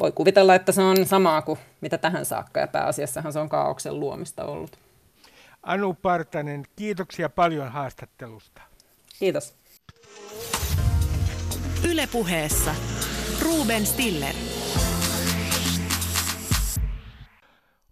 voi 0.00 0.12
kuvitella, 0.12 0.54
että 0.54 0.72
se 0.72 0.82
on 0.82 1.06
samaa 1.06 1.42
kuin 1.42 1.58
mitä 1.80 1.98
tähän 1.98 2.24
saakka, 2.24 2.60
ja 2.60 2.68
pääasiassahan 2.68 3.32
se 3.32 3.38
on 3.38 3.48
kaauksen 3.48 4.00
luomista 4.00 4.44
ollut. 4.44 4.78
Anu 5.62 5.94
Partanen, 5.94 6.64
kiitoksia 6.76 7.28
paljon 7.28 7.68
haastattelusta. 7.68 8.62
Kiitos. 9.18 9.54
Ylepuheessa 11.90 12.74
Ruben 13.42 13.86
Stiller. 13.86 14.34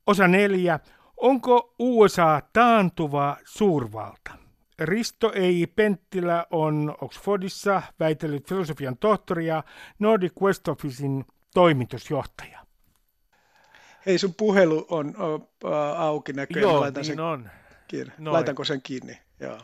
Osa 0.06 0.28
neljä. 0.28 0.80
Onko 1.16 1.74
USA 1.78 2.42
taantuva 2.52 3.36
suurvalta? 3.44 4.30
Risto 4.78 5.32
Ei 5.32 5.66
Penttilä 5.66 6.46
on 6.50 6.96
Oxfordissa 7.00 7.82
väitellyt 8.00 8.48
filosofian 8.48 8.98
tohtori 8.98 9.46
ja 9.46 9.64
Nordic 9.98 10.32
West 10.42 10.68
Officein 10.68 11.24
toimitusjohtaja. 11.54 12.66
Hei, 14.06 14.18
sun 14.18 14.34
puhelu 14.34 14.86
on 14.90 15.14
auki 15.96 16.32
näköjään. 16.32 16.62
Joo, 16.70 16.80
Laitan 16.80 17.00
niin 17.00 17.06
sen 17.06 17.20
on. 17.20 17.50
Kiinni. 17.88 18.12
Laitanko 18.18 18.64
sen 18.64 18.82
kiinni? 18.82 19.18
Joo. 19.40 19.58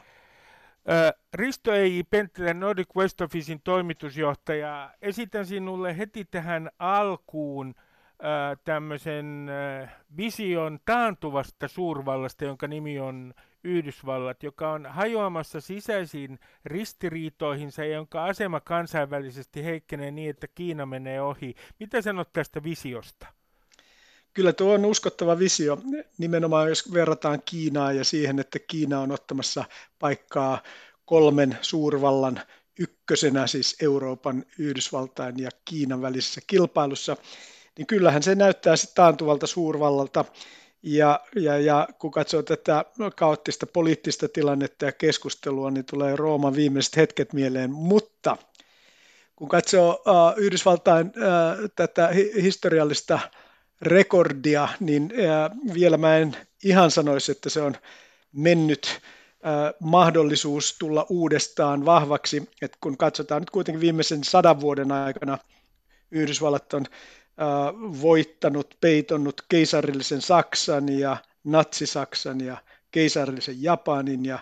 Risto 1.34 1.72
Ei 1.72 2.02
Penttilä, 2.10 2.54
Nordic 2.54 2.88
West 2.96 3.20
Officein 3.20 3.60
toimitusjohtaja. 3.64 4.90
Esitän 5.02 5.46
sinulle 5.46 5.98
heti 5.98 6.24
tähän 6.24 6.70
alkuun 6.78 7.74
tämmöisen 8.64 9.50
vision 10.16 10.78
taantuvasta 10.84 11.68
suurvallasta, 11.68 12.44
jonka 12.44 12.68
nimi 12.68 13.00
on 13.00 13.34
Yhdysvallat, 13.64 14.42
joka 14.42 14.72
on 14.72 14.86
hajoamassa 14.86 15.60
sisäisiin 15.60 16.38
ristiriitoihinsa 16.64 17.84
ja 17.84 17.94
jonka 17.94 18.24
asema 18.24 18.60
kansainvälisesti 18.60 19.64
heikkenee 19.64 20.10
niin, 20.10 20.30
että 20.30 20.46
Kiina 20.54 20.86
menee 20.86 21.22
ohi. 21.22 21.54
Mitä 21.80 22.02
sanot 22.02 22.32
tästä 22.32 22.62
visiosta? 22.62 23.26
Kyllä 24.34 24.52
tuo 24.52 24.74
on 24.74 24.84
uskottava 24.84 25.38
visio, 25.38 25.78
nimenomaan 26.18 26.68
jos 26.68 26.92
verrataan 26.92 27.42
Kiinaa 27.44 27.92
ja 27.92 28.04
siihen, 28.04 28.38
että 28.38 28.58
Kiina 28.58 29.00
on 29.00 29.12
ottamassa 29.12 29.64
paikkaa 29.98 30.62
kolmen 31.04 31.58
suurvallan 31.62 32.40
ykkösenä, 32.78 33.46
siis 33.46 33.76
Euroopan, 33.82 34.44
Yhdysvaltain 34.58 35.38
ja 35.38 35.50
Kiinan 35.64 36.02
välisessä 36.02 36.40
kilpailussa, 36.46 37.16
niin 37.78 37.86
kyllähän 37.86 38.22
se 38.22 38.34
näyttää 38.34 38.76
sitten 38.76 38.94
taantuvalta 38.94 39.46
suurvallalta. 39.46 40.24
Ja, 40.82 41.20
ja, 41.36 41.58
ja 41.58 41.88
kun 41.98 42.10
katsoo 42.10 42.42
tätä 42.42 42.84
kaoottista 43.16 43.66
poliittista 43.66 44.28
tilannetta 44.28 44.84
ja 44.84 44.92
keskustelua, 44.92 45.70
niin 45.70 45.84
tulee 45.84 46.16
Rooman 46.16 46.56
viimeiset 46.56 46.96
hetket 46.96 47.32
mieleen. 47.32 47.70
Mutta 47.70 48.36
kun 49.36 49.48
katsoo 49.48 49.90
uh, 49.90 50.42
Yhdysvaltain 50.42 51.06
uh, 51.06 51.70
tätä 51.76 52.08
hi- 52.08 52.42
historiallista 52.42 53.18
rekordia, 53.82 54.68
niin 54.80 55.02
uh, 55.02 55.74
vielä 55.74 55.96
mä 55.96 56.18
en 56.18 56.36
ihan 56.64 56.90
sanoisi, 56.90 57.32
että 57.32 57.50
se 57.50 57.62
on 57.62 57.74
mennyt 58.32 59.00
mahdollisuus 59.80 60.76
tulla 60.78 61.06
uudestaan 61.08 61.84
vahvaksi, 61.84 62.50
että 62.62 62.78
kun 62.80 62.96
katsotaan 62.96 63.42
nyt 63.42 63.50
kuitenkin 63.50 63.80
viimeisen 63.80 64.24
sadan 64.24 64.60
vuoden 64.60 64.92
aikana 64.92 65.38
Yhdysvallat 66.10 66.74
on 66.74 66.86
voittanut, 68.02 68.76
peitonnut 68.80 69.44
keisarillisen 69.48 70.22
Saksan 70.22 70.88
ja 70.88 71.16
natsisaksan 71.44 72.40
ja 72.40 72.56
keisarillisen 72.90 73.62
Japanin 73.62 74.24
ja 74.24 74.38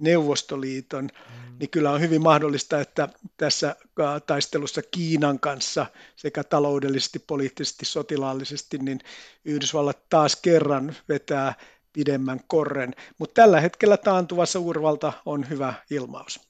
Neuvostoliiton, 0.00 1.04
mm. 1.04 1.58
niin 1.58 1.70
kyllä 1.70 1.90
on 1.90 2.00
hyvin 2.00 2.22
mahdollista, 2.22 2.80
että 2.80 3.08
tässä 3.36 3.76
taistelussa 4.26 4.82
Kiinan 4.90 5.40
kanssa 5.40 5.86
sekä 6.16 6.44
taloudellisesti, 6.44 7.18
poliittisesti, 7.18 7.84
sotilaallisesti, 7.84 8.78
niin 8.78 9.00
Yhdysvallat 9.44 10.08
taas 10.08 10.36
kerran 10.36 10.96
vetää 11.08 11.54
pidemmän 11.92 12.40
korren. 12.46 12.94
Mutta 13.18 13.42
tällä 13.42 13.60
hetkellä 13.60 13.96
taantuvassa 13.96 14.58
urvalta 14.58 15.12
on 15.26 15.48
hyvä 15.50 15.74
ilmaus. 15.90 16.40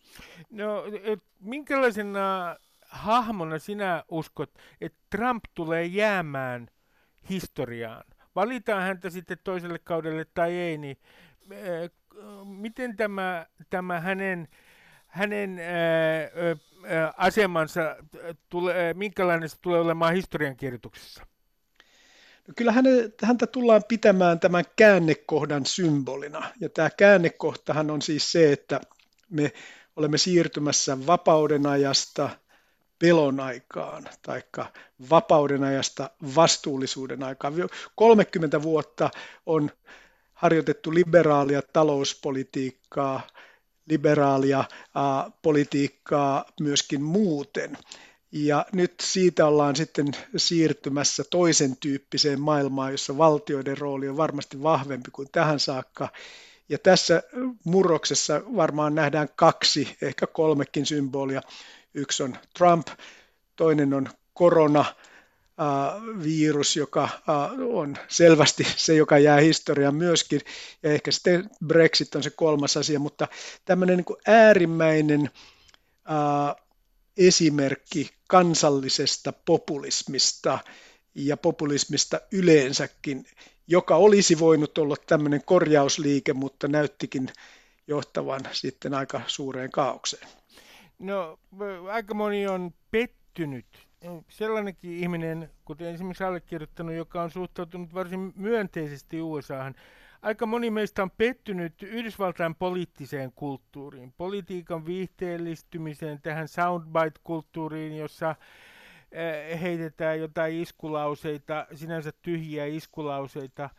No, 0.51 0.85
minkälaisena 1.41 2.57
hahmona 2.89 3.59
sinä 3.59 4.05
uskot, 4.09 4.51
että 4.81 4.99
Trump 5.11 5.45
tulee 5.55 5.85
jäämään 5.85 6.69
historiaan? 7.31 8.05
Valitaan 8.35 8.83
häntä 8.83 9.11
sitten 9.11 9.39
toiselle 9.45 9.79
kaudelle 9.79 10.27
tai 10.35 10.53
ei, 10.53 10.79
niin 10.79 10.97
miten 12.45 12.97
tämä, 12.97 13.47
tämä 13.71 14.01
hänen, 14.01 14.49
hänen 15.07 15.59
ää, 15.59 17.12
asemansa, 17.16 17.97
tulee, 18.49 18.95
minkälainen 18.95 19.49
se 19.49 19.57
tulee 19.61 19.81
olemaan 19.81 20.14
historiankirjoituksessa? 20.14 21.27
No 22.49 22.55
kyllä 22.57 22.75
häntä 23.23 23.47
tullaan 23.47 23.83
pitämään 23.89 24.41
tämän 24.41 24.64
käännekohdan 24.77 25.66
symbolina. 25.66 26.51
Ja 26.61 26.68
tämä 26.68 26.91
käännekohtahan 26.91 27.91
on 27.91 28.03
siis 28.03 28.33
se, 28.33 28.53
että 28.53 28.81
me 29.31 29.53
olemme 29.97 30.18
siirtymässä 30.18 31.07
vapauden 31.07 31.66
ajasta 31.66 32.31
pelon 32.99 33.41
aikaan, 33.41 34.09
tai 34.23 34.43
vapauden 35.11 35.64
ajasta 35.64 36.11
vastuullisuuden 36.35 37.23
aikaan. 37.23 37.55
30 37.97 38.62
vuotta 38.62 39.11
on 39.47 39.71
harjoitettu 40.41 40.95
liberaalia 40.95 41.62
talouspolitiikkaa, 41.72 43.20
liberaalia 43.86 44.59
äh, 44.59 45.32
politiikkaa 45.43 46.45
myöskin 46.61 47.03
muuten. 47.03 47.78
Ja 48.32 48.66
nyt 48.72 48.95
siitä 49.03 49.47
ollaan 49.47 49.76
sitten 49.76 50.07
siirtymässä 50.36 51.24
toisen 51.30 51.76
tyyppiseen 51.76 52.41
maailmaan, 52.41 52.93
jossa 52.93 53.18
valtioiden 53.18 53.78
rooli 53.78 54.09
on 54.09 54.16
varmasti 54.16 54.62
vahvempi 54.62 55.11
kuin 55.11 55.28
tähän 55.32 55.61
saakka. 55.61 56.09
Ja 56.68 56.78
tässä 56.78 57.22
murroksessa 57.64 58.43
varmaan 58.57 58.95
nähdään 58.95 59.28
kaksi, 59.36 59.97
ehkä 60.03 60.26
kolmekin 60.26 60.86
symbolia. 60.86 61.43
Yksi 61.95 62.22
on 62.22 62.36
Trump, 62.59 62.86
toinen 63.57 63.95
on 63.95 64.09
korona, 64.34 64.84
virus, 66.25 66.77
joka 66.77 67.09
on 67.73 67.97
selvästi 68.09 68.67
se, 68.77 68.95
joka 68.95 69.19
jää 69.19 69.41
historiaan 69.41 69.95
myöskin, 69.95 70.41
ja 70.83 70.93
ehkä 70.93 71.11
sitten 71.11 71.51
Brexit 71.67 72.15
on 72.15 72.23
se 72.23 72.31
kolmas 72.31 72.77
asia, 72.77 72.99
mutta 72.99 73.29
tämmöinen 73.65 73.97
niin 73.97 74.19
äärimmäinen 74.27 75.31
esimerkki 77.17 78.11
kansallisesta 78.29 79.33
populismista 79.33 80.59
ja 81.15 81.37
populismista 81.37 82.21
yleensäkin, 82.33 83.27
joka 83.67 83.97
olisi 83.97 84.39
voinut 84.39 84.79
olla 84.79 84.97
tämmöinen 85.07 85.43
korjausliike, 85.45 86.33
mutta 86.33 86.69
näyttikin 86.69 87.29
johtavan 87.87 88.41
sitten 88.53 88.95
aika 88.95 89.21
suureen 89.27 89.71
kaaukseen. 89.71 90.29
No, 90.99 91.39
aika 91.91 92.15
moni 92.15 92.47
on 92.47 92.75
pettynyt. 92.91 93.89
Sellainenkin 94.29 94.93
ihminen, 94.93 95.51
kuten 95.65 95.95
esimerkiksi 95.95 96.25
allekirjoittanut, 96.25 96.95
joka 96.95 97.23
on 97.23 97.31
suhtautunut 97.31 97.95
varsin 97.95 98.33
myönteisesti 98.37 99.21
USAhan, 99.21 99.75
aika 100.23 100.47
moni 100.47 100.71
meistä 100.71 101.03
on 101.03 101.11
pettynyt 101.11 101.83
Yhdysvaltain 101.83 102.55
poliittiseen 102.55 103.33
kulttuuriin, 103.33 104.13
politiikan 104.13 104.87
viihteellistymiseen, 104.87 106.23
tähän 106.23 106.49
soundbite-kulttuuriin, 106.49 107.97
jossa 107.97 108.31
äh, 108.31 109.61
heitetään 109.61 110.21
jotain 110.21 110.63
iskulauseita, 110.63 111.67
sinänsä 111.75 112.13
tyhjiä 112.23 112.67
iskulauseita. 112.67 113.65
Äh, 113.65 113.71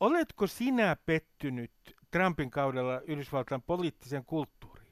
oletko 0.00 0.46
sinä 0.46 0.96
pettynyt 1.06 1.72
Trumpin 2.10 2.50
kaudella 2.50 3.00
Yhdysvaltain 3.00 3.62
poliittisen 3.62 4.24
kulttuuriin? 4.24 4.88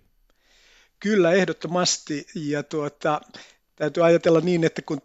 Kyllä, 1.01 1.33
ehdottomasti. 1.33 2.27
Ja 2.35 2.63
tuota, 2.63 3.21
täytyy 3.77 4.05
ajatella 4.07 4.41
niin, 4.41 4.65
että 4.65 4.83
kun 4.83 5.01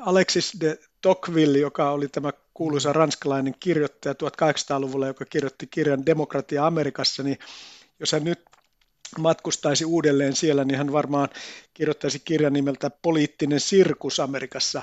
Alexis 0.00 0.56
de 0.60 0.78
Tocqueville, 1.00 1.58
joka 1.58 1.90
oli 1.90 2.08
tämä 2.08 2.32
kuuluisa 2.54 2.92
ranskalainen 2.92 3.54
kirjoittaja 3.60 4.12
1800-luvulla, 4.12 5.06
joka 5.06 5.24
kirjoitti 5.24 5.66
kirjan 5.66 6.06
Demokratia 6.06 6.66
Amerikassa, 6.66 7.22
niin 7.22 7.38
jos 8.00 8.12
hän 8.12 8.24
nyt 8.24 8.40
matkustaisi 9.18 9.84
uudelleen 9.84 10.36
siellä, 10.36 10.64
niin 10.64 10.78
hän 10.78 10.92
varmaan 10.92 11.28
kirjoittaisi 11.74 12.18
kirjan 12.18 12.52
nimeltä 12.52 12.90
Poliittinen 12.90 13.60
sirkus 13.60 14.20
Amerikassa. 14.20 14.82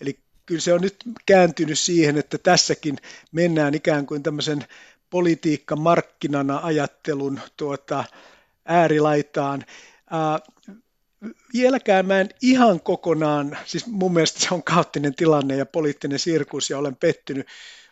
Eli 0.00 0.18
kyllä 0.46 0.60
se 0.60 0.72
on 0.72 0.80
nyt 0.80 0.96
kääntynyt 1.26 1.78
siihen, 1.78 2.18
että 2.18 2.38
tässäkin 2.38 2.96
mennään 3.32 3.74
ikään 3.74 4.06
kuin 4.06 4.22
tämmöisen 4.22 4.64
politiikka 5.10 5.76
markkinana 5.76 6.60
ajattelun 6.62 7.40
tuota, 7.56 8.04
äärilaitaan 8.64 9.64
vieläkään 11.52 12.06
mä 12.06 12.20
en 12.20 12.28
ihan 12.42 12.80
kokonaan, 12.80 13.58
siis 13.64 13.86
mun 13.86 14.12
mielestä 14.12 14.40
se 14.40 14.54
on 14.54 14.62
kaoottinen 14.62 15.14
tilanne 15.14 15.56
ja 15.56 15.66
poliittinen 15.66 16.18
sirkus 16.18 16.70
ja 16.70 16.78
olen 16.78 16.96
pettynyt, 16.96 17.46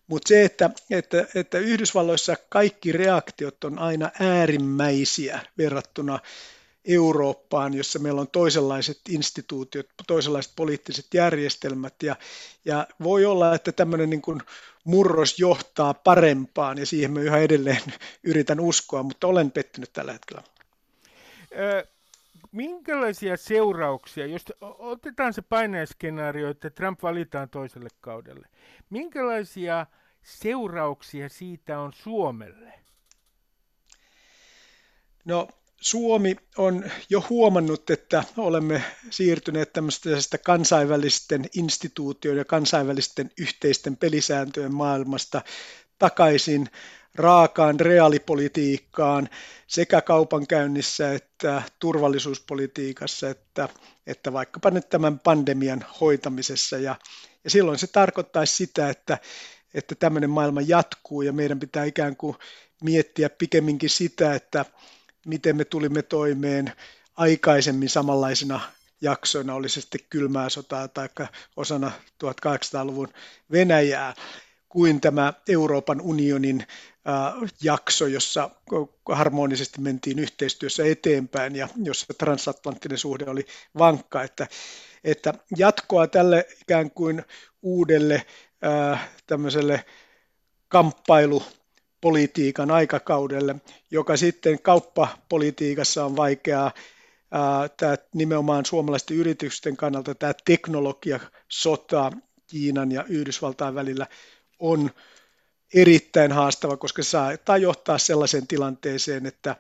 mutta 0.06 0.28
se, 0.28 0.44
että, 0.44 0.70
että, 0.90 1.26
että 1.34 1.58
Yhdysvalloissa 1.58 2.36
kaikki 2.48 2.92
reaktiot 2.92 3.64
on 3.64 3.78
aina 3.78 4.10
äärimmäisiä 4.20 5.40
verrattuna 5.58 6.18
Eurooppaan, 6.84 7.74
jossa 7.74 7.98
meillä 7.98 8.20
on 8.20 8.28
toisenlaiset 8.28 9.00
instituutiot, 9.08 9.86
toisenlaiset 10.06 10.52
poliittiset 10.56 11.06
järjestelmät 11.14 11.94
ja, 12.02 12.16
ja 12.64 12.86
voi 13.02 13.24
olla, 13.24 13.54
että 13.54 13.72
tämmöinen 13.72 14.10
niin 14.10 14.22
kuin 14.22 14.40
murros 14.84 15.38
johtaa 15.38 15.94
parempaan 15.94 16.78
ja 16.78 16.86
siihen 16.86 17.12
mä 17.12 17.20
yhä 17.20 17.38
edelleen 17.38 17.82
yritän 18.22 18.60
uskoa, 18.60 19.02
mutta 19.02 19.26
olen 19.26 19.50
pettynyt 19.50 19.92
tällä 19.92 20.12
hetkellä 20.12 20.42
minkälaisia 22.52 23.36
seurauksia, 23.36 24.26
jos 24.26 24.44
otetaan 24.60 25.34
se 25.34 25.42
paineeskenaario, 25.42 26.50
että 26.50 26.70
Trump 26.70 27.02
valitaan 27.02 27.48
toiselle 27.48 27.88
kaudelle, 28.00 28.48
minkälaisia 28.90 29.86
seurauksia 30.22 31.28
siitä 31.28 31.80
on 31.80 31.92
Suomelle? 31.92 32.72
No 35.24 35.48
Suomi 35.80 36.36
on 36.56 36.90
jo 37.10 37.24
huomannut, 37.30 37.90
että 37.90 38.24
olemme 38.36 38.82
siirtyneet 39.10 39.72
tämmöisestä 39.72 40.38
kansainvälisten 40.38 41.44
instituutioiden 41.56 42.40
ja 42.40 42.44
kansainvälisten 42.44 43.30
yhteisten 43.38 43.96
pelisääntöjen 43.96 44.74
maailmasta 44.74 45.42
takaisin 45.98 46.68
raakaan 47.14 47.80
reaalipolitiikkaan 47.80 49.28
sekä 49.66 50.00
kaupankäynnissä 50.00 51.12
että 51.12 51.62
turvallisuuspolitiikassa, 51.78 53.30
että, 53.30 53.68
että 54.06 54.32
vaikkapa 54.32 54.70
nyt 54.70 54.88
tämän 54.88 55.18
pandemian 55.18 55.84
hoitamisessa. 56.00 56.78
Ja, 56.78 56.94
ja 57.44 57.50
silloin 57.50 57.78
se 57.78 57.86
tarkoittaisi 57.86 58.56
sitä, 58.56 58.90
että, 58.90 59.18
että 59.74 59.94
tämmöinen 59.94 60.30
maailma 60.30 60.60
jatkuu 60.60 61.22
ja 61.22 61.32
meidän 61.32 61.60
pitää 61.60 61.84
ikään 61.84 62.16
kuin 62.16 62.36
miettiä 62.82 63.30
pikemminkin 63.30 63.90
sitä, 63.90 64.34
että 64.34 64.64
miten 65.26 65.56
me 65.56 65.64
tulimme 65.64 66.02
toimeen 66.02 66.72
aikaisemmin 67.16 67.88
samanlaisina 67.88 68.60
jaksoina, 69.00 69.54
oli 69.54 69.68
se 69.68 69.80
sitten 69.80 70.00
kylmää 70.10 70.48
sotaa 70.48 70.88
tai 70.88 71.08
osana 71.56 71.92
1800-luvun 72.24 73.08
Venäjää, 73.52 74.14
kuin 74.68 75.00
tämä 75.00 75.32
Euroopan 75.48 76.00
unionin 76.00 76.66
jakso, 77.62 78.06
jossa 78.06 78.50
harmonisesti 79.12 79.80
mentiin 79.80 80.18
yhteistyössä 80.18 80.84
eteenpäin 80.86 81.56
ja 81.56 81.68
jossa 81.82 82.14
transatlanttinen 82.18 82.98
suhde 82.98 83.24
oli 83.30 83.46
vankka, 83.78 84.22
että, 84.22 84.46
että 85.04 85.34
jatkoa 85.56 86.06
tälle 86.06 86.46
ikään 86.62 86.90
kuin 86.90 87.24
uudelle 87.62 88.26
tämmöiselle 89.26 89.84
kamppailu 90.68 91.42
politiikan 92.00 92.70
aikakaudelle, 92.70 93.56
joka 93.90 94.16
sitten 94.16 94.62
kauppapolitiikassa 94.62 96.04
on 96.04 96.16
vaikeaa. 96.16 96.72
Tämä 97.76 97.96
nimenomaan 98.14 98.64
suomalaisten 98.66 99.16
yritysten 99.16 99.76
kannalta 99.76 100.14
tämä 100.14 100.32
teknologiasota 100.44 102.12
Kiinan 102.46 102.92
ja 102.92 103.04
Yhdysvaltain 103.08 103.74
välillä 103.74 104.06
on 104.58 104.90
erittäin 105.74 106.32
haastava, 106.32 106.76
koska 106.76 107.02
se 107.02 107.10
saattaa 107.10 107.56
johtaa 107.56 107.98
sellaiseen 107.98 108.46
tilanteeseen, 108.46 109.26
että, 109.26 109.56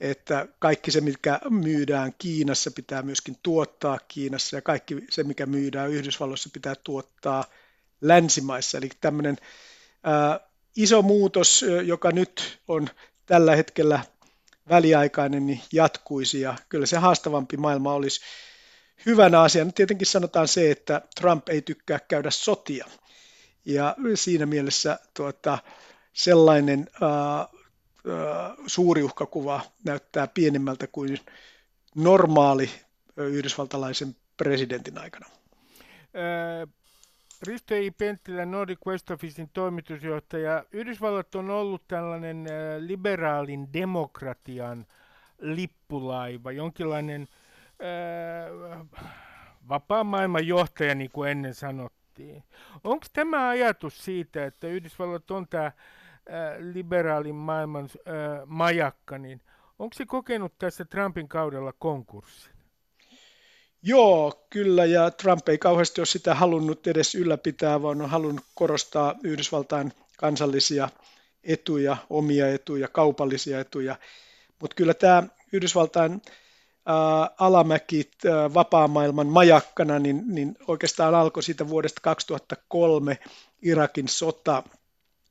että 0.00 0.48
kaikki 0.58 0.90
se, 0.90 1.00
mikä 1.00 1.40
myydään 1.50 2.12
Kiinassa, 2.18 2.70
pitää 2.70 3.02
myöskin 3.02 3.36
tuottaa 3.42 3.98
Kiinassa 4.08 4.56
ja 4.56 4.62
kaikki 4.62 4.96
se, 5.10 5.22
mikä 5.24 5.46
myydään 5.46 5.90
Yhdysvalloissa, 5.90 6.50
pitää 6.52 6.74
tuottaa 6.84 7.44
länsimaissa. 8.00 8.78
Eli 8.78 8.88
tämmöinen 9.00 9.36
ää, 10.04 10.40
iso 10.76 11.02
muutos, 11.02 11.64
joka 11.84 12.10
nyt 12.10 12.58
on 12.68 12.88
tällä 13.26 13.56
hetkellä 13.56 14.00
väliaikainen, 14.68 15.46
niin 15.46 15.60
jatkuisi 15.72 16.40
ja 16.40 16.56
kyllä 16.68 16.86
se 16.86 16.96
haastavampi 16.96 17.56
maailma 17.56 17.94
olisi 17.94 18.20
hyvänä 19.06 19.40
asiana. 19.40 19.72
Tietenkin 19.72 20.06
sanotaan 20.06 20.48
se, 20.48 20.70
että 20.70 21.02
Trump 21.20 21.48
ei 21.48 21.62
tykkää 21.62 22.00
käydä 22.08 22.30
sotia 22.30 22.86
ja 23.68 23.96
siinä 24.14 24.46
mielessä 24.46 24.98
tuota, 25.14 25.58
sellainen 26.12 26.86
ää, 27.00 27.10
ää, 27.10 27.48
suuri 28.66 29.02
uhkakuva 29.02 29.60
näyttää 29.84 30.26
pienemmältä 30.26 30.86
kuin 30.86 31.18
normaali 31.94 32.70
yhdysvaltalaisen 33.16 34.16
presidentin 34.36 34.98
aikana. 34.98 35.26
Risto 37.42 37.74
I. 37.74 37.90
Penttilä, 37.90 38.44
Nordic 38.46 38.78
West 38.86 39.10
Officein 39.10 39.50
toimitusjohtaja. 39.52 40.64
Yhdysvallat 40.72 41.34
on 41.34 41.50
ollut 41.50 41.82
tällainen 41.88 42.46
liberaalin 42.78 43.72
demokratian 43.72 44.86
lippulaiva, 45.38 46.52
jonkinlainen 46.52 47.28
äh, 48.80 48.86
vapaa 49.68 50.04
maailman 50.04 50.46
johtaja, 50.46 50.94
niin 50.94 51.10
kuin 51.10 51.30
ennen 51.30 51.54
sanottiin. 51.54 51.97
Onko 52.84 53.06
tämä 53.12 53.48
ajatus 53.48 54.04
siitä, 54.04 54.46
että 54.46 54.66
Yhdysvallat 54.66 55.30
on 55.30 55.48
tämä 55.48 55.66
äh, 55.66 55.74
liberaalin 56.58 57.34
maailman 57.34 57.84
äh, 57.84 58.46
majakka, 58.46 59.18
niin 59.18 59.40
onko 59.78 59.94
se 59.94 60.06
kokenut 60.06 60.58
tässä 60.58 60.84
Trumpin 60.84 61.28
kaudella 61.28 61.72
konkurssin? 61.78 62.52
Joo, 63.82 64.46
kyllä, 64.50 64.84
ja 64.84 65.10
Trump 65.10 65.48
ei 65.48 65.58
kauheasti 65.58 66.00
ole 66.00 66.06
sitä 66.06 66.34
halunnut 66.34 66.86
edes 66.86 67.14
ylläpitää, 67.14 67.82
vaan 67.82 68.02
on 68.02 68.10
halunnut 68.10 68.44
korostaa 68.54 69.14
Yhdysvaltain 69.22 69.92
kansallisia 70.16 70.88
etuja, 71.44 71.96
omia 72.10 72.48
etuja, 72.48 72.88
kaupallisia 72.88 73.60
etuja. 73.60 73.96
Mutta 74.60 74.74
kyllä 74.74 74.94
tämä 74.94 75.22
Yhdysvaltain 75.52 76.12
ää, 76.12 76.18
alamäki 77.38 78.10
ää, 78.26 78.54
vapaan 78.54 78.90
maailman 78.90 79.26
majakkana, 79.26 79.98
niin, 79.98 80.22
niin 80.26 80.56
oikeastaan 80.66 81.14
alkoi 81.14 81.42
siitä 81.42 81.68
vuodesta 81.68 82.00
2003 82.00 83.18
Irakin 83.62 84.08
sota, 84.08 84.62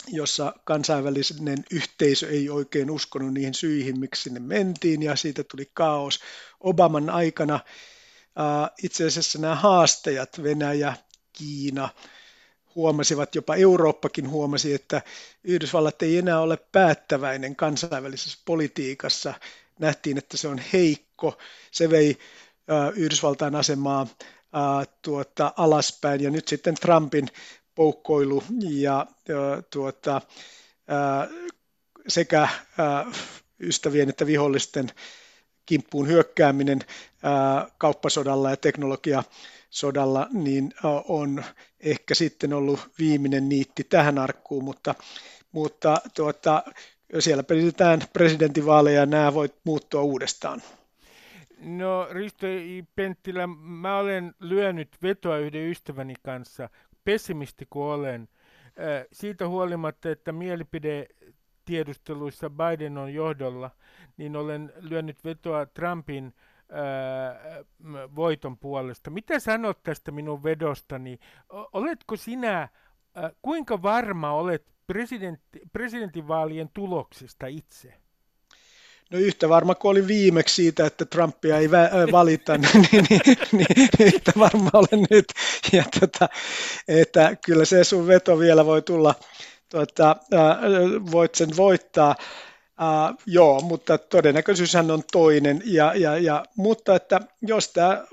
jossa 0.07 0.53
kansainvälinen 0.63 1.63
yhteisö 1.71 2.29
ei 2.29 2.49
oikein 2.49 2.91
uskonut 2.91 3.33
niihin 3.33 3.53
syihin, 3.53 3.99
miksi 3.99 4.23
sinne 4.23 4.39
mentiin, 4.39 5.03
ja 5.03 5.15
siitä 5.15 5.43
tuli 5.43 5.71
kaos. 5.73 6.19
Obaman 6.59 7.09
aikana 7.09 7.59
itse 8.83 9.05
asiassa 9.05 9.39
nämä 9.39 9.55
haastajat, 9.55 10.43
Venäjä, 10.43 10.93
Kiina, 11.33 11.89
huomasivat, 12.75 13.35
jopa 13.35 13.55
Eurooppakin 13.55 14.29
huomasi, 14.29 14.73
että 14.73 15.01
Yhdysvallat 15.43 16.01
ei 16.01 16.17
enää 16.17 16.41
ole 16.41 16.57
päättäväinen 16.71 17.55
kansainvälisessä 17.55 18.39
politiikassa. 18.45 19.33
Nähtiin, 19.79 20.17
että 20.17 20.37
se 20.37 20.47
on 20.47 20.61
heikko. 20.73 21.06
Se 21.71 21.89
vei 21.89 22.17
Yhdysvaltain 22.95 23.55
asemaa 23.55 24.07
tuota, 25.01 25.53
alaspäin. 25.57 26.23
Ja 26.23 26.29
nyt 26.29 26.47
sitten 26.47 26.75
Trumpin 26.75 27.27
poukkoilu 27.75 28.43
ja 28.69 29.05
tuota, 29.69 30.21
sekä 32.07 32.47
ystävien 33.59 34.09
että 34.09 34.25
vihollisten 34.25 34.91
kimppuun 35.65 36.07
hyökkääminen 36.07 36.79
kauppasodalla 37.77 38.49
ja 38.49 38.57
teknologiasodalla, 38.57 40.27
niin 40.33 40.73
on 41.07 41.43
ehkä 41.79 42.15
sitten 42.15 42.53
ollut 42.53 42.79
viimeinen 42.99 43.49
niitti 43.49 43.83
tähän 43.83 44.19
arkkuun, 44.19 44.63
mutta, 44.63 44.95
mutta 45.51 46.01
tuota, 46.15 46.63
siellä 47.19 47.43
pidetään 47.43 48.03
presidentinvaaleja 48.13 48.99
ja 48.99 49.05
nämä 49.05 49.33
voit 49.33 49.55
muuttua 49.63 50.01
uudestaan. 50.01 50.61
No 51.59 52.07
Risto 52.11 52.47
Penttilä, 52.95 53.47
mä 53.57 53.97
olen 53.97 54.35
lyönyt 54.39 54.97
vetoa 55.03 55.37
yhden 55.37 55.69
ystäväni 55.69 56.13
kanssa, 56.23 56.69
pessimisti 57.03 57.67
kuin 57.69 57.85
olen, 57.85 58.29
siitä 59.11 59.47
huolimatta, 59.47 60.09
että 60.09 60.31
mielipide 60.31 61.07
tiedusteluissa 61.65 62.49
Biden 62.49 62.97
on 62.97 63.13
johdolla, 63.13 63.71
niin 64.17 64.35
olen 64.35 64.73
lyönyt 64.79 65.23
vetoa 65.23 65.65
Trumpin 65.65 66.33
voiton 68.15 68.57
puolesta. 68.57 69.09
Mitä 69.09 69.39
sanot 69.39 69.83
tästä 69.83 70.11
minun 70.11 70.43
vedostani? 70.43 71.19
Oletko 71.73 72.15
sinä, 72.15 72.69
kuinka 73.41 73.81
varma 73.81 74.31
olet 74.31 74.65
presidentti, 74.87 75.61
presidentinvaalien 75.73 76.69
tuloksista 76.73 77.47
itse? 77.47 77.93
No 79.11 79.19
yhtä 79.19 79.49
varma 79.49 79.75
kuin 79.75 79.89
oli 79.91 80.07
viimeksi 80.07 80.55
siitä, 80.55 80.85
että 80.85 81.05
Trumpia 81.05 81.57
ei 81.57 81.71
valita, 82.11 82.57
niin, 82.57 82.87
niin, 82.91 83.05
niin, 83.09 83.37
niin 83.51 83.67
yhtä 83.99 84.31
varma 84.39 84.69
olen 84.73 85.07
nyt. 85.09 85.25
Ja 85.71 85.83
tota, 85.99 86.29
että 86.87 87.35
kyllä 87.45 87.65
se 87.65 87.83
sun 87.83 88.07
veto 88.07 88.39
vielä 88.39 88.65
voi 88.65 88.81
tulla 88.81 89.15
tuota, 89.69 90.15
äh, 90.33 90.57
voit 91.11 91.35
sen 91.35 91.49
voittaa. 91.57 92.15
Uh, 92.81 93.21
joo, 93.25 93.61
mutta 93.61 93.97
todennäköisyyshän 93.97 94.91
on 94.91 95.03
toinen. 95.11 95.61
Ja, 95.65 95.93
ja, 95.95 96.17
ja, 96.17 96.45
mutta 96.55 96.95
että 96.95 97.19
jos 97.41 97.69
tämä 97.69 98.05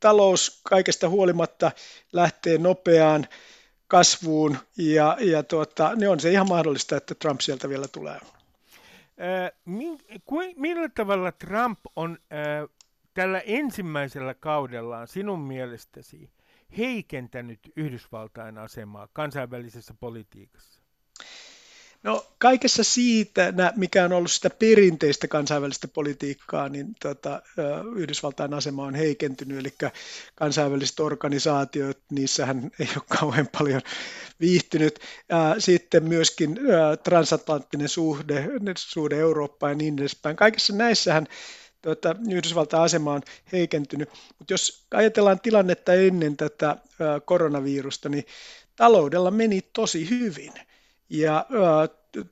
talous 0.00 0.60
kaikesta 0.62 1.08
huolimatta 1.08 1.72
lähtee 2.12 2.58
nopeaan 2.58 3.26
kasvuun, 3.88 4.58
ja, 4.76 5.16
ja 5.20 5.42
tuota, 5.42 5.94
niin 5.94 6.10
on 6.10 6.20
se 6.20 6.30
ihan 6.30 6.48
mahdollista, 6.48 6.96
että 6.96 7.14
Trump 7.14 7.40
sieltä 7.40 7.68
vielä 7.68 7.88
tulee. 7.88 8.20
Millä 10.56 10.88
tavalla 10.88 11.32
Trump 11.32 11.78
on 11.96 12.18
äh, 12.32 12.68
tällä 13.14 13.40
ensimmäisellä 13.40 14.34
kaudellaan 14.34 15.08
sinun 15.08 15.40
mielestäsi 15.40 16.30
heikentänyt 16.78 17.60
Yhdysvaltain 17.76 18.58
asemaa 18.58 19.08
kansainvälisessä 19.12 19.94
politiikassa? 20.00 20.77
No 22.02 22.26
kaikessa 22.38 22.84
siitä, 22.84 23.52
mikä 23.76 24.04
on 24.04 24.12
ollut 24.12 24.30
sitä 24.30 24.50
perinteistä 24.50 25.28
kansainvälistä 25.28 25.88
politiikkaa, 25.88 26.68
niin 26.68 26.94
tota, 27.00 27.42
Yhdysvaltain 27.96 28.54
asema 28.54 28.84
on 28.84 28.94
heikentynyt, 28.94 29.58
eli 29.58 29.74
kansainväliset 30.34 31.00
organisaatiot, 31.00 31.98
niissähän 32.10 32.70
ei 32.78 32.88
ole 32.96 33.04
kauhean 33.18 33.48
paljon 33.58 33.80
viihtynyt. 34.40 34.98
Sitten 35.58 36.04
myöskin 36.04 36.60
transatlanttinen 37.02 37.88
suhde, 37.88 38.48
suhde 38.76 39.18
Eurooppaan 39.18 39.72
ja 39.72 39.76
niin 39.76 39.98
edespäin. 39.98 40.36
Kaikissa 40.36 40.72
näissähän 40.72 41.26
tuota, 41.82 42.16
Yhdysvaltain 42.30 42.82
asema 42.82 43.12
on 43.12 43.22
heikentynyt, 43.52 44.08
mutta 44.38 44.52
jos 44.54 44.86
ajatellaan 44.94 45.40
tilannetta 45.40 45.94
ennen 45.94 46.36
tätä 46.36 46.76
koronavirusta, 47.24 48.08
niin 48.08 48.24
taloudella 48.76 49.30
meni 49.30 49.62
tosi 49.72 50.10
hyvin– 50.10 50.52
ja 51.10 51.46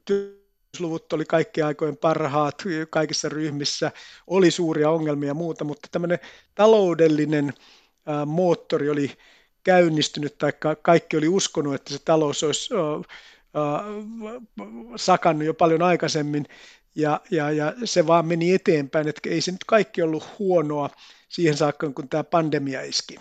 työllisyysluvut 0.05 1.13
oli 1.13 1.25
kaikkien 1.25 1.67
aikojen 1.67 1.97
parhaat 1.97 2.63
kaikissa 2.91 3.29
ryhmissä, 3.29 3.93
oli 4.27 4.51
suuria 4.51 4.91
ongelmia 4.91 5.29
ja 5.29 5.35
muuta, 5.35 5.65
mutta 5.65 5.89
tämmöinen 5.93 6.19
taloudellinen 6.55 7.53
moottori 8.27 8.91
oli 8.91 9.11
käynnistynyt, 9.65 10.39
tai 10.39 10.53
kaikki 10.83 11.17
oli 11.17 11.29
uskonut, 11.29 11.75
että 11.75 11.93
se 11.93 11.99
talous 12.05 12.43
olisi 12.43 12.75
sakannut 14.97 15.47
jo 15.47 15.55
paljon 15.55 15.83
aikaisemmin, 15.83 16.47
ja, 16.95 17.21
ja, 17.31 17.51
ja 17.51 17.73
se 17.85 18.07
vaan 18.07 18.27
meni 18.27 18.55
eteenpäin, 18.55 19.09
että 19.09 19.31
ei 19.31 19.41
se 19.41 19.53
nyt 19.53 19.65
kaikki 19.67 20.03
ollut 20.03 20.39
huonoa 20.39 20.91
siihen 21.29 21.57
saakka, 21.57 21.91
kun 21.91 22.09
tämä 22.09 22.25
pandemia 22.25 22.83
iski. 22.83 23.17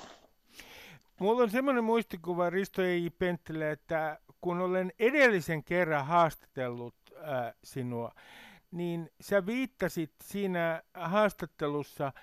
Mulla 1.20 1.44
on 1.44 1.50
semmoinen 1.50 1.84
muistikuva 1.84 2.50
Risto 2.50 2.82
E. 2.82 3.10
Penttilä, 3.20 3.72
että 3.72 4.20
kun 4.42 4.62
olen 4.62 4.94
edellisen 5.00 5.64
kerran 5.64 6.06
haastatellut 6.06 6.96
äh, 7.18 7.54
sinua, 7.64 8.12
niin 8.72 9.10
sä 9.22 9.46
viittasit 9.46 10.12
siinä 10.24 10.84
haastattelussa 10.94 12.14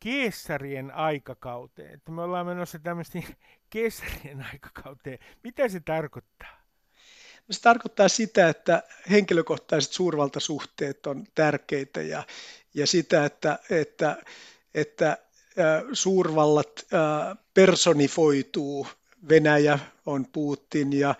keesarien 0.00 0.94
aikakauteen. 0.94 1.94
Että 1.94 2.12
me 2.12 2.22
ollaan 2.22 2.46
menossa 2.46 2.78
tämmöisiin 2.78 3.24
keesarien 3.70 4.46
aikakauteen. 4.52 5.18
Mitä 5.44 5.68
se 5.68 5.80
tarkoittaa? 5.80 6.60
se 7.50 7.60
tarkoittaa 7.60 8.08
sitä, 8.08 8.48
että 8.48 8.82
henkilökohtaiset 9.10 9.92
suurvaltasuhteet 9.92 11.06
on 11.06 11.24
tärkeitä 11.34 12.02
ja, 12.02 12.22
ja 12.74 12.86
sitä, 12.86 13.24
että, 13.24 13.58
että, 13.70 14.16
että 14.74 15.18
suurvallat 15.92 16.86
personifoituu. 17.54 18.86
Venäjä 19.28 19.78
on 20.06 20.26
Putin 20.32 20.92
ja 20.92 21.14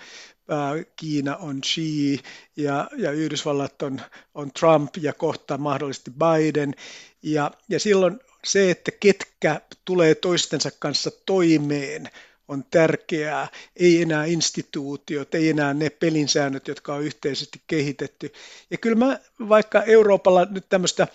Kiina 0.97 1.37
on 1.37 1.61
Xi 1.63 2.21
ja, 2.57 2.89
ja 2.97 3.11
Yhdysvallat 3.13 3.83
on, 3.83 4.01
on 4.35 4.53
Trump 4.53 4.95
ja 5.01 5.13
kohta 5.13 5.59
mahdollisesti 5.59 6.11
Biden. 6.11 6.75
Ja, 7.23 7.51
ja 7.69 7.81
silloin 7.81 8.21
se, 8.45 8.71
että 8.71 8.91
ketkä 8.91 9.61
tulee 9.85 10.15
toistensa 10.15 10.71
kanssa 10.79 11.11
toimeen, 11.27 12.11
on 12.49 12.65
tärkeää. 12.71 13.49
Ei 13.77 14.03
enää 14.03 14.25
instituutiot, 14.25 15.35
ei 15.35 15.49
enää 15.49 15.75
ne 15.75 15.91
pelinsäännöt, 15.91 16.69
jotka 16.69 16.95
on 16.95 17.03
yhteisesti 17.03 17.63
kehitetty. 17.67 18.33
Ja 18.71 18.79
kyllä 18.79 18.97
mä, 18.97 19.19
vaikka 19.49 19.83
Euroopalla 19.83 20.47
nyt 20.51 20.69
tämmöistä 20.69 21.07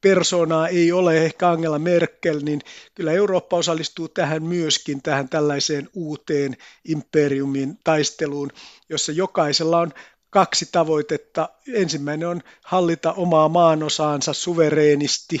persoonaa 0.00 0.68
ei 0.68 0.92
ole, 0.92 1.24
ehkä 1.24 1.50
Angela 1.50 1.78
Merkel, 1.78 2.40
niin 2.42 2.60
kyllä 2.94 3.12
Eurooppa 3.12 3.56
osallistuu 3.56 4.08
tähän 4.08 4.42
myöskin, 4.42 5.02
tähän 5.02 5.28
tällaiseen 5.28 5.88
uuteen 5.94 6.56
imperiumin 6.84 7.78
taisteluun, 7.84 8.50
jossa 8.88 9.12
jokaisella 9.12 9.78
on 9.78 9.92
kaksi 10.30 10.68
tavoitetta. 10.72 11.48
Ensimmäinen 11.68 12.28
on 12.28 12.42
hallita 12.64 13.12
omaa 13.12 13.48
maanosaansa 13.48 14.32
suvereenisti 14.32 15.40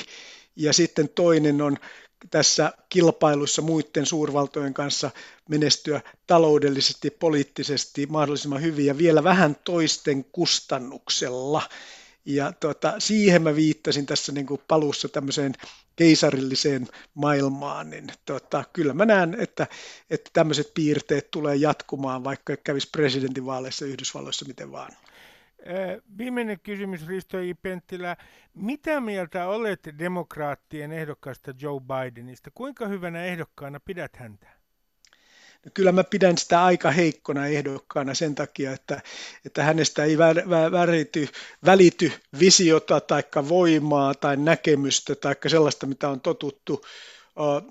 ja 0.56 0.72
sitten 0.72 1.08
toinen 1.08 1.62
on 1.62 1.76
tässä 2.30 2.72
kilpailussa 2.88 3.62
muiden 3.62 4.06
suurvaltojen 4.06 4.74
kanssa 4.74 5.10
menestyä 5.48 6.00
taloudellisesti, 6.26 7.10
poliittisesti 7.10 8.06
mahdollisimman 8.06 8.62
hyvin 8.62 8.86
ja 8.86 8.98
vielä 8.98 9.24
vähän 9.24 9.56
toisten 9.64 10.24
kustannuksella. 10.24 11.62
Ja 12.24 12.52
tota, 12.52 12.94
siihen 12.98 13.42
mä 13.42 13.56
viittasin 13.56 14.06
tässä 14.06 14.32
niin 14.32 14.46
kuin 14.46 14.60
palussa 14.68 15.08
tämmöiseen 15.08 15.52
keisarilliseen 15.96 16.88
maailmaan, 17.14 17.90
niin 17.90 18.06
tota, 18.26 18.64
kyllä 18.72 18.94
mä 18.94 19.04
näen, 19.04 19.36
että, 19.40 19.66
että 20.10 20.30
tämmöiset 20.32 20.74
piirteet 20.74 21.30
tulee 21.30 21.56
jatkumaan, 21.56 22.24
vaikka 22.24 22.56
kävisi 22.56 22.88
presidentinvaaleissa 22.92 23.84
Yhdysvalloissa 23.84 24.44
miten 24.48 24.72
vaan. 24.72 24.92
Viimeinen 26.18 26.60
kysymys 26.60 27.06
Risto 27.06 27.38
I. 27.38 27.54
Penttilä. 27.54 28.16
Mitä 28.54 29.00
mieltä 29.00 29.46
olet 29.46 29.88
demokraattien 29.98 30.92
ehdokkaasta 30.92 31.54
Joe 31.60 31.80
Bidenista? 31.80 32.50
Kuinka 32.54 32.88
hyvänä 32.88 33.24
ehdokkaana 33.24 33.80
pidät 33.80 34.16
häntä? 34.16 34.59
No 35.64 35.70
kyllä 35.74 35.92
mä 35.92 36.04
pidän 36.04 36.38
sitä 36.38 36.64
aika 36.64 36.90
heikkona 36.90 37.46
ehdokkaana 37.46 38.14
sen 38.14 38.34
takia, 38.34 38.72
että, 38.72 39.00
että 39.46 39.62
hänestä 39.62 40.04
ei 40.04 40.18
vä, 40.18 40.34
vä, 40.34 40.72
värity, 40.72 41.28
välity 41.64 42.12
visiota 42.38 43.00
tai 43.00 43.22
voimaa 43.48 44.14
tai 44.14 44.36
näkemystä 44.36 45.14
tai 45.14 45.36
sellaista, 45.46 45.86
mitä 45.86 46.08
on 46.08 46.20
totuttu 46.20 46.84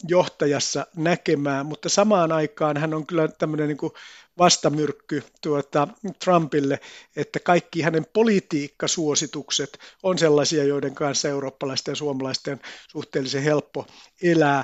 johtajassa 0.07 0.87
näkemään, 0.95 1.65
mutta 1.65 1.89
samaan 1.89 2.31
aikaan 2.31 2.77
hän 2.77 2.93
on 2.93 3.07
kyllä 3.07 3.27
tämmöinen 3.27 3.67
niin 3.67 3.91
vastamyrkky 4.37 5.23
tuota 5.41 5.87
Trumpille, 6.23 6.79
että 7.15 7.39
kaikki 7.39 7.81
hänen 7.81 8.05
politiikkasuositukset 8.13 9.79
on 10.03 10.17
sellaisia, 10.17 10.63
joiden 10.63 10.95
kanssa 10.95 11.29
eurooppalaisten 11.29 11.91
ja 11.91 11.95
suomalaisten 11.95 12.59
suhteellisen 12.87 13.43
helppo 13.43 13.87
elää. 14.23 14.63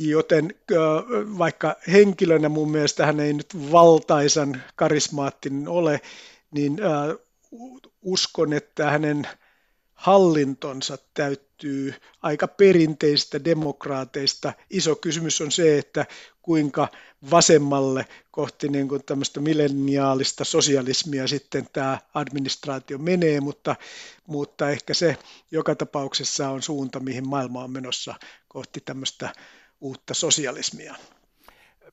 Joten 0.00 0.54
vaikka 1.38 1.76
henkilönä 1.92 2.48
mun 2.48 2.70
mielestä 2.70 3.06
hän 3.06 3.20
ei 3.20 3.32
nyt 3.32 3.72
valtaisan 3.72 4.62
karismaattinen 4.76 5.68
ole, 5.68 6.00
niin 6.50 6.76
uskon, 8.02 8.52
että 8.52 8.90
hänen 8.90 9.28
hallintonsa 9.94 10.98
täyttyy 11.14 11.94
aika 12.22 12.48
perinteistä 12.48 13.44
demokraateista. 13.44 14.52
Iso 14.70 14.96
kysymys 14.96 15.40
on 15.40 15.52
se, 15.52 15.78
että 15.78 16.06
kuinka 16.42 16.88
vasemmalle 17.30 18.06
kohti 18.30 18.68
niin 18.68 18.88
kuin 18.88 19.04
tämmöistä 19.04 19.40
milleniaalista 19.40 20.44
sosialismia 20.44 21.28
sitten 21.28 21.68
tämä 21.72 21.98
administraatio 22.14 22.98
menee, 22.98 23.40
mutta, 23.40 23.76
mutta 24.26 24.70
ehkä 24.70 24.94
se 24.94 25.16
joka 25.50 25.74
tapauksessa 25.74 26.50
on 26.50 26.62
suunta, 26.62 27.00
mihin 27.00 27.28
maailma 27.28 27.64
on 27.64 27.70
menossa 27.70 28.14
kohti 28.48 28.80
tämmöistä 28.84 29.32
uutta 29.80 30.14
sosialismia. 30.14 30.94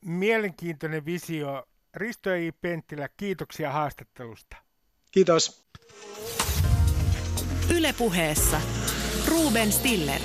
Mielenkiintoinen 0.04 1.04
visio. 1.04 1.68
Risto 1.94 2.34
I. 2.34 2.52
Penttilä, 2.60 3.08
kiitoksia 3.16 3.72
haastattelusta. 3.72 4.56
Kiitos. 5.10 5.66
Ylepuheessa 7.76 8.60
Ruben 9.28 9.72
Stiller. 9.72 10.20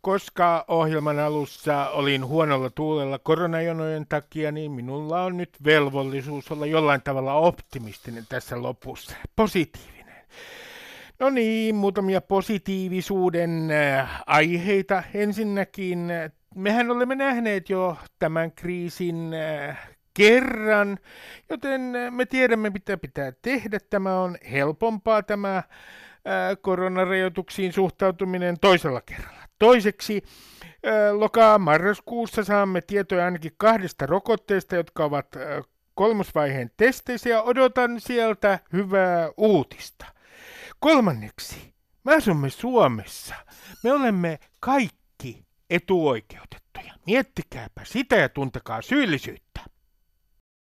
Koska 0.00 0.64
ohjelman 0.68 1.18
alussa 1.18 1.88
olin 1.90 2.26
huonolla 2.26 2.70
tuulella 2.70 3.18
koronajonojen 3.18 4.06
takia, 4.08 4.52
niin 4.52 4.72
minulla 4.72 5.22
on 5.22 5.36
nyt 5.36 5.50
velvollisuus 5.64 6.50
olla 6.50 6.66
jollain 6.66 7.02
tavalla 7.02 7.34
optimistinen 7.34 8.26
tässä 8.28 8.62
lopussa. 8.62 9.16
Positiivinen. 9.36 10.26
No 11.18 11.30
niin, 11.30 11.74
muutamia 11.74 12.20
positiivisuuden 12.20 13.70
äh, 13.70 14.22
aiheita. 14.26 15.02
Ensinnäkin, 15.14 16.08
mehän 16.54 16.90
olemme 16.90 17.14
nähneet 17.14 17.70
jo 17.70 17.96
tämän 18.18 18.52
kriisin 18.52 19.34
äh, 19.34 19.88
kerran, 20.14 20.98
joten 21.50 21.80
me 22.10 22.26
tiedämme, 22.26 22.70
mitä 22.70 22.96
pitää 22.96 23.32
tehdä. 23.42 23.78
Tämä 23.90 24.20
on 24.20 24.36
helpompaa 24.52 25.22
tämä 25.22 25.62
koronarajoituksiin 26.60 27.72
suhtautuminen 27.72 28.60
toisella 28.60 29.00
kerralla. 29.00 29.42
Toiseksi 29.58 30.22
lokaa-marraskuussa 31.12 32.44
saamme 32.44 32.80
tietoja 32.80 33.24
ainakin 33.24 33.52
kahdesta 33.56 34.06
rokotteesta, 34.06 34.76
jotka 34.76 35.04
ovat 35.04 35.26
kolmosvaiheen 35.94 36.70
testeissä 36.76 37.28
ja 37.28 37.42
odotan 37.42 38.00
sieltä 38.00 38.58
hyvää 38.72 39.30
uutista. 39.36 40.13
Kolmanneksi, 40.84 41.74
me 42.04 42.14
asumme 42.14 42.50
Suomessa. 42.50 43.34
Me 43.84 43.92
olemme 43.92 44.38
kaikki 44.60 45.44
etuoikeutettuja. 45.70 46.94
Miettikääpä 47.06 47.84
sitä 47.84 48.16
ja 48.16 48.28
tuntekaa 48.28 48.82
syyllisyyttä. 48.82 49.43